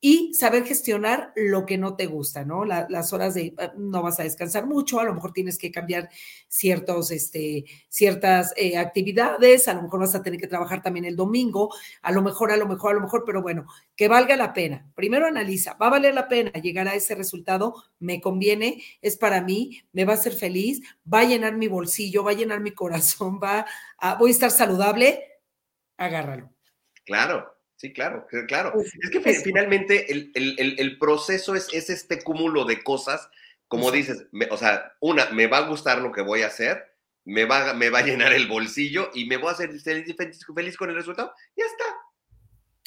y 0.00 0.32
saber 0.34 0.64
gestionar 0.64 1.32
lo 1.34 1.66
que 1.66 1.76
no 1.76 1.96
te 1.96 2.06
gusta, 2.06 2.44
¿no? 2.44 2.64
las 2.64 3.12
horas 3.12 3.34
de 3.34 3.54
ah, 3.58 3.72
no 3.76 4.02
vas 4.02 4.20
a 4.20 4.22
descansar 4.22 4.66
mucho, 4.66 5.00
a 5.00 5.04
lo 5.04 5.14
mejor 5.14 5.32
tienes 5.32 5.58
que 5.58 5.72
cambiar 5.72 6.08
ciertos, 6.46 7.10
este, 7.10 7.64
ciertas 7.88 8.52
eh, 8.56 8.76
actividades, 8.76 9.66
a 9.66 9.74
lo 9.74 9.82
mejor 9.82 10.00
vas 10.00 10.14
a 10.14 10.22
tener 10.22 10.38
que 10.38 10.46
trabajar 10.46 10.82
también 10.82 11.04
el 11.04 11.16
domingo, 11.16 11.74
a 12.02 12.12
lo 12.12 12.22
mejor, 12.22 12.52
a 12.52 12.56
lo 12.56 12.66
mejor, 12.66 12.92
a 12.92 12.94
lo 12.94 13.00
mejor, 13.00 13.24
pero 13.26 13.42
bueno, 13.42 13.66
que 13.96 14.06
valga 14.06 14.36
la 14.36 14.52
pena. 14.52 14.88
Primero 14.94 15.26
analiza, 15.26 15.74
¿va 15.74 15.88
a 15.88 15.90
valer 15.90 16.14
la 16.14 16.28
pena 16.28 16.52
llegar 16.52 16.86
a 16.86 16.94
ese 16.94 17.16
resultado? 17.16 17.74
¿Me 17.98 18.20
conviene? 18.20 18.82
¿Es 19.02 19.16
para 19.16 19.42
mí? 19.42 19.82
¿Me 19.92 20.04
va 20.04 20.12
a 20.12 20.16
hacer 20.16 20.34
feliz? 20.34 20.80
¿Va 21.12 21.20
a 21.20 21.24
llenar 21.24 21.56
mi 21.56 21.66
bolsillo? 21.66 22.22
¿Va 22.22 22.30
a 22.30 22.34
llenar 22.34 22.60
mi 22.60 22.70
corazón? 22.70 23.40
¿Va 23.42 23.66
a, 23.98 24.14
¿Voy 24.14 24.30
a 24.30 24.32
estar 24.32 24.50
saludable? 24.50 25.24
Agárralo. 25.96 26.52
Claro, 27.04 27.57
Sí, 27.78 27.92
claro, 27.92 28.26
claro. 28.48 28.72
Es 28.80 29.10
que 29.10 29.20
finalmente 29.20 30.10
el, 30.10 30.32
el, 30.34 30.74
el, 30.80 30.98
proceso 30.98 31.54
es, 31.54 31.68
es, 31.72 31.90
este 31.90 32.20
cúmulo 32.20 32.64
de 32.64 32.82
cosas, 32.82 33.30
como 33.68 33.92
dices, 33.92 34.26
o 34.50 34.56
sea, 34.56 34.96
una, 34.98 35.30
me 35.30 35.46
va 35.46 35.58
a 35.58 35.68
gustar 35.68 36.00
lo 36.00 36.10
que 36.10 36.22
voy 36.22 36.42
a 36.42 36.48
hacer, 36.48 36.92
me 37.24 37.44
va, 37.44 37.74
me 37.74 37.88
va 37.90 38.00
a 38.00 38.04
llenar 38.04 38.32
el 38.32 38.48
bolsillo 38.48 39.10
y 39.14 39.26
me 39.26 39.36
voy 39.36 39.50
a 39.50 39.52
hacer 39.52 39.70
feliz, 39.78 40.12
feliz 40.52 40.76
con 40.76 40.90
el 40.90 40.96
resultado, 40.96 41.32
ya 41.56 41.66
está. 41.66 41.84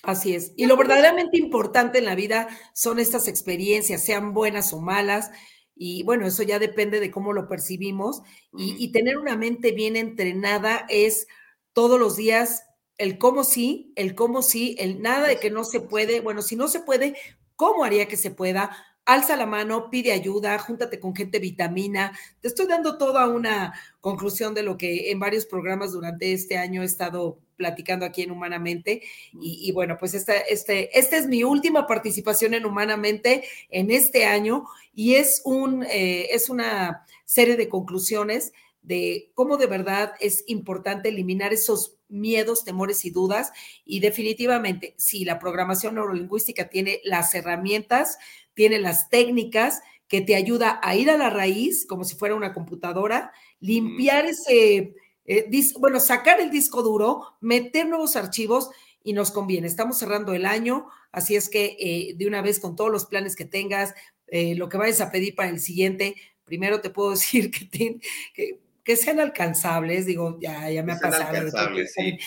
Así 0.03 0.35
es. 0.35 0.51
Y 0.57 0.65
lo 0.65 0.75
verdaderamente 0.75 1.37
importante 1.37 1.99
en 1.99 2.05
la 2.05 2.15
vida 2.15 2.49
son 2.73 2.99
estas 2.99 3.29
experiencias, 3.29 4.03
sean 4.03 4.33
buenas 4.33 4.73
o 4.73 4.81
malas. 4.81 5.31
Y 5.73 6.03
bueno, 6.03 6.27
eso 6.27 6.43
ya 6.43 6.59
depende 6.59 6.99
de 6.99 7.11
cómo 7.11 7.31
lo 7.31 7.47
percibimos. 7.47 8.23
Y, 8.57 8.75
y 8.77 8.91
tener 8.91 9.17
una 9.17 9.37
mente 9.37 9.71
bien 9.71 9.95
entrenada 9.95 10.85
es 10.89 11.27
todos 11.71 11.97
los 11.97 12.17
días 12.17 12.63
el 13.01 13.17
cómo 13.17 13.43
sí, 13.43 13.91
el 13.95 14.13
cómo 14.13 14.43
sí, 14.43 14.75
el 14.77 15.01
nada 15.01 15.27
de 15.27 15.39
que 15.39 15.49
no 15.49 15.63
se 15.63 15.79
puede. 15.79 16.21
Bueno, 16.21 16.43
si 16.43 16.55
no 16.55 16.67
se 16.67 16.81
puede, 16.81 17.15
¿cómo 17.55 17.83
haría 17.83 18.07
que 18.07 18.15
se 18.15 18.29
pueda? 18.29 18.77
Alza 19.05 19.35
la 19.35 19.47
mano, 19.47 19.89
pide 19.89 20.11
ayuda, 20.11 20.59
júntate 20.59 20.99
con 20.99 21.15
gente 21.15 21.39
vitamina. 21.39 22.15
Te 22.41 22.47
estoy 22.47 22.67
dando 22.67 22.99
toda 22.99 23.27
una 23.27 23.73
conclusión 24.01 24.53
de 24.53 24.61
lo 24.61 24.77
que 24.77 25.09
en 25.09 25.19
varios 25.19 25.47
programas 25.47 25.93
durante 25.93 26.31
este 26.31 26.59
año 26.59 26.83
he 26.83 26.85
estado 26.85 27.39
platicando 27.57 28.05
aquí 28.05 28.21
en 28.21 28.29
Humanamente. 28.29 29.01
Y, 29.33 29.71
bueno, 29.71 29.97
pues 29.99 30.13
esta, 30.13 30.37
este, 30.37 30.97
esta 30.97 31.17
es 31.17 31.25
mi 31.25 31.43
última 31.43 31.87
participación 31.87 32.53
en 32.53 32.67
Humanamente 32.67 33.43
en 33.71 33.89
este 33.89 34.25
año 34.25 34.65
y 34.93 35.15
es, 35.15 35.41
un, 35.43 35.83
eh, 35.89 36.27
es 36.29 36.51
una 36.51 37.03
serie 37.25 37.57
de 37.57 37.67
conclusiones 37.67 38.53
de 38.81 39.31
cómo 39.35 39.57
de 39.57 39.67
verdad 39.67 40.13
es 40.19 40.43
importante 40.47 41.09
eliminar 41.09 41.53
esos 41.53 41.97
miedos, 42.09 42.63
temores 42.63 43.05
y 43.05 43.09
dudas. 43.09 43.51
Y 43.85 43.99
definitivamente, 43.99 44.95
si 44.97 45.25
la 45.25 45.39
programación 45.39 45.95
neurolingüística 45.95 46.69
tiene 46.69 46.99
las 47.03 47.33
herramientas, 47.33 48.17
tiene 48.53 48.79
las 48.79 49.09
técnicas 49.09 49.81
que 50.07 50.21
te 50.21 50.35
ayuda 50.35 50.79
a 50.83 50.95
ir 50.95 51.09
a 51.09 51.17
la 51.17 51.29
raíz, 51.29 51.85
como 51.85 52.03
si 52.03 52.15
fuera 52.15 52.35
una 52.35 52.53
computadora, 52.53 53.31
limpiar 53.61 54.25
ese, 54.25 54.93
eh, 55.25 55.49
bueno, 55.79 55.99
sacar 55.99 56.41
el 56.41 56.51
disco 56.51 56.83
duro, 56.83 57.37
meter 57.39 57.87
nuevos 57.87 58.17
archivos 58.17 58.69
y 59.03 59.13
nos 59.13 59.31
conviene. 59.31 59.67
Estamos 59.67 59.97
cerrando 59.97 60.33
el 60.33 60.45
año, 60.45 60.87
así 61.11 61.35
es 61.35 61.49
que 61.49 61.77
eh, 61.79 62.15
de 62.17 62.27
una 62.27 62.41
vez 62.41 62.59
con 62.59 62.75
todos 62.75 62.91
los 62.91 63.05
planes 63.05 63.37
que 63.37 63.45
tengas, 63.45 63.93
eh, 64.27 64.55
lo 64.55 64.67
que 64.67 64.77
vayas 64.77 65.01
a 65.01 65.11
pedir 65.11 65.35
para 65.35 65.49
el 65.49 65.59
siguiente, 65.59 66.15
primero 66.43 66.81
te 66.81 66.89
puedo 66.89 67.11
decir 67.11 67.49
que, 67.49 67.99
que 68.33 68.59
que 68.83 68.95
sean 68.95 69.19
alcanzables, 69.19 70.05
digo, 70.05 70.37
ya, 70.39 70.69
ya 70.69 70.83
me 70.83 70.93
ha 70.93 70.99
pasado. 70.99 71.29
Alcanzables, 71.29 71.93
sí, 71.93 72.17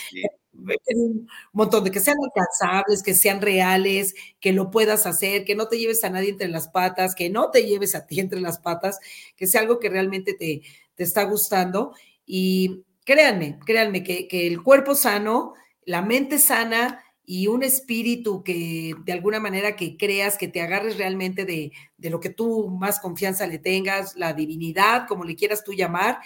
Un 0.53 1.29
montón 1.53 1.85
de 1.85 1.91
que 1.91 2.01
sean 2.01 2.17
alcanzables, 2.23 3.03
que 3.03 3.15
sean 3.15 3.41
reales, 3.41 4.15
que 4.41 4.53
lo 4.53 4.71
puedas 4.71 5.07
hacer, 5.07 5.45
que 5.45 5.57
no 5.57 5.69
te 5.69 5.79
lleves 5.79 6.05
a 6.05 6.11
nadie 6.11 6.31
entre 6.31 6.49
las 6.49 6.69
patas, 6.69 7.15
que 7.15 7.31
no 7.31 7.51
te 7.51 7.67
lleves 7.67 7.95
a 7.95 8.07
ti 8.07 8.21
entre 8.21 8.41
las 8.41 8.59
patas, 8.59 9.01
que 9.37 9.47
sea 9.47 9.61
algo 9.63 9.79
que 9.81 9.89
realmente 9.89 10.35
te, 10.35 10.63
te 10.95 11.05
está 11.05 11.25
gustando. 11.25 11.93
Y 12.25 12.85
créanme, 13.05 13.59
créanme 13.67 14.03
que, 14.03 14.29
que 14.29 14.47
el 14.47 14.63
cuerpo 14.63 14.95
sano, 14.95 15.55
la 15.85 16.03
mente 16.03 16.39
sana 16.39 17.04
y 17.27 17.47
un 17.47 17.63
espíritu 17.63 18.43
que 18.43 18.95
de 19.05 19.13
alguna 19.13 19.41
manera 19.41 19.77
que 19.77 19.97
creas, 19.97 20.37
que 20.37 20.49
te 20.49 20.61
agarres 20.61 20.99
realmente 20.99 21.45
de, 21.45 21.73
de, 21.97 22.11
lo 22.11 22.21
que 22.21 22.31
tú 22.31 22.69
más 22.69 23.01
confianza 23.01 23.47
le 23.47 23.59
tengas, 23.59 24.17
la 24.17 24.33
divinidad, 24.33 25.07
como 25.09 25.25
le 25.25 25.37
quieras 25.37 25.65
tú 25.65 25.73
llamar, 25.73 26.19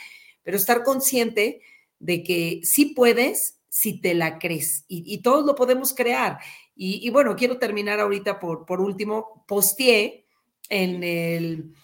pero 0.42 0.56
estar 0.56 0.82
consciente 0.82 1.60
de 1.98 2.22
que 2.22 2.60
sí 2.62 2.86
puedes 2.86 3.58
si 3.68 4.00
te 4.00 4.14
la 4.14 4.38
crees 4.38 4.84
y, 4.88 5.18
todos 5.18 5.44
lo 5.44 5.54
podemos 5.54 5.94
crear. 5.94 6.38
Y, 6.74 7.06
y, 7.06 7.10
bueno, 7.10 7.36
quiero 7.36 7.58
terminar 7.58 8.00
ahorita 8.00 8.40
por, 8.40 8.64
por 8.64 8.80
último, 8.80 9.44
posteé 9.46 10.24
en 10.68 11.02
el, 11.02 11.74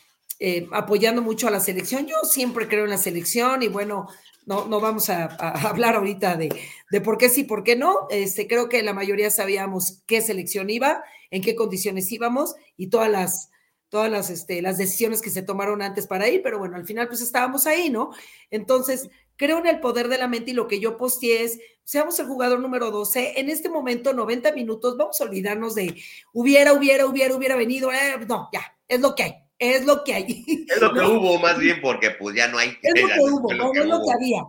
eh, 0.40 0.66
apoyando 0.72 1.22
mucho 1.22 1.48
a 1.48 1.50
la 1.50 1.60
selección. 1.60 2.06
Yo 2.06 2.16
siempre 2.24 2.68
creo 2.68 2.84
en 2.84 2.90
la 2.90 2.98
selección 2.98 3.62
y 3.62 3.68
bueno, 3.68 4.08
no, 4.46 4.66
no 4.66 4.80
vamos 4.80 5.10
a, 5.10 5.24
hablar 5.68 5.96
ahorita 5.96 6.36
de, 6.36 6.54
de, 6.90 7.00
por 7.00 7.18
qué 7.18 7.28
sí, 7.28 7.44
por 7.44 7.64
qué 7.64 7.76
no. 7.76 8.06
Este, 8.10 8.46
creo 8.46 8.68
que 8.68 8.82
la 8.82 8.92
mayoría 8.92 9.30
sabíamos 9.30 10.02
qué 10.06 10.20
selección 10.20 10.70
iba, 10.70 11.02
en 11.30 11.42
qué 11.42 11.54
condiciones 11.54 12.10
íbamos 12.12 12.54
y 12.76 12.88
todas 12.88 13.10
las, 13.10 13.50
todas 13.88 14.10
las, 14.10 14.30
este, 14.30 14.60
las 14.62 14.78
decisiones 14.78 15.22
que 15.22 15.30
se 15.30 15.42
tomaron 15.42 15.82
antes 15.82 16.06
para 16.06 16.28
ir, 16.28 16.42
pero 16.42 16.58
bueno, 16.58 16.76
al 16.76 16.86
final 16.86 17.08
pues 17.08 17.20
estábamos 17.20 17.66
ahí, 17.66 17.90
¿no? 17.90 18.10
Entonces, 18.50 19.08
creo 19.36 19.58
en 19.58 19.66
el 19.66 19.80
poder 19.80 20.08
de 20.08 20.18
la 20.18 20.28
mente 20.28 20.50
y 20.50 20.54
lo 20.54 20.68
que 20.68 20.80
yo 20.80 20.96
posteé 20.96 21.44
es, 21.44 21.58
seamos 21.84 22.18
el 22.18 22.26
jugador 22.26 22.60
número 22.60 22.90
12, 22.90 23.38
en 23.38 23.48
este 23.48 23.68
momento 23.68 24.12
90 24.12 24.52
minutos, 24.52 24.96
vamos 24.96 25.20
a 25.20 25.24
olvidarnos 25.24 25.74
de 25.74 25.94
hubiera, 26.32 26.72
hubiera, 26.72 27.06
hubiera, 27.06 27.36
hubiera 27.36 27.56
venido, 27.56 27.92
eh, 27.92 28.16
no, 28.26 28.48
ya, 28.52 28.76
es 28.88 29.00
lo 29.00 29.14
que 29.14 29.22
hay 29.22 29.43
es 29.72 29.84
lo 29.84 30.04
que 30.04 30.14
hay. 30.14 30.44
Es 30.68 30.80
lo 30.80 30.92
que 30.92 31.00
hubo 31.00 31.38
más 31.38 31.58
bien, 31.58 31.80
porque 31.80 32.10
pues 32.10 32.36
ya 32.36 32.48
no 32.48 32.58
hay. 32.58 32.76
Es 32.82 33.00
lo 33.00 33.08
que 33.08 33.20
hubo, 33.20 33.50
es 33.50 33.58
lo, 33.58 33.72
que, 33.72 33.78
no, 33.78 33.84
es 33.84 33.88
lo 33.88 34.04
que 34.04 34.12
había. 34.12 34.42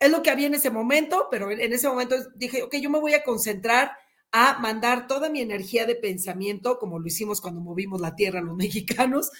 Es 0.00 0.10
lo 0.10 0.22
que 0.22 0.30
había 0.30 0.46
en 0.46 0.54
ese 0.54 0.70
momento, 0.70 1.28
pero 1.30 1.50
en 1.50 1.72
ese 1.72 1.88
momento 1.88 2.16
dije, 2.34 2.62
ok, 2.62 2.76
yo 2.76 2.90
me 2.90 3.00
voy 3.00 3.14
a 3.14 3.24
concentrar 3.24 3.92
a 4.30 4.58
mandar 4.58 5.06
toda 5.06 5.30
mi 5.30 5.40
energía 5.40 5.86
de 5.86 5.94
pensamiento, 5.94 6.78
como 6.78 6.98
lo 6.98 7.06
hicimos 7.06 7.40
cuando 7.40 7.60
movimos 7.60 8.00
la 8.00 8.14
tierra 8.14 8.40
los 8.40 8.56
mexicanos, 8.56 9.30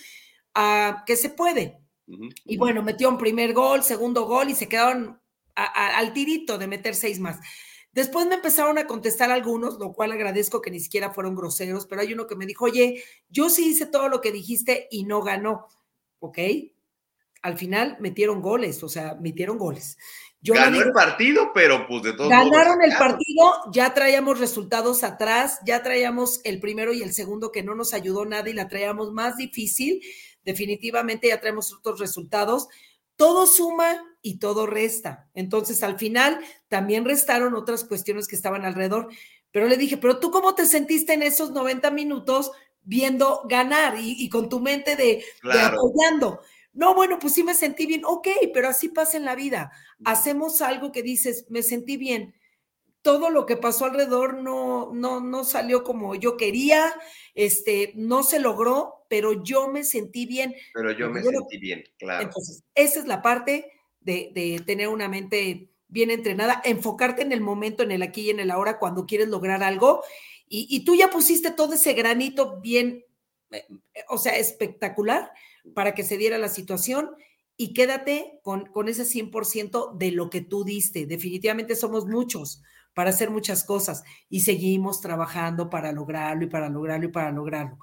a 0.54 1.04
que 1.06 1.16
se 1.16 1.30
puede. 1.30 1.78
Uh 2.06 2.16
-huh. 2.16 2.34
Y 2.44 2.56
bueno, 2.56 2.82
metió 2.82 3.08
un 3.08 3.18
primer 3.18 3.52
gol, 3.52 3.82
segundo 3.82 4.24
gol 4.24 4.50
y 4.50 4.54
se 4.54 4.68
quedaron 4.68 5.20
a, 5.54 5.64
a, 5.64 5.98
al 5.98 6.12
tirito 6.12 6.58
de 6.58 6.66
meter 6.66 6.94
seis 6.94 7.20
más. 7.20 7.38
Después 7.92 8.26
me 8.26 8.36
empezaron 8.36 8.78
a 8.78 8.86
contestar 8.86 9.30
algunos, 9.30 9.78
lo 9.78 9.92
cual 9.92 10.12
agradezco 10.12 10.60
que 10.60 10.70
ni 10.70 10.80
siquiera 10.80 11.10
fueron 11.10 11.34
groseros, 11.34 11.86
pero 11.86 12.02
hay 12.02 12.12
uno 12.12 12.26
que 12.26 12.36
me 12.36 12.46
dijo, 12.46 12.66
oye, 12.66 13.02
yo 13.28 13.50
sí 13.50 13.70
hice 13.70 13.86
todo 13.86 14.08
lo 14.08 14.20
que 14.20 14.32
dijiste 14.32 14.88
y 14.90 15.04
no 15.04 15.22
ganó. 15.22 15.66
¿Ok? 16.20 16.38
Al 17.42 17.56
final 17.56 17.96
metieron 18.00 18.42
goles, 18.42 18.82
o 18.82 18.88
sea, 18.88 19.16
metieron 19.20 19.58
goles. 19.58 19.96
Yo 20.40 20.54
Ganó 20.54 20.76
digo, 20.76 20.84
el 20.84 20.92
partido, 20.92 21.50
pero 21.52 21.86
pues 21.88 22.02
de 22.02 22.12
todos 22.12 22.30
Ganaron 22.30 22.78
modos, 22.78 22.92
el 22.92 22.96
partido, 22.96 23.54
ya 23.72 23.92
traíamos 23.92 24.38
resultados 24.38 25.02
atrás, 25.02 25.58
ya 25.66 25.82
traíamos 25.82 26.40
el 26.44 26.60
primero 26.60 26.92
y 26.92 27.02
el 27.02 27.12
segundo 27.12 27.50
que 27.50 27.64
no 27.64 27.74
nos 27.74 27.92
ayudó 27.92 28.24
nada 28.24 28.48
y 28.48 28.52
la 28.52 28.68
traíamos 28.68 29.12
más 29.12 29.36
difícil. 29.36 30.00
Definitivamente 30.44 31.28
ya 31.28 31.40
traemos 31.40 31.72
otros 31.72 31.98
resultados. 31.98 32.68
Todo 33.16 33.46
suma 33.46 34.00
y 34.22 34.38
todo 34.38 34.66
resta. 34.66 35.28
Entonces, 35.34 35.82
al 35.82 35.98
final, 35.98 36.40
también 36.68 37.04
restaron 37.04 37.54
otras 37.54 37.84
cuestiones 37.84 38.28
que 38.28 38.36
estaban 38.36 38.64
alrededor. 38.64 39.08
Pero 39.50 39.68
le 39.68 39.76
dije, 39.76 39.96
pero 39.96 40.18
tú 40.18 40.30
cómo 40.30 40.54
te 40.54 40.66
sentiste 40.66 41.14
en 41.14 41.22
esos 41.22 41.50
90 41.52 41.90
minutos 41.90 42.52
viendo 42.82 43.42
ganar 43.48 43.98
y, 43.98 44.16
y 44.18 44.28
con 44.28 44.48
tu 44.48 44.60
mente 44.60 44.96
de, 44.96 45.24
claro. 45.40 45.58
de 45.58 45.76
apoyando? 45.76 46.40
No, 46.72 46.94
bueno, 46.94 47.18
pues 47.18 47.34
sí 47.34 47.42
me 47.42 47.54
sentí 47.54 47.86
bien. 47.86 48.02
Ok, 48.04 48.28
pero 48.52 48.68
así 48.68 48.88
pasa 48.88 49.16
en 49.16 49.24
la 49.24 49.34
vida. 49.34 49.72
Hacemos 50.04 50.60
algo 50.62 50.92
que 50.92 51.02
dices, 51.02 51.46
me 51.48 51.62
sentí 51.62 51.96
bien. 51.96 52.34
Todo 53.02 53.30
lo 53.30 53.46
que 53.46 53.56
pasó 53.56 53.86
alrededor 53.86 54.42
no, 54.42 54.92
no, 54.92 55.20
no 55.20 55.44
salió 55.44 55.82
como 55.82 56.14
yo 56.14 56.36
quería, 56.36 56.94
este, 57.34 57.92
no 57.96 58.22
se 58.22 58.38
logró, 58.38 59.06
pero 59.08 59.42
yo 59.42 59.68
me 59.68 59.82
sentí 59.82 60.26
bien. 60.26 60.54
Pero 60.74 60.92
yo 60.92 61.10
me 61.10 61.22
yo 61.22 61.30
sentí 61.30 61.56
lo... 61.56 61.60
bien, 61.60 61.84
claro. 61.98 62.24
Entonces, 62.24 62.64
esa 62.74 63.00
es 63.00 63.06
la 63.06 63.22
parte 63.22 63.72
de, 64.00 64.62
tener 64.66 64.88
una 64.88 65.08
mente 65.08 65.70
bien 65.88 66.10
entrenada, 66.10 66.60
enfocarte 66.64 67.22
en 67.22 67.32
el 67.32 67.40
momento, 67.40 67.82
en 67.82 67.92
el 67.92 68.02
aquí 68.02 68.22
y 68.22 68.30
en 68.30 68.40
el 68.40 68.50
ahora, 68.50 68.78
cuando 68.78 69.06
quieres 69.06 69.28
lograr 69.28 69.62
algo. 69.62 70.02
Y, 70.48 70.84
tú 70.84 70.94
ya 70.94 71.10
pusiste 71.10 71.50
todo 71.50 71.74
ese 71.74 71.92
granito 71.92 72.60
bien, 72.60 73.04
eh, 73.50 73.66
o 74.08 74.16
sea, 74.16 74.36
espectacular 74.36 75.30
para 75.74 75.94
que 75.94 76.04
se 76.04 76.16
diera 76.16 76.38
la 76.38 76.48
situación 76.48 77.10
y 77.56 77.74
quédate 77.74 78.40
con, 78.42 78.66
con 78.66 78.88
ese 78.88 79.04
100% 79.04 79.96
de 79.98 80.12
lo 80.12 80.30
que 80.30 80.40
tú 80.40 80.64
diste. 80.64 81.04
Definitivamente 81.04 81.76
somos 81.76 82.06
muchos 82.06 82.62
para 82.94 83.10
hacer 83.10 83.30
muchas 83.30 83.62
cosas 83.62 84.02
y 84.28 84.40
seguimos 84.40 85.00
trabajando 85.00 85.70
para 85.70 85.92
lograrlo 85.92 86.44
y 86.44 86.48
para 86.48 86.68
lograrlo 86.68 87.08
y 87.08 87.12
para 87.12 87.30
lograrlo. 87.30 87.78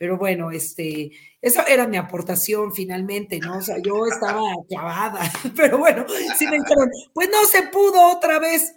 Pero 0.00 0.16
bueno, 0.16 0.50
este, 0.50 1.10
esa 1.42 1.64
era 1.64 1.86
mi 1.86 1.98
aportación 1.98 2.72
finalmente, 2.72 3.38
¿no? 3.38 3.58
O 3.58 3.60
sea, 3.60 3.76
yo 3.82 4.06
estaba 4.06 4.40
clavada, 4.66 5.20
pero 5.54 5.76
bueno, 5.76 6.06
sí 6.38 6.46
me 6.46 6.56
dijeron, 6.56 6.88
pues 7.12 7.28
no 7.28 7.44
se 7.44 7.64
pudo 7.64 8.16
otra 8.16 8.38
vez. 8.38 8.76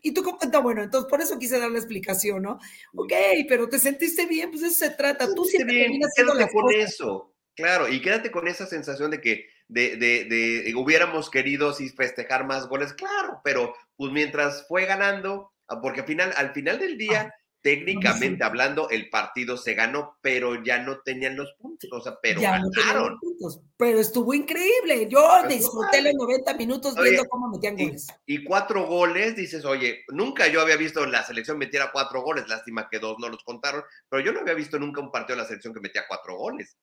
Y 0.00 0.12
tú, 0.12 0.24
no, 0.50 0.62
bueno, 0.62 0.82
entonces 0.82 1.06
por 1.10 1.20
eso 1.20 1.38
quise 1.38 1.60
dar 1.60 1.70
la 1.70 1.76
explicación, 1.76 2.44
¿no? 2.44 2.58
Ok, 2.94 3.12
pero 3.46 3.68
te 3.68 3.78
sentiste 3.78 4.24
bien, 4.24 4.50
pues 4.50 4.62
eso 4.62 4.86
se 4.86 4.90
trata. 4.92 5.34
Tú 5.34 5.44
siempre 5.44 5.74
bien, 5.74 5.86
terminas 5.88 6.12
haciendo 6.12 6.32
las 6.32 6.50
con 6.50 6.62
cosas. 6.62 6.80
eso. 6.80 7.34
Claro, 7.54 7.86
y 7.86 8.00
quédate 8.00 8.30
con 8.30 8.48
esa 8.48 8.64
sensación 8.64 9.10
de 9.10 9.20
que 9.20 9.48
de, 9.68 9.96
de, 9.96 10.24
de, 10.24 10.74
hubiéramos 10.76 11.28
querido 11.28 11.74
sí, 11.74 11.90
festejar 11.90 12.46
más 12.46 12.68
goles, 12.68 12.94
claro, 12.94 13.42
pero 13.44 13.74
pues 13.96 14.12
mientras 14.12 14.66
fue 14.66 14.86
ganando, 14.86 15.52
ah, 15.66 15.78
porque 15.82 16.00
al 16.00 16.06
final, 16.06 16.32
al 16.38 16.54
final 16.54 16.78
del 16.78 16.96
día, 16.96 17.34
técnicamente 17.62 18.38
no, 18.38 18.46
hablando, 18.46 18.90
el 18.90 19.10
partido 19.10 19.56
se 19.56 19.74
ganó, 19.74 20.16
pero 20.20 20.62
ya 20.62 20.78
no 20.78 21.00
tenían 21.00 21.36
los 21.36 21.52
puntos, 21.54 21.90
o 21.92 22.00
sea, 22.00 22.18
pero 22.22 22.40
ya 22.40 22.60
ganaron. 22.74 23.14
No 23.14 23.18
puntos, 23.20 23.60
pero 23.76 23.98
estuvo 23.98 24.34
increíble, 24.34 25.08
yo 25.08 25.26
pero 25.42 25.54
disfruté 25.54 26.02
los 26.02 26.14
90 26.14 26.54
minutos 26.54 26.96
oye, 26.96 27.10
viendo 27.10 27.28
cómo 27.28 27.48
metían 27.48 27.76
goles. 27.76 28.06
Y, 28.26 28.36
y, 28.36 28.44
cuatro 28.44 28.86
goles, 28.86 29.36
dices, 29.36 29.64
oye, 29.64 30.04
nunca 30.08 30.46
yo 30.48 30.60
había 30.60 30.76
visto 30.76 31.04
la 31.06 31.24
selección 31.24 31.58
metiera 31.58 31.90
cuatro 31.92 32.22
goles, 32.22 32.48
lástima 32.48 32.88
que 32.88 32.98
dos 32.98 33.16
no 33.18 33.28
los 33.28 33.42
contaron, 33.44 33.82
pero 34.08 34.24
yo 34.24 34.32
no 34.32 34.40
había 34.40 34.54
visto 34.54 34.78
nunca 34.78 35.00
un 35.00 35.10
partido 35.10 35.36
de 35.36 35.42
la 35.42 35.48
selección 35.48 35.74
que 35.74 35.80
metía 35.80 36.04
cuatro 36.08 36.36
goles. 36.36 36.76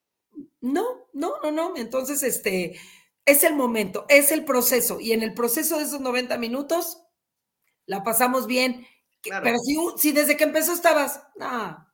No, 0.60 1.08
no, 1.12 1.34
no, 1.42 1.50
no. 1.50 1.76
Entonces, 1.76 2.22
este, 2.22 2.78
es 3.24 3.44
el 3.44 3.54
momento, 3.54 4.06
es 4.08 4.32
el 4.32 4.44
proceso. 4.44 5.00
Y 5.00 5.12
en 5.12 5.22
el 5.22 5.34
proceso 5.34 5.78
de 5.78 5.84
esos 5.84 6.00
90 6.00 6.38
minutos, 6.38 7.02
la 7.86 8.02
pasamos 8.02 8.46
bien. 8.46 8.86
Claro. 9.22 9.44
Pero 9.44 9.58
si, 9.58 9.76
si, 9.96 10.12
desde 10.12 10.36
que 10.36 10.44
empezó 10.44 10.72
estabas, 10.72 11.22
no, 11.36 11.86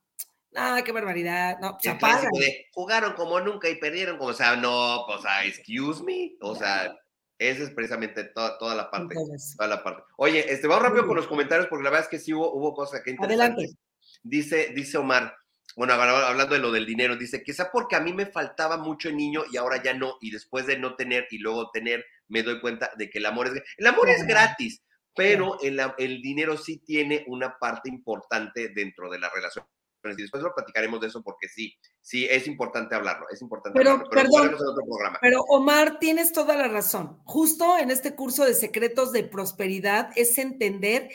nada, 0.53 0.85
qué 0.85 0.93
barbaridad. 0.93 1.59
No, 1.61 1.79
se 1.81 1.91
apaga. 1.91 2.29
jugaron 2.73 3.15
como 3.15 3.41
nunca 3.41 3.69
y 3.69 3.77
perdieron 3.77 4.19
como, 4.19 4.31
o 4.31 4.35
sea, 4.35 4.57
no, 4.57 5.05
o 5.05 5.21
sea, 5.21 5.45
excuse 5.45 6.03
me, 6.03 6.37
o 6.41 6.55
sea, 6.55 6.95
esa 7.39 7.65
es 7.65 7.71
precisamente 7.71 8.25
toda, 8.25 8.59
toda 8.59 8.75
la 8.75 8.91
parte. 8.91 9.15
Entonces, 9.15 9.57
toda 9.57 9.69
la 9.69 9.83
parte. 9.83 10.03
Oye, 10.17 10.53
este, 10.53 10.67
vamos 10.67 10.85
rápido 10.85 11.07
con 11.07 11.17
los 11.17 11.27
comentarios 11.27 11.69
porque 11.69 11.85
la 11.85 11.91
verdad 11.91 12.05
es 12.05 12.11
que 12.11 12.25
sí 12.25 12.33
hubo, 12.33 12.53
hubo 12.53 12.75
cosas 12.75 13.01
que 13.03 13.11
interesantes. 13.11 13.51
Adelante. 13.51 13.79
Dice, 14.23 14.73
dice 14.75 14.99
Omar, 14.99 15.35
bueno, 15.77 15.95
hablando 15.95 16.55
de 16.55 16.61
lo 16.61 16.71
del 16.71 16.87
dinero, 16.87 17.17
dice, 17.17 17.43
quizá 17.43 17.71
porque 17.73 17.97
a 17.97 18.01
mí 18.01 18.13
me 18.13 18.27
faltaba 18.27 18.77
mucho 18.77 19.09
el 19.09 19.17
niño 19.17 19.43
y 19.51 19.57
ahora 19.57 19.83
ya 19.83 19.95
no, 19.95 20.19
y 20.21 20.31
después 20.31 20.67
de 20.67 20.79
no 20.79 20.97
tener 20.97 21.27
y 21.31 21.39
luego 21.39 21.71
tener, 21.71 22.05
me 22.29 22.43
doy 22.43 22.61
cuenta 22.61 22.91
de 22.97 23.09
que 23.09 23.19
el 23.19 23.27
amor 23.27 23.49
es, 23.49 23.63
el 23.79 23.87
amor 23.87 24.09
es 24.11 24.27
gratis, 24.27 24.83
pero 25.15 25.61
el, 25.61 25.81
el 25.99 26.23
dinero 26.23 26.57
sí 26.57 26.79
tiene 26.79 27.25
una 27.29 27.59
parte 27.59 27.89
importante 27.89 28.71
dentro 28.75 29.11
de 29.11 29.19
la 29.19 29.31
relación. 29.31 29.65
Y 30.05 30.23
después 30.23 30.43
lo 30.43 30.55
platicaremos 30.55 31.01
de 31.01 31.07
eso 31.07 31.23
porque 31.23 31.49
sí, 31.49 31.75
sí, 32.01 32.27
es 32.29 32.49
importante 32.49 32.95
hablarlo, 32.95 33.27
es 33.31 33.41
importante 33.41 33.79
pero, 33.79 33.93
hablarlo, 33.93 34.11
pero 34.11 34.31
perdón, 34.31 34.55
otro 34.55 34.85
programa. 34.85 35.19
pero 35.21 35.43
Omar, 35.43 35.99
tienes 36.01 36.33
toda 36.33 36.57
la 36.57 36.67
razón. 36.69 37.21
Justo 37.25 37.79
en 37.79 37.91
este 37.91 38.15
curso 38.15 38.45
de 38.45 38.55
secretos 38.55 39.13
de 39.13 39.23
prosperidad 39.25 40.11
es 40.17 40.39
entender 40.39 41.09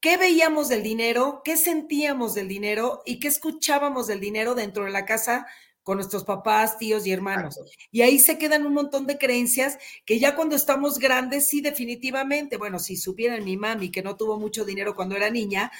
qué 0.00 0.16
veíamos 0.16 0.68
del 0.68 0.84
dinero, 0.84 1.42
qué 1.44 1.56
sentíamos 1.56 2.34
del 2.34 2.46
dinero 2.46 3.02
y 3.04 3.18
qué 3.18 3.28
escuchábamos 3.28 4.06
del 4.06 4.20
dinero 4.20 4.54
dentro 4.54 4.84
de 4.84 4.90
la 4.90 5.04
casa 5.04 5.46
con 5.88 5.96
nuestros 5.96 6.24
papás, 6.24 6.76
tíos 6.76 7.06
y 7.06 7.12
hermanos. 7.12 7.56
Exacto. 7.56 7.72
Y 7.90 8.02
ahí 8.02 8.18
se 8.18 8.36
quedan 8.36 8.66
un 8.66 8.74
montón 8.74 9.06
de 9.06 9.16
creencias 9.16 9.78
que 10.04 10.18
ya 10.18 10.36
cuando 10.36 10.54
estamos 10.54 10.98
grandes, 10.98 11.48
sí, 11.48 11.62
definitivamente, 11.62 12.58
bueno, 12.58 12.78
si 12.78 12.98
supieran 12.98 13.42
mi 13.42 13.56
mami 13.56 13.90
que 13.90 14.02
no 14.02 14.14
tuvo 14.14 14.38
mucho 14.38 14.66
dinero 14.66 14.94
cuando 14.94 15.16
era 15.16 15.30
niña, 15.30 15.72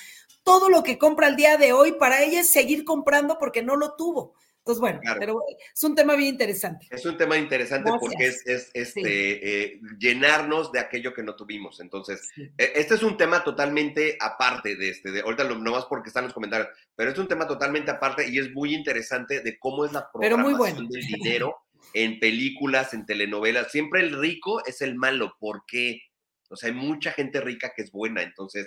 todo 0.44 0.70
lo 0.70 0.82
que 0.82 0.96
compra 0.96 1.28
el 1.28 1.36
día 1.36 1.58
de 1.58 1.74
hoy 1.74 1.92
para 1.92 2.22
ella 2.22 2.40
es 2.40 2.50
seguir 2.50 2.86
comprando 2.86 3.36
porque 3.38 3.62
no 3.62 3.76
lo 3.76 3.96
tuvo. 3.96 4.32
Entonces, 4.68 4.80
bueno, 4.82 5.00
claro. 5.00 5.18
pero 5.18 5.44
es 5.74 5.82
un 5.82 5.94
tema 5.94 6.14
bien 6.14 6.28
interesante. 6.28 6.86
Es 6.90 7.06
un 7.06 7.16
tema 7.16 7.38
interesante 7.38 7.88
Gracias. 7.88 8.10
porque 8.10 8.26
es, 8.26 8.46
es 8.46 8.70
este, 8.74 9.00
sí. 9.00 9.40
eh, 9.42 9.80
llenarnos 9.98 10.70
de 10.72 10.80
aquello 10.80 11.14
que 11.14 11.22
no 11.22 11.34
tuvimos. 11.36 11.80
Entonces, 11.80 12.28
sí. 12.34 12.42
eh, 12.58 12.72
este 12.74 12.96
es 12.96 13.02
un 13.02 13.16
tema 13.16 13.42
totalmente 13.42 14.18
aparte 14.20 14.76
de 14.76 14.90
este, 14.90 15.10
de 15.10 15.22
ahorita 15.22 15.44
no 15.44 15.70
más 15.70 15.86
porque 15.86 16.08
están 16.10 16.24
los 16.24 16.34
comentarios, 16.34 16.68
pero 16.94 17.10
es 17.10 17.18
un 17.18 17.26
tema 17.26 17.46
totalmente 17.46 17.90
aparte 17.90 18.28
y 18.28 18.38
es 18.38 18.52
muy 18.52 18.74
interesante 18.74 19.40
de 19.40 19.58
cómo 19.58 19.86
es 19.86 19.92
la 19.92 20.10
programación 20.12 20.58
bueno. 20.58 20.86
del 20.90 21.06
dinero 21.06 21.56
en 21.94 22.20
películas, 22.20 22.92
en 22.92 23.06
telenovelas. 23.06 23.72
Siempre 23.72 24.02
el 24.02 24.20
rico 24.20 24.62
es 24.66 24.82
el 24.82 24.96
malo. 24.96 25.34
¿Por 25.40 25.64
qué? 25.66 26.02
O 26.50 26.56
sea, 26.56 26.68
hay 26.68 26.74
mucha 26.74 27.12
gente 27.12 27.40
rica 27.40 27.72
que 27.74 27.80
es 27.80 27.90
buena. 27.90 28.20
Entonces, 28.22 28.66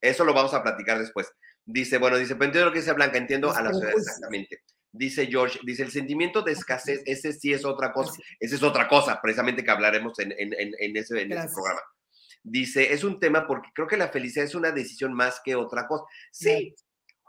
Eso 0.00 0.24
lo 0.24 0.34
vamos 0.34 0.54
a 0.54 0.64
platicar 0.64 0.98
después. 0.98 1.32
Dice, 1.64 1.98
bueno, 1.98 2.16
dice, 2.16 2.34
pero 2.34 2.46
entiendo 2.46 2.66
lo 2.66 2.72
que 2.72 2.80
dice 2.80 2.92
Blanca, 2.94 3.16
entiendo 3.18 3.52
a 3.52 3.62
la 3.62 3.72
ciudad 3.72 3.92
exactamente. 3.96 4.60
Dice 4.96 5.26
George, 5.26 5.60
dice, 5.64 5.82
el 5.82 5.90
sentimiento 5.90 6.42
de 6.42 6.52
escasez, 6.52 7.02
ese 7.06 7.32
sí 7.32 7.52
es 7.52 7.64
otra 7.64 7.92
cosa, 7.92 8.20
esa 8.40 8.54
es 8.54 8.62
otra 8.62 8.88
cosa, 8.88 9.20
precisamente 9.20 9.64
que 9.64 9.70
hablaremos 9.70 10.18
en, 10.18 10.32
en, 10.32 10.52
en, 10.54 10.96
ese, 10.96 11.20
en 11.20 11.32
ese 11.32 11.48
programa. 11.54 11.80
Dice, 12.42 12.92
es 12.92 13.02
un 13.04 13.18
tema 13.18 13.46
porque 13.46 13.70
creo 13.74 13.88
que 13.88 13.96
la 13.96 14.08
felicidad 14.08 14.44
es 14.44 14.54
una 14.54 14.70
decisión 14.70 15.12
más 15.12 15.40
que 15.44 15.56
otra 15.56 15.86
cosa. 15.86 16.04
Sí, 16.30 16.74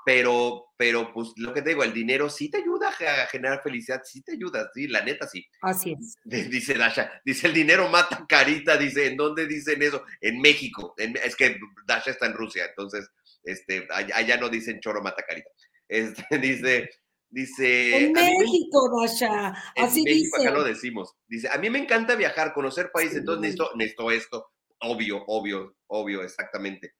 pero, 0.07 0.67
pero 0.77 1.11
pues 1.11 1.33
lo 1.35 1.53
que 1.53 1.61
te 1.61 1.71
digo, 1.71 1.83
el 1.83 1.91
dinero 1.91 2.29
sí 2.29 2.49
te 2.49 2.59
ayuda 2.59 2.87
a 2.87 3.27
generar 3.27 3.61
felicidad, 3.61 4.01
sí 4.05 4.21
te 4.21 4.31
ayuda, 4.31 4.71
sí, 4.73 4.87
la 4.87 5.03
neta 5.03 5.27
sí. 5.27 5.45
Así 5.61 5.97
es. 5.99 6.15
Dice 6.49 6.75
Dasha, 6.75 7.11
dice 7.25 7.47
el 7.47 7.53
dinero 7.53 7.89
mata 7.89 8.25
carita, 8.25 8.77
dice, 8.77 9.07
¿en 9.07 9.17
dónde 9.17 9.47
dicen 9.47 9.81
eso? 9.81 10.05
En 10.21 10.39
México, 10.39 10.93
es 10.97 11.35
que 11.35 11.59
Dasha 11.85 12.11
está 12.11 12.25
en 12.25 12.35
Rusia, 12.35 12.67
entonces, 12.69 13.09
este, 13.43 13.85
allá, 13.91 14.37
no 14.37 14.47
dicen 14.47 14.79
choro 14.79 15.01
mata 15.01 15.23
carita. 15.27 15.49
Este, 15.89 16.23
dice, 16.39 16.89
dice... 17.29 18.05
En 18.05 18.13
México, 18.13 18.89
Dasha, 19.01 19.49
así 19.75 19.99
en 19.99 20.05
México, 20.05 20.37
dice. 20.37 20.47
Acá 20.47 20.57
lo 20.57 20.63
decimos. 20.63 21.13
Dice, 21.27 21.49
a 21.49 21.57
mí 21.57 21.69
me 21.69 21.79
encanta 21.79 22.15
viajar, 22.15 22.53
conocer 22.53 22.91
países, 22.91 23.17
entonces 23.17 23.41
necesito, 23.41 23.69
necesito 23.75 24.11
esto, 24.11 24.47
obvio, 24.79 25.23
obvio, 25.27 25.75
obvio, 25.87 26.23
exactamente. 26.23 26.93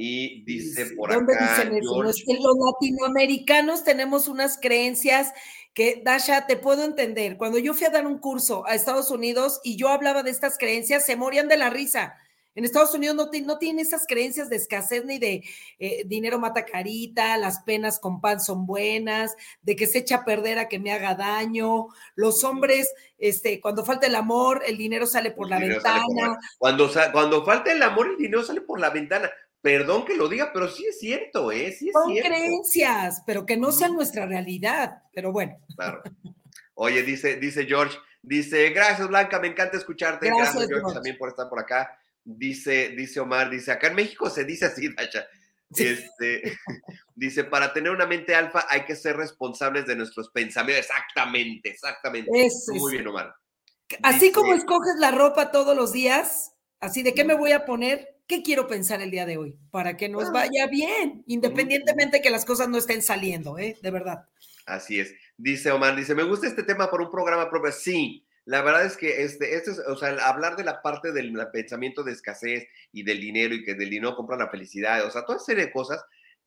Y 0.00 0.44
dice 0.44 0.94
por 0.94 1.12
¿Dónde 1.12 1.34
acá. 1.34 1.56
Dicen 1.56 1.76
eso? 1.76 2.02
los 2.02 2.22
latinoamericanos 2.24 3.82
tenemos 3.82 4.28
unas 4.28 4.56
creencias 4.60 5.32
que, 5.74 6.02
Dasha, 6.04 6.46
te 6.46 6.56
puedo 6.56 6.84
entender. 6.84 7.36
Cuando 7.36 7.58
yo 7.58 7.74
fui 7.74 7.86
a 7.86 7.90
dar 7.90 8.06
un 8.06 8.18
curso 8.18 8.64
a 8.66 8.76
Estados 8.76 9.10
Unidos 9.10 9.60
y 9.64 9.76
yo 9.76 9.88
hablaba 9.88 10.22
de 10.22 10.30
estas 10.30 10.56
creencias, 10.56 11.04
se 11.04 11.16
morían 11.16 11.48
de 11.48 11.56
la 11.56 11.70
risa. 11.70 12.14
En 12.58 12.64
Estados 12.64 12.92
Unidos 12.92 13.14
no, 13.14 13.30
no 13.44 13.58
tienen 13.58 13.78
esas 13.78 14.04
creencias 14.04 14.50
de 14.50 14.56
escasez 14.56 15.04
ni 15.04 15.20
de 15.20 15.44
eh, 15.78 16.02
dinero 16.06 16.40
mata 16.40 16.64
carita, 16.64 17.36
las 17.36 17.60
penas 17.60 18.00
con 18.00 18.20
pan 18.20 18.40
son 18.40 18.66
buenas, 18.66 19.36
de 19.62 19.76
que 19.76 19.86
se 19.86 19.98
echa 19.98 20.16
a 20.16 20.24
perder 20.24 20.58
a 20.58 20.66
que 20.66 20.80
me 20.80 20.90
haga 20.90 21.14
daño. 21.14 21.86
Los 22.16 22.42
hombres, 22.42 22.92
este, 23.16 23.60
cuando 23.60 23.84
falta 23.84 24.08
el 24.08 24.16
amor, 24.16 24.64
el 24.66 24.76
dinero 24.76 25.06
sale 25.06 25.30
por 25.30 25.48
la 25.48 25.60
ventana. 25.60 26.36
cuando, 26.58 26.90
cuando 27.12 27.44
falta 27.44 27.70
el 27.70 27.80
amor, 27.80 28.08
el 28.08 28.16
dinero 28.16 28.42
sale 28.42 28.60
por 28.62 28.80
la 28.80 28.90
ventana. 28.90 29.30
Perdón 29.60 30.04
que 30.04 30.16
lo 30.16 30.26
diga, 30.26 30.50
pero 30.52 30.66
sí 30.68 30.84
es 30.84 30.98
cierto, 30.98 31.52
¿eh? 31.52 31.70
Sí 31.70 31.90
es 31.90 31.92
Son 31.92 32.12
creencias, 32.12 33.22
pero 33.24 33.46
que 33.46 33.56
no 33.56 33.70
sean 33.70 33.94
nuestra 33.94 34.26
realidad, 34.26 35.04
pero 35.12 35.30
bueno. 35.30 35.60
Claro. 35.76 36.02
Oye, 36.74 37.04
dice, 37.04 37.36
dice 37.36 37.66
George, 37.66 37.96
dice, 38.20 38.70
gracias 38.70 39.06
Blanca, 39.06 39.38
me 39.38 39.46
encanta 39.46 39.76
escucharte. 39.76 40.26
Gracias, 40.26 40.66
George, 40.66 40.92
también 40.92 41.16
por 41.16 41.28
estar 41.28 41.48
por 41.48 41.60
acá. 41.60 41.96
Dice, 42.30 42.90
dice 42.90 43.20
Omar, 43.20 43.48
dice, 43.48 43.72
acá 43.72 43.86
en 43.86 43.94
México 43.94 44.28
se 44.28 44.44
dice 44.44 44.66
así, 44.66 44.94
Dacha. 44.94 45.26
Este, 45.74 46.42
dice, 47.14 47.44
para 47.44 47.72
tener 47.72 47.90
una 47.90 48.06
mente 48.06 48.34
alfa 48.34 48.66
hay 48.68 48.84
que 48.84 48.94
ser 48.94 49.16
responsables 49.16 49.86
de 49.86 49.96
nuestros 49.96 50.28
pensamientos. 50.28 50.84
Exactamente, 50.84 51.70
exactamente. 51.70 52.30
Muy 52.74 52.92
bien, 52.92 53.06
Omar. 53.06 53.34
Así 54.02 54.30
como 54.30 54.52
escoges 54.52 54.96
la 54.98 55.10
ropa 55.10 55.50
todos 55.50 55.74
los 55.74 55.90
días, 55.92 56.52
así 56.80 57.02
de 57.02 57.14
qué 57.14 57.24
me 57.24 57.32
voy 57.32 57.52
a 57.52 57.64
poner, 57.64 58.16
¿qué 58.26 58.42
quiero 58.42 58.66
pensar 58.66 59.00
el 59.00 59.10
día 59.10 59.24
de 59.24 59.38
hoy? 59.38 59.56
Para 59.70 59.96
que 59.96 60.10
nos 60.10 60.30
vaya 60.30 60.66
bien, 60.66 61.24
independientemente 61.26 62.20
que 62.20 62.28
las 62.28 62.44
cosas 62.44 62.68
no 62.68 62.76
estén 62.76 63.00
saliendo, 63.00 63.56
¿eh? 63.56 63.78
De 63.80 63.90
verdad. 63.90 64.26
Así 64.66 65.00
es. 65.00 65.14
Dice 65.38 65.70
Omar, 65.70 65.96
dice, 65.96 66.14
me 66.14 66.24
gusta 66.24 66.46
este 66.46 66.62
tema 66.62 66.90
por 66.90 67.00
un 67.00 67.10
programa 67.10 67.48
propio. 67.48 67.72
Sí, 67.72 68.27
la 68.48 68.62
verdad 68.62 68.86
es 68.86 68.96
que 68.96 69.24
este, 69.24 69.56
este 69.56 69.72
es, 69.72 69.78
o 69.78 69.94
sea, 69.94 70.08
hablar 70.26 70.56
de 70.56 70.64
la 70.64 70.80
parte 70.80 71.12
del 71.12 71.36
pensamiento 71.52 72.02
de 72.02 72.12
escasez 72.12 72.66
y 72.90 73.02
del 73.02 73.20
dinero 73.20 73.54
y 73.54 73.62
que 73.62 73.74
del 73.74 73.90
dinero 73.90 74.16
compra 74.16 74.38
la 74.38 74.48
felicidad, 74.48 75.04
o 75.04 75.10
sea, 75.10 75.26
toda 75.26 75.38
serie 75.38 75.66
de 75.66 75.72
cosas, 75.72 76.02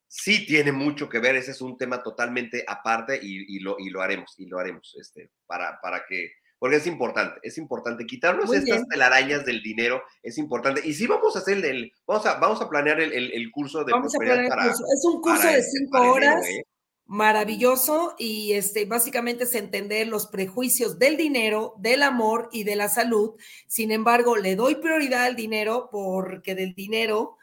sí 0.08 0.44
tiene 0.44 0.72
mucho 0.72 1.08
que 1.08 1.20
ver. 1.20 1.36
Ese 1.36 1.52
es 1.52 1.60
un 1.60 1.78
tema 1.78 2.02
totalmente 2.02 2.64
aparte 2.66 3.20
y, 3.22 3.60
lo, 3.60 3.76
y 3.78 3.90
lo 3.90 4.02
haremos, 4.02 4.34
y 4.36 4.46
lo 4.46 4.58
haremos, 4.58 4.96
este, 5.00 5.30
para, 5.46 5.80
para 5.80 6.04
que 6.04 6.32
porque 6.58 6.76
es 6.76 6.86
importante, 6.88 7.38
es 7.42 7.56
importante 7.58 8.04
quitarnos 8.04 8.52
estas 8.52 8.86
telarañas 8.88 9.44
del 9.44 9.62
dinero, 9.62 10.02
es 10.24 10.38
importante. 10.38 10.80
Y 10.84 10.94
sí 10.94 11.06
vamos 11.06 11.36
a 11.36 11.38
hacer 11.38 11.64
el, 11.64 11.92
vamos 12.06 12.26
a, 12.26 12.34
vamos 12.34 12.60
a 12.60 12.68
planear 12.68 13.00
el, 13.00 13.12
el, 13.12 13.50
curso 13.52 13.84
de 13.84 13.92
vamos 13.92 14.14
a 14.14 14.18
planear 14.18 14.44
el 14.44 14.68
curso. 14.68 14.84
Es 14.92 15.04
un 15.04 15.20
curso 15.20 15.46
de 15.46 15.58
este, 15.58 15.78
cinco 15.78 16.12
horas. 16.12 16.46
¿eh? 16.48 16.64
Maravilloso 17.12 18.14
y 18.18 18.54
este 18.54 18.86
básicamente 18.86 19.44
es 19.44 19.54
entender 19.54 20.08
los 20.08 20.28
prejuicios 20.28 20.98
del 20.98 21.18
dinero, 21.18 21.74
del 21.76 22.02
amor 22.02 22.48
y 22.52 22.64
de 22.64 22.74
la 22.74 22.88
salud. 22.88 23.34
Sin 23.66 23.90
embargo, 23.90 24.34
le 24.36 24.56
doy 24.56 24.76
prioridad 24.76 25.24
al 25.24 25.36
dinero 25.36 25.90
porque 25.92 26.54
del 26.54 26.74
dinero 26.74 27.36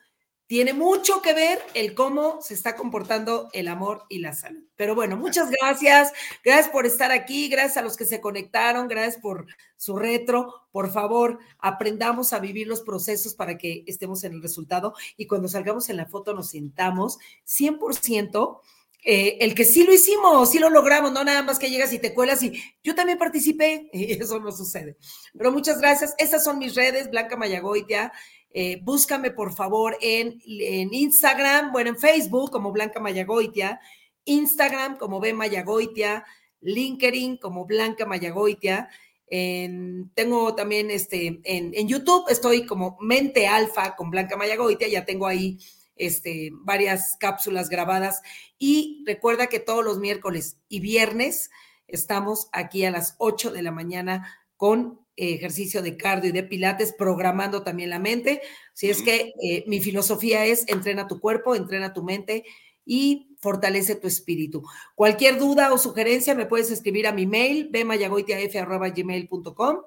tiene 0.47 0.73
mucho 0.73 1.21
que 1.21 1.35
ver 1.35 1.59
el 1.75 1.93
cómo 1.93 2.41
se 2.41 2.55
está 2.55 2.75
comportando 2.75 3.49
el 3.53 3.67
amor 3.67 4.05
y 4.09 4.17
la 4.17 4.33
salud. 4.33 4.63
Pero 4.75 4.95
bueno, 4.95 5.17
muchas 5.17 5.51
gracias. 5.51 6.13
Gracias 6.43 6.69
por 6.69 6.87
estar 6.87 7.11
aquí. 7.11 7.47
Gracias 7.47 7.77
a 7.77 7.83
los 7.83 7.95
que 7.95 8.05
se 8.05 8.19
conectaron. 8.19 8.87
Gracias 8.87 9.17
por 9.17 9.45
su 9.77 9.97
retro. 9.97 10.67
Por 10.71 10.91
favor, 10.91 11.37
aprendamos 11.59 12.33
a 12.33 12.39
vivir 12.39 12.65
los 12.65 12.81
procesos 12.81 13.35
para 13.35 13.59
que 13.59 13.83
estemos 13.85 14.23
en 14.23 14.33
el 14.33 14.41
resultado. 14.41 14.95
Y 15.15 15.27
cuando 15.27 15.47
salgamos 15.47 15.89
en 15.89 15.97
la 15.97 16.07
foto 16.07 16.33
nos 16.33 16.49
sentamos 16.49 17.19
100%. 17.45 18.61
Eh, 19.03 19.37
el 19.39 19.55
que 19.55 19.63
sí 19.63 19.83
lo 19.83 19.93
hicimos, 19.93 20.51
sí 20.51 20.59
lo 20.59 20.69
logramos, 20.69 21.13
no 21.13 21.23
nada 21.23 21.41
más 21.41 21.57
que 21.57 21.69
llegas 21.69 21.93
y 21.93 21.99
te 21.99 22.13
cuelas 22.13 22.43
y 22.43 22.61
yo 22.83 22.95
también 22.95 23.17
participé, 23.17 23.89
y 23.93 24.11
eso 24.13 24.39
no 24.39 24.51
sucede. 24.51 24.97
Pero 25.37 25.51
muchas 25.51 25.79
gracias. 25.79 26.13
Estas 26.17 26.43
son 26.43 26.59
mis 26.59 26.75
redes, 26.75 27.09
Blanca 27.09 27.37
Mayagoitia. 27.37 28.11
Eh, 28.51 28.79
búscame 28.81 29.31
por 29.31 29.53
favor 29.53 29.95
en, 30.01 30.41
Instagram, 30.43 31.71
bueno, 31.71 31.91
en 31.91 31.97
Facebook 31.97 32.51
como 32.51 32.71
Blanca 32.71 32.99
Mayagoitia, 32.99 33.79
Instagram 34.25 34.97
como 34.97 35.19
B 35.19 35.33
Mayagoitia, 35.33 36.25
LinkedIn 36.61 37.37
como 37.37 37.65
Blanca 37.65 38.07
Mayagoitia. 38.07 38.89
tengo 39.29 40.55
también 40.55 40.89
este, 40.89 41.39
en, 41.43 41.87
YouTube, 41.87 42.25
estoy 42.27 42.65
como 42.65 42.97
Mente 42.99 43.47
Alfa 43.47 43.95
con 43.95 44.09
Blanca 44.09 44.35
Mayagoitia, 44.35 44.87
ya 44.87 45.05
tengo 45.05 45.27
ahí 45.27 45.59
este, 45.99 46.49
varias 46.53 47.15
cápsulas 47.19 47.69
grabadas. 47.69 48.21
Y 48.57 49.03
recuerda 49.05 49.45
que 49.47 49.59
todos 49.59 49.85
los 49.85 49.99
miércoles 49.99 50.57
y 50.67 50.79
viernes 50.79 51.51
estamos 51.87 52.49
aquí 52.51 52.85
a 52.85 52.91
las 52.91 53.15
8 53.19 53.51
de 53.51 53.61
la 53.61 53.71
mañana 53.71 54.35
con 54.57 54.99
ejercicio 55.15 55.81
de 55.81 55.95
cardio 55.97 56.29
y 56.29 56.33
de 56.33 56.43
pilates, 56.43 56.93
programando 56.93 57.63
también 57.63 57.89
la 57.89 57.99
mente. 57.99 58.41
Si 58.73 58.89
es 58.89 59.01
que 59.01 59.33
eh, 59.41 59.63
mi 59.67 59.81
filosofía 59.81 60.45
es 60.45 60.65
entrena 60.67 61.07
tu 61.07 61.19
cuerpo, 61.19 61.55
entrena 61.55 61.93
tu 61.93 62.03
mente 62.03 62.45
y 62.85 63.35
fortalece 63.39 63.95
tu 63.95 64.07
espíritu. 64.07 64.63
Cualquier 64.95 65.37
duda 65.37 65.73
o 65.73 65.77
sugerencia 65.77 66.35
me 66.35 66.45
puedes 66.45 66.71
escribir 66.71 67.07
a 67.07 67.11
mi 67.11 67.25
mail, 67.25 67.69
bmayagoitiaf.gmail.com 67.71 69.77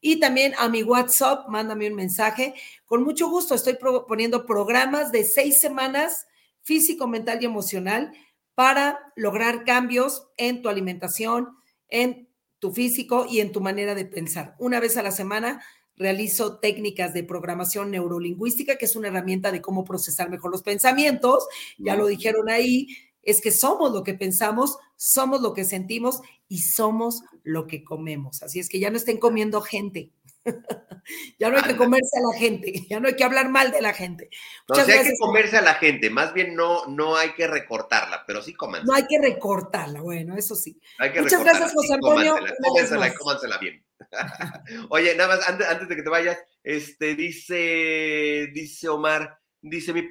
y 0.00 0.20
también 0.20 0.54
a 0.58 0.68
mi 0.68 0.82
WhatsApp, 0.82 1.48
mándame 1.48 1.88
un 1.88 1.94
mensaje. 1.94 2.54
Con 2.84 3.02
mucho 3.02 3.28
gusto 3.28 3.54
estoy 3.54 3.78
poniendo 4.06 4.46
programas 4.46 5.12
de 5.12 5.24
seis 5.24 5.60
semanas 5.60 6.26
físico, 6.62 7.06
mental 7.06 7.38
y 7.40 7.46
emocional 7.46 8.12
para 8.54 9.12
lograr 9.16 9.64
cambios 9.64 10.28
en 10.36 10.62
tu 10.62 10.68
alimentación, 10.68 11.56
en 11.88 12.28
tu 12.58 12.72
físico 12.72 13.26
y 13.28 13.40
en 13.40 13.52
tu 13.52 13.60
manera 13.60 13.94
de 13.94 14.04
pensar. 14.04 14.54
Una 14.58 14.80
vez 14.80 14.96
a 14.96 15.02
la 15.02 15.12
semana 15.12 15.62
realizo 15.94 16.58
técnicas 16.58 17.14
de 17.14 17.24
programación 17.24 17.90
neurolingüística, 17.90 18.76
que 18.76 18.84
es 18.84 18.96
una 18.96 19.08
herramienta 19.08 19.50
de 19.50 19.62
cómo 19.62 19.84
procesar 19.84 20.30
mejor 20.30 20.50
los 20.50 20.62
pensamientos. 20.62 21.46
Ya 21.78 21.96
lo 21.96 22.06
dijeron 22.06 22.48
ahí, 22.48 22.88
es 23.26 23.42
que 23.42 23.50
somos 23.50 23.92
lo 23.92 24.02
que 24.02 24.14
pensamos, 24.14 24.78
somos 24.96 25.42
lo 25.42 25.52
que 25.52 25.64
sentimos 25.64 26.20
y 26.48 26.60
somos 26.60 27.22
lo 27.42 27.66
que 27.66 27.84
comemos. 27.84 28.42
Así 28.42 28.60
es 28.60 28.68
que 28.68 28.78
ya 28.78 28.88
no 28.88 28.96
estén 28.96 29.18
comiendo 29.18 29.60
gente. 29.60 30.12
ya 31.38 31.50
no 31.50 31.56
hay 31.56 31.64
que 31.64 31.76
comerse 31.76 32.18
a 32.18 32.32
la 32.32 32.38
gente, 32.38 32.72
ya 32.88 33.00
no 33.00 33.08
hay 33.08 33.16
que 33.16 33.24
hablar 33.24 33.48
mal 33.48 33.72
de 33.72 33.82
la 33.82 33.92
gente. 33.92 34.30
no, 34.68 34.76
hay 34.76 34.86
que 34.86 35.18
comerse 35.18 35.56
a 35.56 35.62
la 35.62 35.74
gente, 35.74 36.08
más 36.08 36.32
bien 36.32 36.54
no, 36.54 36.86
no 36.86 37.16
hay 37.16 37.34
que 37.34 37.48
recortarla, 37.48 38.22
pero 38.26 38.40
sí 38.42 38.54
coman. 38.54 38.84
No 38.84 38.94
hay 38.94 39.06
que 39.08 39.18
recortarla, 39.20 40.00
bueno, 40.00 40.36
eso 40.36 40.54
sí. 40.54 40.80
Muchas 41.20 41.42
gracias, 41.42 41.72
José 41.74 41.94
Antonio. 41.94 42.36
Cómansela, 42.62 43.12
cómansela, 43.14 43.58
bien. 43.58 43.84
Oye, 44.90 45.16
nada 45.16 45.36
más, 45.36 45.48
antes, 45.48 45.88
de 45.88 45.96
que 45.96 46.02
te 46.02 46.10
vayas, 46.10 46.38
este, 46.62 47.16
dice, 47.16 48.50
dice 48.54 48.88
Omar, 48.88 49.40
dice 49.60 49.92
mi, 49.92 50.02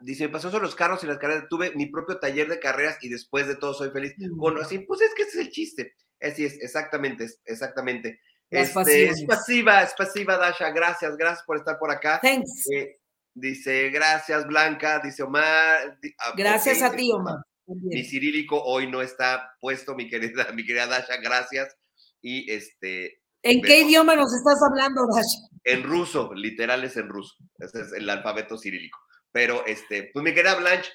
dice, 0.00 0.26
me 0.26 0.32
pasó 0.32 0.50
sobre 0.50 0.64
los 0.64 0.74
carros 0.74 1.02
y 1.04 1.06
las 1.06 1.18
carreras, 1.18 1.46
tuve 1.48 1.72
mi 1.74 1.86
propio 1.86 2.18
taller 2.18 2.48
de 2.48 2.60
carreras 2.60 2.98
y 3.02 3.08
después 3.08 3.46
de 3.46 3.56
todo 3.56 3.74
soy 3.74 3.90
feliz. 3.90 4.14
Bueno, 4.30 4.60
así, 4.60 4.78
pues 4.80 5.00
es 5.00 5.14
que 5.14 5.22
ese 5.22 5.40
es 5.40 5.46
el 5.46 5.52
chiste. 5.52 5.94
Así 6.20 6.44
es, 6.44 6.58
exactamente, 6.62 7.26
exactamente. 7.44 8.20
Este, 8.50 9.08
es 9.08 9.24
pasiva, 9.24 9.82
es 9.82 9.94
pasiva, 9.94 10.36
Dasha. 10.36 10.70
Gracias, 10.70 11.16
gracias 11.16 11.44
por 11.44 11.56
estar 11.56 11.78
por 11.78 11.90
acá. 11.90 12.20
Thanks. 12.22 12.70
Eh, 12.70 12.98
dice, 13.34 13.90
gracias, 13.90 14.46
Blanca. 14.46 15.00
Dice 15.02 15.22
Omar. 15.22 15.98
Ah, 16.18 16.32
gracias 16.36 16.82
a 16.82 16.94
ti, 16.94 17.10
Omar. 17.12 17.36
Mi 17.66 18.04
cirílico 18.04 18.62
hoy 18.62 18.88
no 18.88 19.02
está 19.02 19.56
puesto, 19.60 19.94
mi 19.96 20.08
querida, 20.08 20.46
mi 20.54 20.64
querida 20.64 20.86
Dasha. 20.86 21.16
Gracias. 21.16 21.76
Y 22.22 22.50
este. 22.50 23.20
¿En 23.42 23.62
qué 23.62 23.80
idioma 23.80 24.16
nos 24.16 24.32
estás 24.34 24.60
hablando, 24.62 25.06
Dasha? 25.12 25.56
En 25.64 25.82
ruso, 25.82 26.32
literal 26.34 26.84
es 26.84 26.96
en 26.96 27.08
ruso. 27.08 27.34
Ese 27.58 27.80
es 27.80 27.92
el 27.92 28.08
alfabeto 28.08 28.56
cirílico. 28.56 28.98
Pero, 29.36 29.66
este, 29.66 30.08
pues 30.14 30.24
mi 30.24 30.32
querida 30.32 30.54
Blanche, 30.54 30.90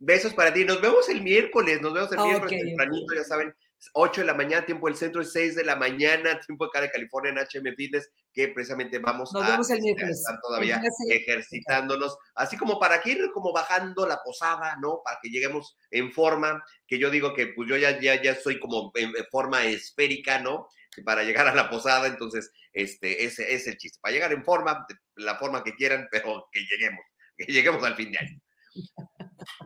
besos 0.00 0.34
para 0.34 0.52
ti. 0.52 0.64
Nos 0.64 0.80
vemos 0.80 1.08
el 1.08 1.22
miércoles, 1.22 1.80
nos 1.80 1.94
vemos 1.94 2.10
el 2.10 2.18
miércoles 2.18 2.64
tempranito, 2.64 3.14
ya 3.14 3.22
saben, 3.22 3.54
8 3.92 4.22
de 4.22 4.26
la 4.26 4.34
mañana, 4.34 4.66
tiempo 4.66 4.88
del 4.88 4.96
centro, 4.96 5.22
es 5.22 5.30
6 5.30 5.54
de 5.54 5.64
la 5.64 5.76
mañana, 5.76 6.40
tiempo 6.40 6.68
cara 6.68 6.86
de 6.86 6.90
California 6.90 7.30
en 7.30 7.38
HM 7.38 7.76
Fitness, 7.76 8.10
que 8.32 8.48
precisamente 8.48 8.98
vamos 8.98 9.32
a, 9.36 9.60
estar 9.60 10.40
todavía 10.42 10.82
ejercitándonos, 11.10 12.18
así 12.34 12.56
como 12.56 12.80
para 12.80 13.00
que 13.00 13.12
ir 13.12 13.30
como 13.32 13.52
bajando 13.52 14.04
la 14.04 14.20
posada, 14.20 14.76
¿no? 14.82 15.00
Para 15.04 15.20
que 15.22 15.30
lleguemos 15.30 15.76
en 15.92 16.10
forma, 16.10 16.64
que 16.88 16.98
yo 16.98 17.08
digo 17.08 17.34
que 17.34 17.52
pues 17.54 17.68
yo 17.68 17.76
ya, 17.76 18.00
ya, 18.00 18.20
ya 18.20 18.34
soy 18.34 18.58
como 18.58 18.90
en, 18.96 19.12
forma 19.30 19.64
esférica, 19.64 20.40
¿no? 20.40 20.66
Para 21.04 21.22
llegar 21.22 21.46
a 21.46 21.54
la 21.54 21.70
posada, 21.70 22.08
entonces, 22.08 22.50
este, 22.72 23.24
ese 23.24 23.54
es 23.54 23.68
el 23.68 23.76
chiste, 23.76 24.00
para 24.02 24.12
llegar 24.12 24.32
en 24.32 24.44
forma, 24.44 24.84
la 25.14 25.38
forma 25.38 25.62
que 25.62 25.76
quieran, 25.76 26.08
pero 26.10 26.48
que 26.50 26.62
lleguemos, 26.62 27.04
que 27.46 27.52
lleguemos 27.52 27.82
al 27.84 27.96
fin 27.96 28.12
de 28.12 28.18
año. 28.18 28.40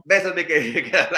Besos, 0.05 0.35
mi 0.35 0.45
querida 0.47 1.09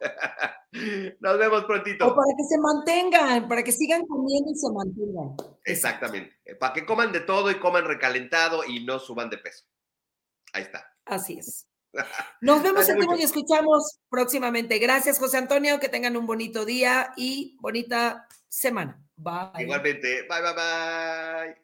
Nos 1.20 1.38
vemos 1.38 1.64
prontito. 1.64 2.06
O 2.06 2.14
para 2.14 2.36
que 2.36 2.44
se 2.44 2.58
mantengan, 2.58 3.48
para 3.48 3.62
que 3.62 3.72
sigan 3.72 4.04
comiendo 4.06 4.50
y 4.50 4.54
se 4.54 4.72
mantengan. 4.72 5.36
Exactamente. 5.64 6.34
Para 6.58 6.72
que 6.72 6.84
coman 6.84 7.12
de 7.12 7.20
todo 7.20 7.50
y 7.50 7.58
coman 7.58 7.84
recalentado 7.84 8.64
y 8.64 8.84
no 8.84 8.98
suban 8.98 9.30
de 9.30 9.38
peso. 9.38 9.64
Ahí 10.52 10.62
está. 10.62 10.92
Así 11.04 11.38
es. 11.38 11.66
Nos 12.40 12.62
vemos, 12.62 12.88
y 13.18 13.22
escuchamos 13.22 14.00
próximamente. 14.08 14.78
Gracias, 14.78 15.18
José 15.18 15.38
Antonio. 15.38 15.78
Que 15.78 15.88
tengan 15.88 16.16
un 16.16 16.26
bonito 16.26 16.64
día 16.64 17.12
y 17.16 17.56
bonita 17.60 18.26
semana. 18.48 19.00
Bye. 19.16 19.62
Igualmente. 19.62 20.26
Bye, 20.28 20.42
bye, 20.42 20.54
bye. 20.54 21.63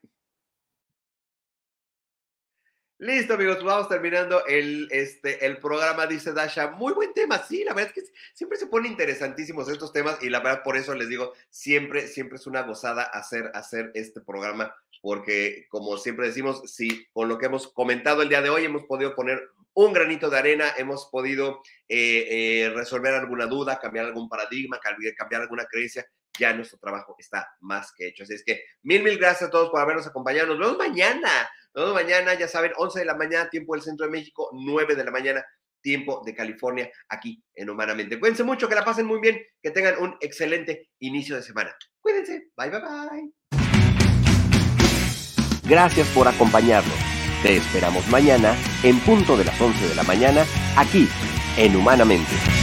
Listo, 3.03 3.33
amigos, 3.33 3.65
vamos 3.65 3.89
terminando 3.89 4.45
el, 4.45 4.87
este, 4.91 5.47
el 5.47 5.57
programa, 5.57 6.07
dice 6.07 6.35
Dasha. 6.35 6.73
Muy 6.73 6.93
buen 6.93 7.15
tema, 7.15 7.39
sí, 7.39 7.65
la 7.65 7.73
verdad 7.73 7.95
es 7.97 8.05
que 8.05 8.13
siempre 8.35 8.59
se 8.59 8.67
ponen 8.67 8.93
interesantísimos 8.93 9.71
estos 9.71 9.91
temas 9.91 10.23
y 10.23 10.29
la 10.29 10.41
verdad 10.41 10.63
por 10.63 10.77
eso 10.77 10.95
les 10.95 11.09
digo, 11.09 11.33
siempre, 11.49 12.09
siempre 12.09 12.37
es 12.37 12.47
una 12.47 12.61
gozada 12.61 13.05
hacer, 13.05 13.51
hacer 13.55 13.91
este 13.95 14.21
programa, 14.21 14.75
porque 15.01 15.65
como 15.71 15.97
siempre 15.97 16.27
decimos, 16.27 16.61
sí, 16.67 17.07
con 17.15 17.31
lo 17.31 17.39
que 17.39 17.47
hemos 17.47 17.69
comentado 17.73 18.21
el 18.21 18.29
día 18.29 18.43
de 18.43 18.51
hoy 18.51 18.67
hemos 18.67 18.83
podido 18.83 19.15
poner 19.15 19.49
un 19.73 19.95
granito 19.95 20.29
de 20.29 20.39
arena, 20.39 20.75
hemos 20.77 21.09
podido 21.11 21.63
eh, 21.89 22.27
eh, 22.29 22.71
resolver 22.75 23.15
alguna 23.15 23.47
duda, 23.47 23.79
cambiar 23.81 24.05
algún 24.05 24.29
paradigma, 24.29 24.79
cambiar 25.17 25.41
alguna 25.41 25.65
creencia, 25.65 26.07
ya 26.39 26.53
nuestro 26.53 26.79
trabajo 26.79 27.15
está 27.19 27.49
más 27.61 27.93
que 27.97 28.09
hecho. 28.09 28.23
Así 28.23 28.35
es 28.35 28.45
que 28.45 28.63
mil, 28.83 29.03
mil 29.03 29.19
gracias 29.19 29.49
a 29.49 29.51
todos 29.51 29.71
por 29.71 29.81
habernos 29.81 30.07
acompañado. 30.07 30.49
Nos 30.49 30.59
vemos 30.59 30.79
mañana 30.79 31.51
nos 31.75 31.85
vemos 31.85 32.03
mañana, 32.03 32.35
ya 32.35 32.49
saben, 32.49 32.73
11 32.77 32.99
de 32.99 33.05
la 33.05 33.15
mañana, 33.15 33.49
tiempo 33.49 33.75
del 33.75 33.83
centro 33.83 34.07
de 34.07 34.13
México, 34.13 34.51
9 34.53 34.97
de 34.97 35.05
la 35.05 35.11
mañana, 35.13 35.45
tiempo 35.81 36.21
de 36.25 36.35
California, 36.35 36.91
aquí 37.09 37.43
en 37.55 37.71
Humanamente. 37.71 38.19
Cuídense 38.19 38.43
mucho, 38.43 38.69
que 38.69 38.75
la 38.75 38.85
pasen 38.85 39.07
muy 39.07 39.21
bien, 39.21 39.41
que 39.63 39.71
tengan 39.71 40.03
un 40.03 40.17
excelente 40.21 40.91
inicio 40.99 41.37
de 41.37 41.43
semana. 41.43 41.75
Cuídense, 42.01 42.49
bye, 42.57 42.71
bye, 42.71 42.81
bye. 42.81 43.33
Gracias 45.63 46.09
por 46.09 46.27
acompañarnos. 46.27 46.99
Te 47.45 47.57
esperamos 47.57 48.07
mañana 48.09 48.57
en 48.83 48.99
punto 49.01 49.37
de 49.37 49.45
las 49.45 49.59
11 49.61 49.89
de 49.89 49.95
la 49.95 50.03
mañana, 50.03 50.45
aquí 50.77 51.09
en 51.57 51.77
Humanamente. 51.77 52.60